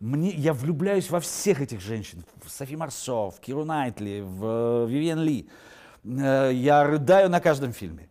Мне, 0.00 0.30
я 0.30 0.52
влюбляюсь 0.52 1.10
во 1.10 1.18
всех 1.20 1.60
этих 1.60 1.80
женщин. 1.80 2.24
В 2.44 2.50
Софи 2.50 2.76
Марсо, 2.76 3.30
в 3.30 3.40
Киру 3.40 3.64
Найтли, 3.64 4.22
в 4.24 4.84
э, 4.84 4.86
Вивиан 4.88 5.20
Ли. 5.20 5.48
Э, 6.04 6.50
Я 6.52 6.84
рыдаю 6.84 7.30
на 7.30 7.40
каждом 7.40 7.72
фильме. 7.72 8.08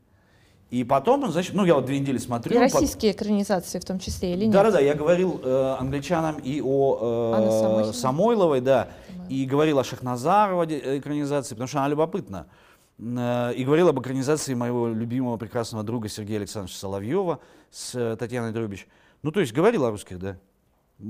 И 0.70 0.84
потом, 0.84 1.32
значит, 1.32 1.54
ну, 1.54 1.66
я 1.66 1.76
вот 1.76 1.86
две 1.86 2.00
недели 2.00 2.18
смотрю. 2.18 2.56
И 2.56 2.60
российские 2.60 3.12
экранизации 3.12 3.80
в 3.80 3.86
том 3.86 4.00
числе 4.00 4.34
или 4.34 4.46
нет? 4.46 4.54
да-да-да, 4.54 4.80
я 4.80 4.96
говорил 4.96 5.40
э, 5.44 5.76
англичанам 5.80 6.40
и 6.40 6.62
о 6.62 7.90
э? 7.90 7.94
Самойловой, 7.94 8.60
да, 8.60 8.88
и 9.30 9.46
говорил 9.46 9.78
о 9.80 9.84
Шахназарова 9.84 10.66
де- 10.66 10.80
э, 10.80 10.98
экранизации, 10.98 11.54
потому 11.56 11.68
что 11.68 11.78
она 11.80 11.90
любопытна. 11.90 12.48
Э, 12.50 12.63
И 13.04 13.64
говорил 13.66 13.90
об 13.90 14.00
экранизации 14.00 14.54
моего 14.54 14.88
любимого 14.88 15.36
прекрасного 15.36 15.84
друга 15.84 16.08
Сергея 16.08 16.38
Александровича 16.38 16.80
Соловьева 16.80 17.42
с 17.70 17.94
э, 17.96 18.16
Татьяной 18.16 18.54
Дробич. 18.54 18.88
Ну, 19.24 19.32
то 19.32 19.42
есть 19.42 19.52
говорил 19.52 19.84
о 19.84 19.92
русских, 19.92 20.20
да. 20.20 20.38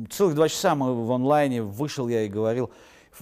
Целых 0.09 0.33
два 0.33 0.49
часа 0.49 0.73
мы 0.73 1.05
в 1.05 1.11
онлайне, 1.11 1.61
вышел 1.61 2.07
я 2.07 2.23
и 2.23 2.29
говорил. 2.29 2.71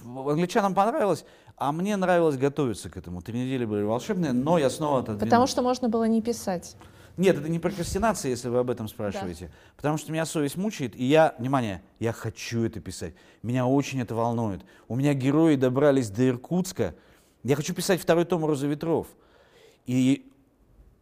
Англичанам 0.02 0.74
понравилось, 0.74 1.26
а 1.56 1.70
мне 1.72 1.96
нравилось 1.96 2.38
готовиться 2.38 2.88
к 2.88 2.96
этому. 2.96 3.20
Три 3.20 3.40
недели 3.40 3.66
были 3.66 3.82
волшебные, 3.82 4.32
но 4.32 4.56
я 4.56 4.70
снова 4.70 5.00
отодвинул. 5.00 5.26
Потому 5.26 5.46
что 5.46 5.60
можно 5.60 5.90
было 5.90 6.04
не 6.04 6.22
писать. 6.22 6.74
Нет, 7.18 7.36
это 7.36 7.50
не 7.50 7.58
прокрастинация, 7.58 8.30
если 8.30 8.48
вы 8.48 8.60
об 8.60 8.70
этом 8.70 8.88
спрашиваете. 8.88 9.50
Потому 9.76 9.98
что 9.98 10.12
меня 10.12 10.24
совесть 10.24 10.56
мучает, 10.56 10.96
и 10.96 11.04
я, 11.04 11.34
внимание, 11.38 11.82
я 12.00 12.12
хочу 12.12 12.64
это 12.64 12.80
писать. 12.80 13.12
Меня 13.42 13.66
очень 13.66 14.00
это 14.00 14.14
волнует. 14.14 14.62
У 14.88 14.96
меня 14.96 15.12
герои 15.12 15.56
добрались 15.56 16.08
до 16.08 16.26
Иркутска. 16.26 16.94
Я 17.42 17.56
хочу 17.56 17.74
писать 17.74 18.00
второй 18.00 18.24
том 18.24 18.44
«Роза 18.44 18.66
ветров». 18.66 19.08
И 19.86 20.30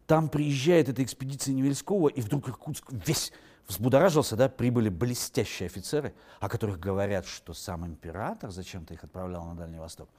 там 0.07 0.27
приезжает 0.27 0.89
эта 0.89 1.03
экспедиция 1.03 1.53
Невельского, 1.53 2.09
и 2.09 2.21
вдруг 2.21 2.49
Иркутск 2.49 2.91
весь 2.91 3.31
взбудоражился, 3.67 4.35
да, 4.35 4.49
прибыли 4.49 4.89
блестящие 4.89 5.67
офицеры, 5.67 6.13
о 6.39 6.49
которых 6.49 6.79
говорят, 6.79 7.25
что 7.25 7.53
сам 7.53 7.85
император 7.85 8.51
зачем-то 8.51 8.93
их 8.93 9.03
отправлял 9.03 9.45
на 9.45 9.55
Дальний 9.55 9.79
Восток. 9.79 10.09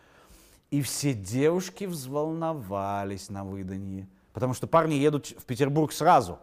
И 0.70 0.80
все 0.80 1.12
девушки 1.12 1.84
взволновались 1.84 3.28
на 3.28 3.44
выданье, 3.44 4.08
потому 4.32 4.54
что 4.54 4.66
парни 4.66 4.94
едут 4.94 5.26
в 5.26 5.44
Петербург 5.44 5.92
сразу. 5.92 6.38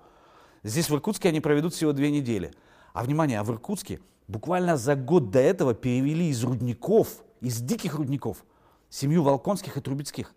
Здесь 0.62 0.90
в 0.90 0.94
Иркутске 0.94 1.30
они 1.30 1.40
проведут 1.40 1.74
всего 1.74 1.94
две 1.94 2.12
недели. 2.12 2.54
А 2.94 3.04
внимание, 3.04 3.40
а 3.40 3.44
в 3.44 3.52
Иркутске 3.52 4.02
буквально 4.28 4.78
за 4.78 4.96
год 4.96 5.32
до 5.32 5.40
этого 5.40 5.74
перевели 5.74 6.28
из 6.30 6.44
рудников, 6.44 7.24
из 7.42 7.60
диких 7.62 7.96
рудников, 7.96 8.44
семью 8.90 9.24
Волконских 9.24 9.78
и 9.78 9.82
Трубецких 9.82 10.34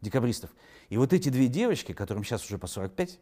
декабристов. 0.00 0.50
И 0.88 0.96
вот 0.96 1.12
эти 1.12 1.28
две 1.28 1.48
девочки, 1.48 1.92
которым 1.92 2.24
сейчас 2.24 2.44
уже 2.44 2.58
по 2.58 2.66
45, 2.66 3.18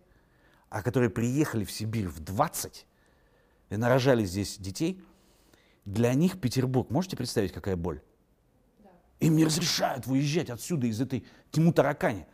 а 0.68 0.83
которые 0.83 1.11
приехали 1.11 1.64
в 1.64 1.70
Сибирь 1.70 2.09
в 2.09 2.20
20 2.20 2.87
и 3.70 3.76
нарожали 3.76 4.24
здесь 4.24 4.59
детей, 4.59 5.03
для 5.85 6.14
них 6.14 6.41
Петербург, 6.41 6.91
можете 6.91 7.16
представить, 7.16 7.53
какая 7.53 7.76
боль? 7.76 8.01
Им 9.20 9.37
не 9.37 9.45
разрешают 9.45 10.07
выезжать 10.07 10.51
отсюда, 10.51 10.87
из 10.87 11.01
этой 11.01 11.24
тьму 11.51 11.72
таракани. 11.72 12.26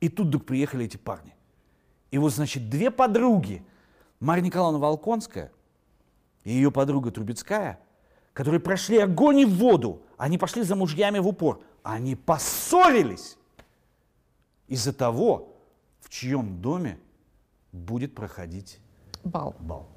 И 0.00 0.08
тут 0.08 0.28
вдруг 0.28 0.46
приехали 0.46 0.86
эти 0.86 0.96
парни. 0.96 1.34
И 2.10 2.18
вот, 2.18 2.32
значит, 2.32 2.70
две 2.70 2.90
подруги, 2.90 3.64
Марья 4.20 4.42
Николаевна 4.42 4.78
Волконская 4.78 5.52
и 6.44 6.52
ее 6.52 6.70
подруга 6.70 7.10
Трубецкая, 7.10 7.78
которые 8.32 8.60
прошли 8.60 8.98
огонь 8.98 9.40
и 9.40 9.44
воду, 9.44 10.02
они 10.16 10.38
пошли 10.38 10.62
за 10.62 10.76
мужьями 10.76 11.18
в 11.18 11.28
упор, 11.28 11.62
они 11.82 12.16
поссорились 12.16 13.36
из-за 14.68 14.92
того, 14.92 15.56
в 16.00 16.08
чьем 16.08 16.60
доме 16.60 16.98
будет 17.72 18.14
проходить 18.14 18.78
Бал. 19.24 19.54
бал. 19.60 19.88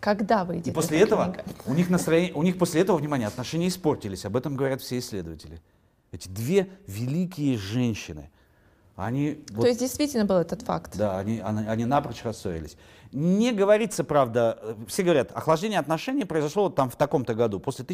Когда 0.00 0.44
выйдет 0.44 0.68
И 0.68 0.72
после 0.72 1.00
этого 1.00 1.32
книга? 1.32 1.44
у 1.66 1.74
них 1.74 1.88
настроение, 1.88 2.34
у 2.34 2.42
них 2.42 2.58
после 2.58 2.82
этого, 2.82 2.98
внимание, 2.98 3.26
отношения 3.26 3.68
испортились. 3.68 4.24
Об 4.24 4.36
этом 4.36 4.54
говорят 4.54 4.82
все 4.82 4.98
исследователи. 4.98 5.62
Эти 6.12 6.28
две 6.28 6.68
великие 6.86 7.56
женщины, 7.56 8.30
они, 8.96 9.44
вот, 9.50 9.62
То 9.62 9.68
есть 9.68 9.80
действительно 9.80 10.24
был 10.24 10.36
этот 10.36 10.62
факт? 10.62 10.96
да, 10.96 11.18
они, 11.18 11.40
они, 11.40 11.66
они 11.66 11.84
напрочь 11.86 12.22
рассорились. 12.22 12.76
Не 13.12 13.52
говорится, 13.52 14.04
правда, 14.04 14.58
э, 14.60 14.74
все 14.86 15.02
говорят, 15.02 15.32
охлаждение 15.32 15.78
отношений 15.78 16.24
произошло 16.24 16.64
вот 16.64 16.76
там 16.76 16.90
в 16.90 16.96
таком-то 16.96 17.34
году, 17.34 17.58
после 17.58 17.84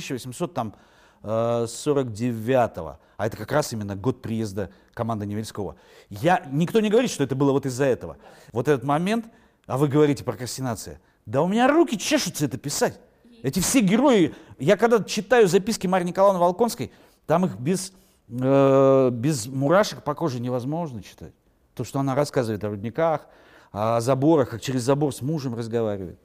1849-го, 1.22 2.98
а 3.16 3.26
это 3.26 3.36
как 3.36 3.52
раз 3.52 3.72
именно 3.72 3.96
год 3.96 4.22
приезда 4.22 4.70
команды 4.94 5.26
Невельского. 5.26 5.76
Я, 6.08 6.42
никто 6.50 6.80
не 6.80 6.90
говорит, 6.90 7.10
что 7.10 7.24
это 7.24 7.34
было 7.34 7.52
вот 7.52 7.66
из-за 7.66 7.84
этого. 7.84 8.16
Вот 8.52 8.68
этот 8.68 8.84
момент, 8.84 9.26
а 9.66 9.76
вы 9.78 9.88
говорите 9.88 10.24
прокрастинация, 10.24 11.00
да 11.26 11.42
у 11.42 11.48
меня 11.48 11.68
руки 11.68 11.98
чешутся 11.98 12.46
это 12.46 12.58
писать. 12.58 12.98
Эти 13.42 13.60
все 13.60 13.80
герои, 13.80 14.34
я 14.58 14.76
когда 14.76 15.02
читаю 15.02 15.48
записки 15.48 15.86
Марии 15.86 16.06
Николаевны 16.06 16.40
Волконской, 16.40 16.92
там 17.26 17.46
их 17.46 17.58
без, 17.58 17.92
э, 18.28 19.10
без 19.12 19.46
мурашек 19.46 20.02
по 20.02 20.14
коже 20.14 20.40
невозможно 20.40 21.02
читать. 21.02 21.32
То, 21.74 21.84
что 21.84 22.00
она 22.00 22.14
рассказывает 22.14 22.62
о 22.64 22.68
рудниках, 22.68 23.26
о 23.72 24.00
заборах, 24.00 24.50
как 24.50 24.60
через 24.60 24.82
забор 24.82 25.14
с 25.14 25.22
мужем 25.22 25.54
разговаривает. 25.54 26.18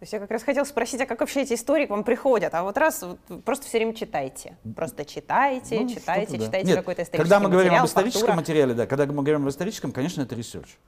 То 0.00 0.04
есть 0.04 0.14
я 0.14 0.18
как 0.18 0.30
раз 0.30 0.42
хотела 0.42 0.64
спросить, 0.64 0.98
а 1.02 1.04
как 1.04 1.20
вообще 1.20 1.42
эти 1.42 1.52
истории 1.52 1.84
к 1.84 1.90
вам 1.90 2.04
приходят? 2.04 2.54
А 2.54 2.62
вот 2.62 2.78
раз 2.78 3.02
вот 3.02 3.18
вы 3.28 3.40
просто 3.40 3.66
все 3.66 3.76
время 3.76 3.92
читайте. 3.92 4.56
Просто 4.74 5.04
читайте, 5.04 5.78
Ну, 5.78 5.90
читайте, 5.90 6.38
да. 6.38 6.46
читайте 6.46 6.74
какой-то 6.74 7.02
исторический 7.02 7.18
Когда 7.18 7.38
мы 7.38 7.50
говорим 7.50 7.72
материал, 7.72 7.84
об 7.84 7.88
историческом 7.90 8.20
фактура. 8.20 8.36
материале, 8.36 8.72
да, 8.72 8.86
когда 8.86 9.04
мы 9.04 9.22
говорим 9.22 9.42
об 9.42 9.50
историческом, 9.50 9.92
конечно, 9.92 10.22
это 10.22 10.34
research. 10.34 10.78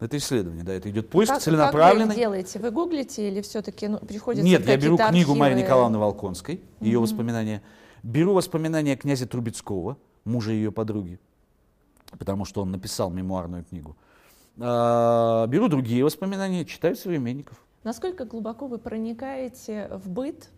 Это 0.00 0.16
исследование, 0.16 0.64
да, 0.64 0.72
это 0.72 0.88
идет 0.88 1.10
поиск 1.10 1.32
Как, 1.32 1.36
как 1.36 1.44
целенаправленный. 1.44 2.06
вы 2.06 2.12
это 2.12 2.18
делаете? 2.18 2.58
Вы 2.58 2.70
гуглите 2.70 3.28
или 3.28 3.42
все-таки 3.42 3.88
ну, 3.88 3.98
приходится 3.98 4.46
Нет, 4.46 4.66
я 4.66 4.78
беру 4.78 4.96
какие-то 4.96 5.12
книгу 5.12 5.34
Марии 5.34 5.52
архивы? 5.52 5.66
Николаевны 5.66 5.98
Волконской, 5.98 6.62
ее 6.80 6.98
воспоминания. 6.98 7.62
Беру 8.02 8.32
воспоминания 8.32 8.96
князя 8.96 9.26
Трубецкого, 9.26 9.98
мужа 10.24 10.52
ее 10.52 10.72
подруги, 10.72 11.20
потому 12.18 12.46
что 12.46 12.62
он 12.62 12.70
написал 12.70 13.10
мемуарную 13.10 13.64
книгу. 13.64 13.98
А, 14.58 15.46
беру 15.46 15.68
другие 15.68 16.02
воспоминания, 16.02 16.64
читаю 16.64 16.96
современников. 16.96 17.58
Насколько 17.86 18.24
глубоко 18.24 18.66
вы 18.66 18.78
проникаете 18.78 19.88
в 19.92 20.10
быт? 20.10 20.48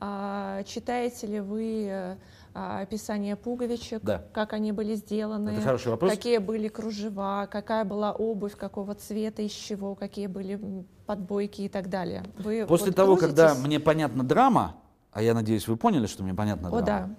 А, 0.00 0.62
читаете 0.62 1.26
ли 1.26 1.38
вы 1.38 2.16
а, 2.54 2.80
описание 2.80 3.36
пуговичек, 3.36 4.00
Да. 4.02 4.24
как 4.32 4.54
они 4.54 4.72
были 4.72 4.94
сделаны, 4.94 5.50
Это 5.50 5.60
хороший 5.60 5.88
вопрос. 5.88 6.10
какие 6.10 6.38
были 6.38 6.68
кружева, 6.68 7.46
какая 7.52 7.84
была 7.84 8.12
обувь, 8.12 8.56
какого 8.56 8.94
цвета, 8.94 9.42
из 9.42 9.50
чего, 9.52 9.94
какие 9.94 10.28
были 10.28 10.58
подбойки 11.04 11.60
и 11.60 11.68
так 11.68 11.90
далее. 11.90 12.24
Вы 12.38 12.64
После 12.66 12.86
вот 12.86 12.96
того, 12.96 13.16
когда 13.16 13.48
грузитесь? 13.48 13.66
мне 13.66 13.78
понятна 13.78 14.24
драма, 14.24 14.76
а 15.12 15.20
я 15.20 15.34
надеюсь, 15.34 15.68
вы 15.68 15.76
поняли, 15.76 16.06
что 16.06 16.22
мне 16.22 16.32
понятна 16.32 16.68
О, 16.68 16.80
драма. 16.80 16.84
да. 17.08 17.10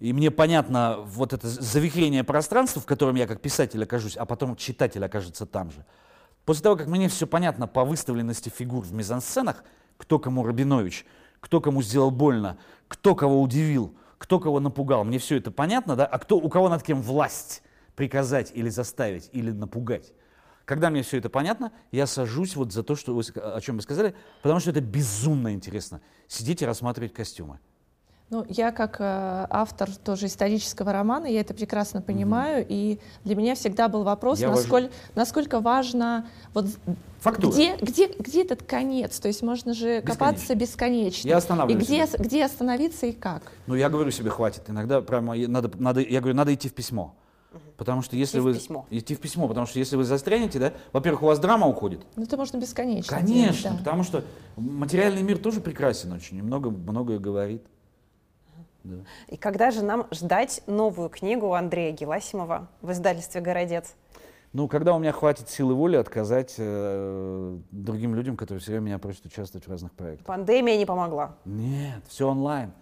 И 0.00 0.12
мне 0.12 0.32
понятно 0.32 0.96
вот 1.04 1.32
это 1.32 1.46
завихрение 1.46 2.24
пространства, 2.24 2.82
в 2.82 2.86
котором 2.86 3.14
я 3.14 3.28
как 3.28 3.40
писатель 3.40 3.84
окажусь, 3.84 4.16
а 4.16 4.26
потом 4.26 4.56
читатель 4.56 5.04
окажется 5.04 5.46
там 5.46 5.70
же. 5.70 5.86
После 6.44 6.62
того, 6.62 6.76
как 6.76 6.86
мне 6.86 7.08
все 7.08 7.26
понятно 7.26 7.66
по 7.66 7.84
выставленности 7.84 8.48
фигур 8.48 8.84
в 8.84 8.92
мизансценах, 8.92 9.64
кто 9.96 10.18
кому 10.18 10.44
Рабинович, 10.44 11.06
кто 11.40 11.60
кому 11.60 11.82
сделал 11.82 12.10
больно, 12.10 12.58
кто 12.88 13.14
кого 13.14 13.40
удивил, 13.40 13.94
кто 14.18 14.38
кого 14.38 14.60
напугал, 14.60 15.04
мне 15.04 15.18
все 15.18 15.36
это 15.36 15.50
понятно, 15.50 15.96
да? 15.96 16.06
А 16.06 16.18
кто, 16.18 16.36
у 16.36 16.48
кого 16.48 16.68
над 16.68 16.82
кем 16.82 17.02
власть 17.02 17.62
приказать 17.96 18.52
или 18.54 18.68
заставить, 18.68 19.30
или 19.32 19.50
напугать? 19.50 20.12
Когда 20.64 20.90
мне 20.90 21.02
все 21.02 21.18
это 21.18 21.28
понятно, 21.28 21.72
я 21.90 22.06
сажусь 22.06 22.54
вот 22.54 22.72
за 22.72 22.82
то, 22.82 22.94
что 22.94 23.14
вы, 23.14 23.22
о 23.22 23.60
чем 23.60 23.76
вы 23.76 23.82
сказали, 23.82 24.14
потому 24.42 24.60
что 24.60 24.70
это 24.70 24.80
безумно 24.80 25.52
интересно. 25.52 26.00
Сидеть 26.28 26.62
и 26.62 26.66
рассматривать 26.66 27.12
костюмы. 27.12 27.58
Ну, 28.30 28.46
я 28.48 28.70
как 28.70 29.00
э, 29.00 29.46
автор 29.50 29.90
тоже 29.96 30.26
исторического 30.26 30.92
романа, 30.92 31.26
я 31.26 31.40
это 31.40 31.52
прекрасно 31.52 32.00
понимаю, 32.00 32.64
и 32.68 33.00
для 33.24 33.34
меня 33.34 33.56
всегда 33.56 33.88
был 33.88 34.04
вопрос, 34.04 34.38
Я 34.38 34.50
насколько, 34.50 34.92
насколько 35.16 35.58
важно 35.58 36.28
вот 36.54 36.66
Фактура. 37.18 37.52
где, 37.52 37.74
где, 37.76 38.06
где 38.06 38.42
этот 38.42 38.62
конец, 38.62 39.18
то 39.18 39.26
есть 39.26 39.42
можно 39.42 39.74
же 39.74 40.00
копаться 40.02 40.54
бесконечно. 40.54 41.26
Я 41.26 41.38
останавливаю 41.38 41.82
И 41.82 41.84
где, 41.84 42.06
себя. 42.06 42.24
где 42.24 42.44
остановиться 42.44 43.06
и 43.06 43.12
как? 43.12 43.42
Ну, 43.66 43.74
я 43.74 43.90
говорю 43.90 44.12
себе, 44.12 44.30
хватит. 44.30 44.62
Иногда 44.68 45.00
прямо 45.00 45.34
надо, 45.34 45.72
надо, 45.76 46.00
я 46.00 46.20
говорю, 46.20 46.36
надо 46.36 46.54
идти 46.54 46.68
в 46.68 46.72
письмо. 46.72 47.16
Потому 47.76 48.02
что 48.02 48.14
если 48.14 48.38
Идти 48.38 48.40
в 48.40 48.44
вы... 48.44 48.54
письмо. 48.54 48.86
Идти 48.90 49.14
в 49.16 49.18
письмо, 49.18 49.48
потому 49.48 49.66
что 49.66 49.80
если 49.80 49.96
вы 49.96 50.04
застрянете, 50.04 50.60
да, 50.60 50.72
во-первых, 50.92 51.24
у 51.24 51.26
вас 51.26 51.40
драма 51.40 51.66
уходит. 51.66 52.02
Ну, 52.14 52.22
это 52.22 52.36
можно 52.36 52.58
бесконечно. 52.58 53.16
Конечно, 53.16 53.62
делать, 53.62 53.62
да. 53.64 53.78
потому 53.78 54.04
что 54.04 54.24
материальный 54.56 55.22
мир 55.22 55.38
тоже 55.38 55.60
прекрасен 55.60 56.12
очень, 56.12 56.36
и 56.36 56.42
много, 56.42 56.70
многое 56.70 57.18
говорит. 57.18 57.64
Да. 58.84 58.96
И 59.28 59.36
когда 59.36 59.70
же 59.70 59.84
нам 59.84 60.06
ждать 60.10 60.62
новую 60.66 61.08
книгу 61.08 61.52
Андрея 61.52 61.92
Геласимова 61.92 62.68
в 62.80 62.92
издательстве 62.92 63.40
«Городец»? 63.40 63.94
Ну, 64.52 64.66
когда 64.66 64.94
у 64.94 64.98
меня 64.98 65.12
хватит 65.12 65.48
силы 65.48 65.74
воли 65.74 65.94
отказать 65.94 66.54
э, 66.58 67.58
другим 67.70 68.16
людям, 68.16 68.36
которые 68.36 68.60
все 68.60 68.72
время 68.72 68.86
меня 68.86 68.98
просят 68.98 69.24
участвовать 69.26 69.66
в 69.66 69.70
разных 69.70 69.92
проектах. 69.92 70.26
Пандемия 70.26 70.76
не 70.76 70.86
помогла. 70.86 71.36
Нет, 71.44 72.02
все 72.08 72.28
онлайн. 72.28 72.72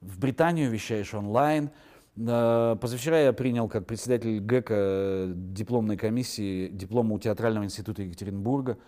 В 0.00 0.20
Британию 0.20 0.70
вещаешь 0.70 1.12
онлайн. 1.14 1.70
Э, 2.16 2.76
Позавчера 2.80 3.18
я 3.18 3.32
принял 3.32 3.68
как 3.68 3.86
председатель 3.86 4.38
ГЭКа 4.38 4.74
э, 4.76 5.32
дипломной 5.34 5.96
комиссии 5.96 6.68
диплома 6.68 7.16
у 7.16 7.18
Театрального 7.18 7.64
института 7.64 8.02
Екатеринбурга. 8.02 8.78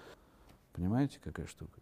Понимаете, 0.73 1.19
какая 1.23 1.47
штука? 1.47 1.81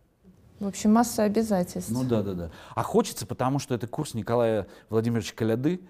В 0.60 0.66
общем, 0.66 0.92
масса 0.92 1.22
обязательств. 1.22 1.90
Ну 1.90 2.04
да, 2.04 2.22
да, 2.22 2.32
да. 2.34 2.50
А 2.74 2.82
хочется, 2.82 3.26
потому 3.26 3.58
что 3.58 3.74
это 3.74 3.86
курс 3.86 4.14
Николая 4.14 4.66
Владимировича 4.88 5.34
Коляды. 5.34 5.80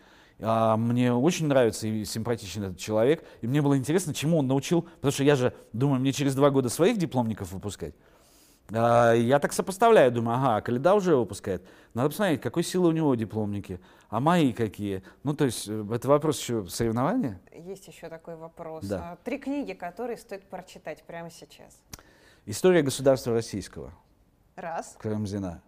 А 0.41 0.77
мне 0.77 1.13
очень 1.13 1.47
нравится 1.47 1.89
и 1.89 2.05
симпатичен 2.05 2.65
этот 2.65 2.79
человек. 2.79 3.25
И 3.41 3.47
мне 3.47 3.63
было 3.63 3.77
интересно, 3.77 4.15
чему 4.15 4.39
он 4.39 4.47
научил. 4.47 4.83
Потому 4.83 5.13
что 5.13 5.25
я 5.25 5.37
же 5.37 5.55
думаю, 5.73 6.01
мне 6.01 6.13
через 6.13 6.35
два 6.35 6.51
года 6.51 6.69
своих 6.69 6.99
дипломников 6.99 7.51
выпускать. 7.51 7.95
А, 8.71 9.15
я 9.15 9.39
так 9.39 9.53
сопоставляю, 9.53 10.13
думаю, 10.13 10.37
ага, 10.37 10.61
Коляда 10.61 10.95
уже 10.95 11.17
выпускает. 11.17 11.67
Надо 11.95 12.11
посмотреть, 12.11 12.41
какой 12.41 12.63
силы 12.63 12.89
у 12.89 12.93
него 12.93 13.15
дипломники, 13.15 13.81
а 14.11 14.21
мои 14.21 14.53
какие. 14.53 15.03
Ну, 15.25 15.35
то 15.35 15.47
есть, 15.47 15.67
э, 15.67 15.87
это 15.91 16.07
вопрос 16.07 16.39
еще 16.39 16.67
соревнования. 16.67 17.41
Есть 17.53 17.89
еще 17.89 18.09
такой 18.09 18.37
вопрос. 18.37 18.85
Да. 18.85 19.13
А, 19.13 19.17
Три 19.25 19.39
книги, 19.39 19.73
которые 19.73 20.19
стоит 20.19 20.45
прочитать 20.45 21.03
прямо 21.05 21.31
сейчас. 21.31 21.79
История 22.45 22.83
государства 22.83 23.33
российского. 23.33 23.93
Раз. 24.59 24.97
Карамзина. 24.99 25.63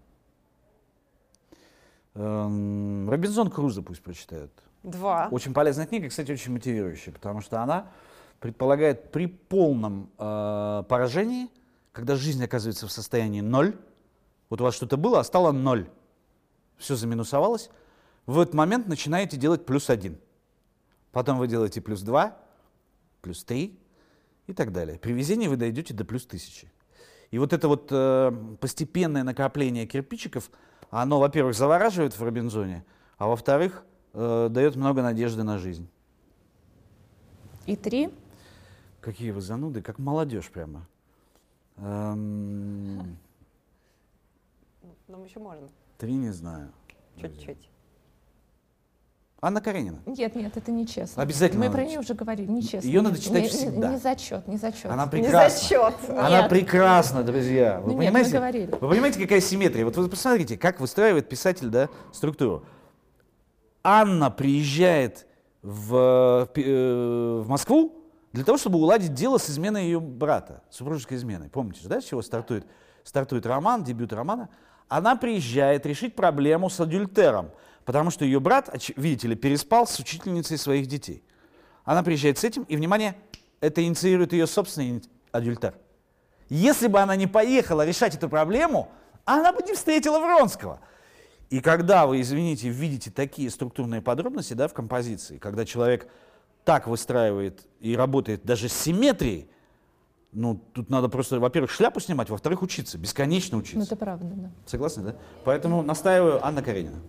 Эм, 2.15 3.09
Робинзон 3.09 3.49
Крузо 3.49 3.83
пусть 3.83 4.03
прочитают. 4.03 4.53
Два. 4.83 5.29
Очень 5.31 5.55
полезная 5.55 5.87
книга, 5.87 6.09
кстати, 6.09 6.33
очень 6.33 6.53
мотивирующая, 6.53 7.13
потому 7.13 7.41
что 7.41 7.63
она 7.63 7.93
предполагает 8.41 9.13
при 9.13 9.27
полном 9.27 10.11
э, 10.19 10.83
поражении, 10.89 11.49
когда 11.93 12.17
жизнь 12.17 12.43
оказывается 12.43 12.89
в 12.89 12.91
состоянии 12.91 13.41
ноль, 13.41 13.79
вот 14.49 14.61
у 14.61 14.65
вас 14.65 14.75
что-то 14.75 14.97
было, 14.97 15.21
а 15.21 15.25
стало 15.25 15.53
ноль, 15.53 15.89
все 16.77 16.97
заминусовалось, 16.97 17.71
в 18.27 18.41
этот 18.41 18.55
момент 18.55 18.89
начинаете 18.89 19.37
делать 19.37 19.67
плюс 19.67 19.89
один. 19.89 20.19
Потом 21.13 21.39
вы 21.39 21.47
делаете 21.47 21.81
плюс 21.81 22.03
два, 22.03 22.37
плюс 23.21 23.45
три 23.45 23.79
и 24.49 24.53
так 24.53 24.73
далее. 24.73 24.99
При 24.99 25.13
везении 25.13 25.47
вы 25.47 25.57
дойдете 25.57 25.95
до 25.95 26.05
плюс 26.05 26.27
тысячи. 26.27 26.73
И 27.31 27.39
вот 27.39 27.53
это 27.53 27.69
вот 27.69 27.89
э, 27.91 28.33
постепенное 28.61 29.23
накопление 29.23 29.87
кирпичиков, 29.87 30.51
оно, 30.91 31.21
во-первых, 31.21 31.55
завораживает 31.55 32.19
в 32.19 32.23
Робинзоне, 32.23 32.85
а 33.19 33.29
во-вторых, 33.29 33.85
э, 34.15 34.49
дает 34.51 34.75
много 34.77 35.03
надежды 35.03 35.45
на 35.45 35.59
жизнь. 35.59 35.89
И 37.67 37.77
три. 37.77 38.11
Какие 39.01 39.31
вы 39.31 39.41
зануды, 39.41 39.81
как 39.81 39.99
молодежь 39.99 40.51
прямо. 40.51 40.87
Эм, 41.77 43.17
Ну, 45.07 45.25
еще 45.25 45.39
можно. 45.39 45.69
три 45.99 46.15
не 46.15 46.31
знаю. 46.31 46.73
Чуть-чуть. 47.17 47.69
Анна 49.43 49.63
Каренина. 49.63 50.01
Нет, 50.05 50.35
нет, 50.37 50.55
это 50.57 50.71
нечестно. 50.71 51.23
Обязательно 51.23 51.65
Мы 51.67 51.73
про 51.73 51.83
нее 51.85 52.01
уже 52.01 52.13
говорили, 52.13 52.51
нечестно. 52.51 52.87
Её 52.87 53.01
надо 53.01 53.19
читать 53.19 53.45
не- 53.45 53.49
всегда. 53.49 53.89
Не 53.93 53.97
зачет, 53.97 54.47
не 54.47 54.59
зачет. 54.59 54.87
Она 54.91 55.05
Не 55.05 55.11
прекрасна. 55.11 55.49
зачет. 55.49 55.95
Она 56.11 56.41
Нет. 56.43 56.51
прекрасна, 56.51 57.23
друзья. 57.23 57.81
Вы 57.81 57.87
Ну 57.87 57.89
нет, 57.89 57.97
мы 57.99 58.05
понимаете? 58.05 58.31
говорили. 58.37 58.71
Вы 58.81 58.89
понимаете, 58.91 59.21
какая 59.21 59.41
симметрия? 59.41 59.85
Вот 59.87 59.97
вы 59.97 60.09
посмотрите, 60.09 60.59
как 60.59 60.79
выстраивает 60.81 61.29
писатель 61.31 61.69
да, 61.69 61.89
структуру. 62.13 62.65
Анна 63.83 64.31
приезжает 64.31 65.27
в, 65.63 66.49
э, 66.55 67.41
в 67.43 67.49
Москву 67.49 67.95
для 68.35 68.45
того, 68.45 68.59
чтобы 68.59 68.79
уладить 68.79 69.15
дело 69.15 69.39
с 69.39 69.49
изменой 69.49 69.85
ее 69.85 70.01
брата, 70.01 70.63
супружеской 70.69 71.17
изменой. 71.17 71.49
Помните, 71.49 71.81
же, 71.81 71.89
да, 71.89 72.01
с 72.03 72.05
чего 72.05 72.21
стартует, 72.21 72.67
стартует 73.05 73.47
роман, 73.47 73.85
дебют 73.85 74.13
романа? 74.13 74.51
Она 74.89 75.17
приезжает 75.17 75.87
решить 75.87 76.15
проблему 76.15 76.69
с 76.69 76.79
адюльтером, 76.79 77.51
потому 77.85 78.11
что 78.11 78.25
ее 78.25 78.41
брат, 78.41 78.71
видите 78.97 79.29
ли, 79.29 79.35
переспал 79.35 79.87
с 79.87 79.99
учительницей 79.99 80.59
своих 80.59 80.87
детей. 80.87 81.23
Она 81.85 82.03
приезжает 82.03 82.39
с 82.39 82.45
этим, 82.45 82.63
и, 82.65 82.77
внимание, 82.77 83.17
это 83.61 83.85
инициирует 83.85 84.33
ее 84.33 84.47
собственный 84.47 85.03
адюльтер. 85.33 85.75
Если 86.49 86.89
бы 86.89 87.01
она 87.01 87.17
не 87.17 87.27
поехала 87.27 87.87
решать 87.87 88.15
эту 88.15 88.29
проблему, 88.29 88.91
она 89.25 89.53
бы 89.53 89.63
не 89.63 89.75
встретила 89.75 90.19
Вронского. 90.19 90.81
И 91.49 91.61
когда 91.61 92.07
вы, 92.07 92.21
извините, 92.21 92.69
видите 92.69 93.11
такие 93.11 93.51
структурные 93.51 94.01
подробности 94.03 94.55
да, 94.55 94.69
в 94.69 94.75
композиции, 94.75 95.39
когда 95.39 95.65
человек 95.65 96.09
так 96.65 96.87
выстраивает 96.87 97.67
и 97.81 97.97
работает 97.97 98.45
даже 98.45 98.69
с 98.69 98.73
симметрией, 98.73 99.49
ну, 100.33 100.55
тут 100.73 100.91
надо 100.91 101.09
просто, 101.09 101.41
во-первых, 101.41 101.71
шляпу 101.73 101.99
снимать, 101.99 102.31
во-вторых, 102.31 102.63
учиться, 102.63 102.99
бесконечно 102.99 103.57
Ну, 103.57 103.63
учиться. 103.63 103.85
это 103.85 103.97
правда, 103.97 104.27
да. 104.27 104.51
Согласны, 104.67 105.03
да? 105.03 105.17
Поэтому 105.45 105.83
настаиваю 105.83 106.45
Анна 106.45 106.63
Каренина. 106.63 107.01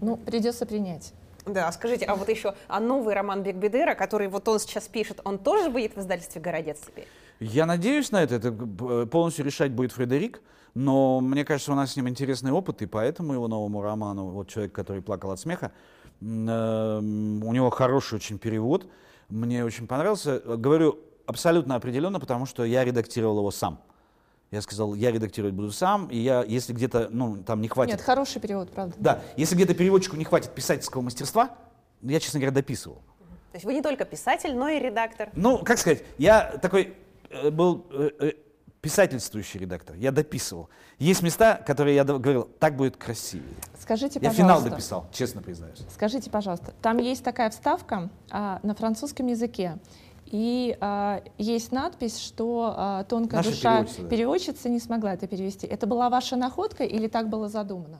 Ну, 0.00 0.16
придется 0.16 0.66
принять. 0.66 1.12
Да, 1.46 1.70
скажите, 1.70 2.04
а 2.06 2.16
вот 2.16 2.28
еще, 2.28 2.54
а 2.66 2.80
новый 2.80 3.14
роман 3.14 3.42
Бекбедера, 3.42 3.94
который 3.94 4.26
вот 4.28 4.48
он 4.48 4.58
сейчас 4.58 4.88
пишет, 4.88 5.20
он 5.24 5.38
тоже 5.38 5.70
будет 5.70 5.94
в 5.94 6.00
издательстве 6.00 6.40
«Городец» 6.40 6.78
теперь? 6.84 7.06
Я 7.38 7.66
надеюсь 7.66 8.10
на 8.10 8.22
это. 8.22 8.36
Это 8.36 8.48
э, 8.48 9.06
полностью 9.06 9.44
решать 9.44 9.70
будет 9.70 9.92
Фредерик. 9.92 10.40
Но 10.74 11.20
мне 11.20 11.44
кажется, 11.44 11.72
у 11.72 11.74
нас 11.74 11.92
с 11.92 11.96
ним 11.96 12.08
интересный 12.08 12.52
опыт, 12.52 12.82
и 12.82 12.86
поэтому 12.86 13.32
его 13.32 13.48
новому 13.48 13.80
роману, 13.80 14.26
вот 14.26 14.48
человек, 14.48 14.72
который 14.72 15.00
плакал 15.00 15.30
от 15.30 15.40
смеха, 15.40 15.72
эм, 16.20 17.42
у 17.42 17.52
него 17.52 17.70
хороший 17.70 18.16
очень 18.16 18.38
перевод. 18.38 18.86
Мне 19.30 19.64
очень 19.64 19.86
понравился. 19.86 20.38
Говорю 20.40 20.98
абсолютно 21.26 21.76
определенно, 21.76 22.20
потому 22.20 22.44
что 22.44 22.64
я 22.64 22.84
редактировал 22.84 23.38
его 23.38 23.50
сам. 23.50 23.80
Я 24.50 24.62
сказал, 24.62 24.94
я 24.94 25.10
редактировать 25.10 25.54
буду 25.54 25.72
сам, 25.72 26.06
и 26.06 26.18
я, 26.18 26.44
если 26.44 26.72
где-то, 26.72 27.08
ну, 27.10 27.42
там 27.42 27.60
не 27.60 27.68
хватит... 27.68 27.94
Нет, 27.94 28.00
хороший 28.00 28.40
перевод, 28.40 28.70
правда. 28.70 28.94
Да, 28.98 29.20
если 29.36 29.56
где-то 29.56 29.74
переводчику 29.74 30.16
не 30.16 30.24
хватит 30.24 30.50
писательского 30.50 31.02
мастерства, 31.02 31.50
я, 32.02 32.20
честно 32.20 32.38
говоря, 32.38 32.54
дописывал. 32.54 32.96
То 33.50 33.58
есть 33.58 33.64
вы 33.64 33.74
не 33.74 33.82
только 33.82 34.04
писатель, 34.04 34.54
но 34.54 34.68
и 34.68 34.78
редактор. 34.78 35.30
Ну, 35.34 35.58
как 35.58 35.78
сказать, 35.78 36.04
я 36.18 36.58
такой 36.62 36.94
э, 37.30 37.50
был 37.50 37.86
э, 37.90 38.10
э, 38.20 38.32
писательствующий 38.80 39.58
редактор, 39.58 39.96
я 39.96 40.12
дописывал. 40.12 40.68
Есть 40.98 41.22
места, 41.22 41.60
которые 41.66 41.96
я 41.96 42.04
говорил, 42.04 42.48
так 42.60 42.76
будет 42.76 42.96
красивее. 42.96 43.48
Скажите, 43.80 44.20
Я 44.22 44.30
пожалуйста. 44.30 44.42
финал 44.42 44.62
дописал, 44.62 45.06
честно 45.12 45.42
признаюсь. 45.42 45.80
Скажите, 45.92 46.30
пожалуйста, 46.30 46.72
там 46.82 46.98
есть 46.98 47.24
такая 47.24 47.50
вставка 47.50 48.10
а, 48.30 48.60
на 48.62 48.74
французском 48.74 49.26
языке. 49.26 49.78
И 50.26 50.76
а, 50.80 51.22
есть 51.38 51.72
надпись, 51.72 52.18
что 52.18 52.74
а, 52.76 53.04
тонкая 53.04 53.38
Наша 53.38 53.50
душа 53.50 53.84
переводчица, 54.08 54.64
да. 54.64 54.70
не 54.70 54.80
смогла 54.80 55.14
это 55.14 55.26
перевести. 55.26 55.66
Это 55.66 55.86
была 55.86 56.10
ваша 56.10 56.36
находка 56.36 56.84
или 56.84 57.06
так 57.08 57.28
было 57.28 57.48
задумано? 57.48 57.98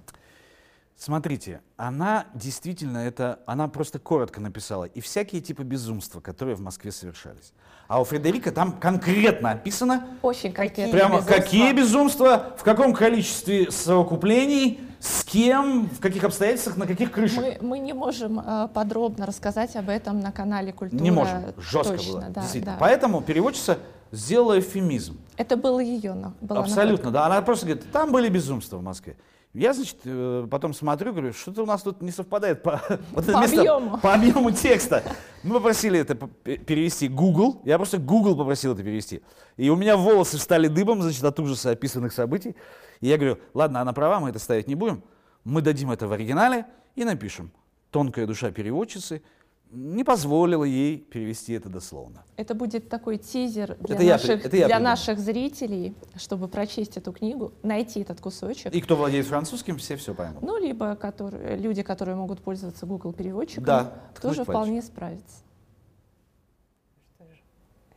Смотрите, 0.99 1.61
она 1.77 2.27
действительно 2.35 2.99
это, 2.99 3.41
она 3.47 3.68
просто 3.68 3.99
коротко 3.99 4.41
написала. 4.41 4.85
И 4.85 5.01
всякие 5.01 5.43
типы 5.43 5.62
безумства, 5.62 6.20
которые 6.20 6.57
в 6.57 6.61
Москве 6.61 6.91
совершались. 6.91 7.53
А 7.87 8.01
у 8.01 8.05
Фредерика 8.05 8.51
там 8.51 8.72
конкретно 8.72 9.51
описано, 9.53 10.07
Очень 10.22 10.53
конкретно. 10.53 10.93
прямо 10.93 11.16
безумства? 11.16 11.35
какие 11.35 11.72
безумства, 11.72 12.55
в 12.57 12.64
каком 12.64 12.95
количестве 12.95 13.70
совокуплений, 13.70 14.81
с 15.01 15.24
кем, 15.24 15.88
в 15.88 16.01
каких 16.01 16.24
обстоятельствах, 16.24 16.76
на 16.76 16.86
каких 16.86 17.12
крышах. 17.12 17.38
Мы, 17.40 17.59
мы 17.61 17.78
не 17.78 17.92
можем 17.92 18.40
э, 18.40 18.68
подробно 18.72 19.26
рассказать 19.26 19.76
об 19.76 19.88
этом 19.88 20.20
на 20.20 20.32
канале 20.32 20.72
Культура. 20.72 21.01
Не 21.01 21.11
можем. 21.11 21.44
Жестко 21.59 21.97
Точно, 21.97 22.12
было. 22.12 22.20
да, 22.30 22.40
действительно. 22.40 22.72
да. 22.74 22.78
Поэтому 22.80 23.20
переводчица 23.20 23.78
сделала 24.12 24.59
эвфемизм. 24.59 25.18
Это 25.36 25.57
было 25.57 25.80
ее, 25.80 26.32
была 26.40 26.61
Абсолютно, 26.61 27.11
да. 27.11 27.26
Она 27.26 27.42
просто 27.42 27.66
говорит, 27.66 27.90
там 27.92 28.12
были 28.12 28.28
безумства 28.28 28.78
в 28.78 28.82
Москве. 28.82 29.16
Я, 29.57 29.72
значит, 29.72 29.96
э, 30.04 30.46
потом 30.50 30.74
смотрю, 30.74 31.12
говорю, 31.12 31.32
что-то 31.32 31.62
у 31.62 31.66
нас 31.66 31.82
тут 31.82 32.02
не 32.02 32.11
совпадает 32.11 32.62
по, 32.62 32.82
это 32.88 33.32
По 33.32 33.40
место- 33.40 33.61
объему. 33.61 33.98
по 33.98 34.12
объему 34.12 34.50
текста. 34.50 35.02
Мы 35.42 35.54
попросили 35.54 35.98
это 35.98 36.14
перевести 36.14 37.09
Google. 37.09 37.62
Я 37.64 37.78
просто 37.78 37.96
Google 37.96 38.36
попросил 38.36 38.74
это 38.74 38.82
перевести. 38.82 39.22
И 39.57 39.70
у 39.70 39.76
меня 39.76 39.96
волосы 39.96 40.36
встали 40.36 40.68
дыбом, 40.68 41.00
значит, 41.00 41.24
от 41.24 41.40
ужаса 41.40 41.70
описанных 41.70 42.12
событий. 42.12 42.54
И 43.00 43.09
я 43.09 43.16
говорю, 43.16 43.38
ладно, 43.54 43.80
она 43.80 43.94
права, 43.94 44.20
мы 44.20 44.28
это 44.28 44.38
ставить 44.38 44.68
не 44.68 44.74
будем. 44.74 45.02
Мы 45.44 45.62
дадим 45.62 45.90
это 45.90 46.07
в 46.07 46.12
оригинале 46.12 46.66
и 46.94 47.04
напишем. 47.04 47.50
Тонкая 47.90 48.26
душа 48.26 48.50
переводчицы 48.50 49.22
не 49.70 50.04
позволила 50.04 50.64
ей 50.64 50.96
перевести 50.98 51.52
это 51.52 51.68
дословно. 51.68 52.24
Это 52.36 52.54
будет 52.54 52.88
такой 52.88 53.18
тизер 53.18 53.76
для, 53.80 53.94
Это 53.96 54.04
я 54.04 54.12
наших, 54.12 54.26
при- 54.40 54.46
это 54.46 54.56
я 54.56 54.66
для 54.66 54.76
придумал. 54.76 54.82
наших 54.90 55.18
зрителей, 55.18 55.94
чтобы 56.16 56.48
прочесть 56.48 56.96
эту 56.96 57.12
книгу, 57.12 57.52
найти 57.62 58.00
этот 58.00 58.20
кусочек. 58.20 58.72
И 58.74 58.80
кто 58.80 58.96
владеет 58.96 59.26
французским, 59.26 59.76
все 59.78 59.96
все 59.96 60.14
поймут. 60.14 60.42
Ну, 60.42 60.56
либо 60.58 60.94
которые, 60.96 61.56
люди, 61.56 61.82
которые 61.82 62.14
могут 62.16 62.40
пользоваться 62.40 62.86
Google 62.86 63.12
переводчиком, 63.12 63.64
Да, 63.64 63.92
тоже 64.22 64.44
вполне 64.44 64.82
справятся. 64.82 65.42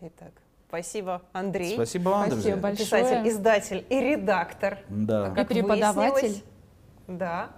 Итак, 0.01 0.31
спасибо, 0.69 1.21
Андрей. 1.33 1.73
Спасибо 1.73 2.09
вам, 2.09 2.21
Спасибо 2.27 2.35
друзья. 2.41 2.55
большое. 2.57 2.85
Писатель, 3.03 3.29
издатель 3.29 3.85
и 3.89 3.99
редактор. 3.99 4.79
Да. 4.89 5.31
Как 5.31 5.51
И 5.51 5.53
преподаватель. 5.55 6.21
выяснилось. 6.21 6.43
Да. 7.07 7.49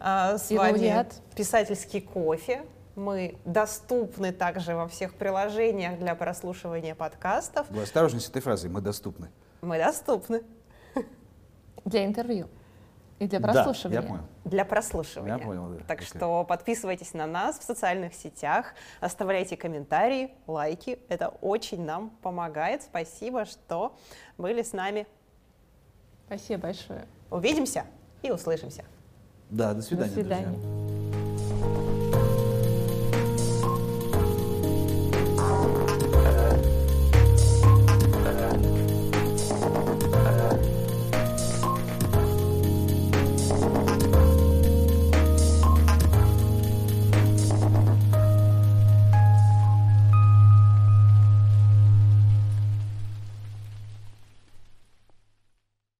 А, 0.00 0.38
с 0.38 0.50
И 0.50 0.56
вами 0.56 0.72
лауреат. 0.72 1.14
писательский 1.36 2.00
кофе. 2.00 2.64
Мы 2.96 3.36
доступны 3.44 4.32
также 4.32 4.74
во 4.76 4.86
всех 4.86 5.14
приложениях 5.14 5.98
для 5.98 6.14
прослушивания 6.14 6.94
подкастов. 6.94 7.66
Вы 7.70 7.82
осторожнее 7.82 8.20
с 8.20 8.28
этой 8.28 8.40
фразой, 8.40 8.70
мы 8.70 8.80
доступны. 8.80 9.30
Мы 9.62 9.78
доступны 9.78 10.42
Для 11.84 12.04
интервью 12.04 12.48
и 13.18 13.26
для 13.26 13.40
Да, 13.40 13.52
прослушивания. 13.52 14.00
я 14.00 14.06
понял. 14.06 14.22
для 14.44 14.64
прослушивания. 14.64 15.36
Я 15.38 15.44
понял, 15.44 15.68
да. 15.70 15.84
Так 15.86 15.98
Окей. 15.98 16.06
что 16.08 16.44
подписывайтесь 16.44 17.14
на 17.14 17.26
нас 17.26 17.58
в 17.58 17.62
социальных 17.62 18.14
сетях, 18.14 18.74
оставляйте 19.00 19.56
комментарии, 19.56 20.32
лайки. 20.46 20.98
Это 21.08 21.28
очень 21.28 21.84
нам 21.84 22.10
помогает. 22.22 22.82
Спасибо, 22.82 23.44
что 23.44 23.96
были 24.38 24.62
с 24.62 24.72
нами. 24.72 25.06
Спасибо 26.26 26.62
большое. 26.62 27.06
Увидимся 27.30 27.84
и 28.22 28.30
услышимся. 28.30 28.84
Да, 29.50 29.74
до 29.74 29.82
свидания, 29.82 30.10
До 30.10 30.14
свидания. 30.20 30.46
друзья. 30.46 31.03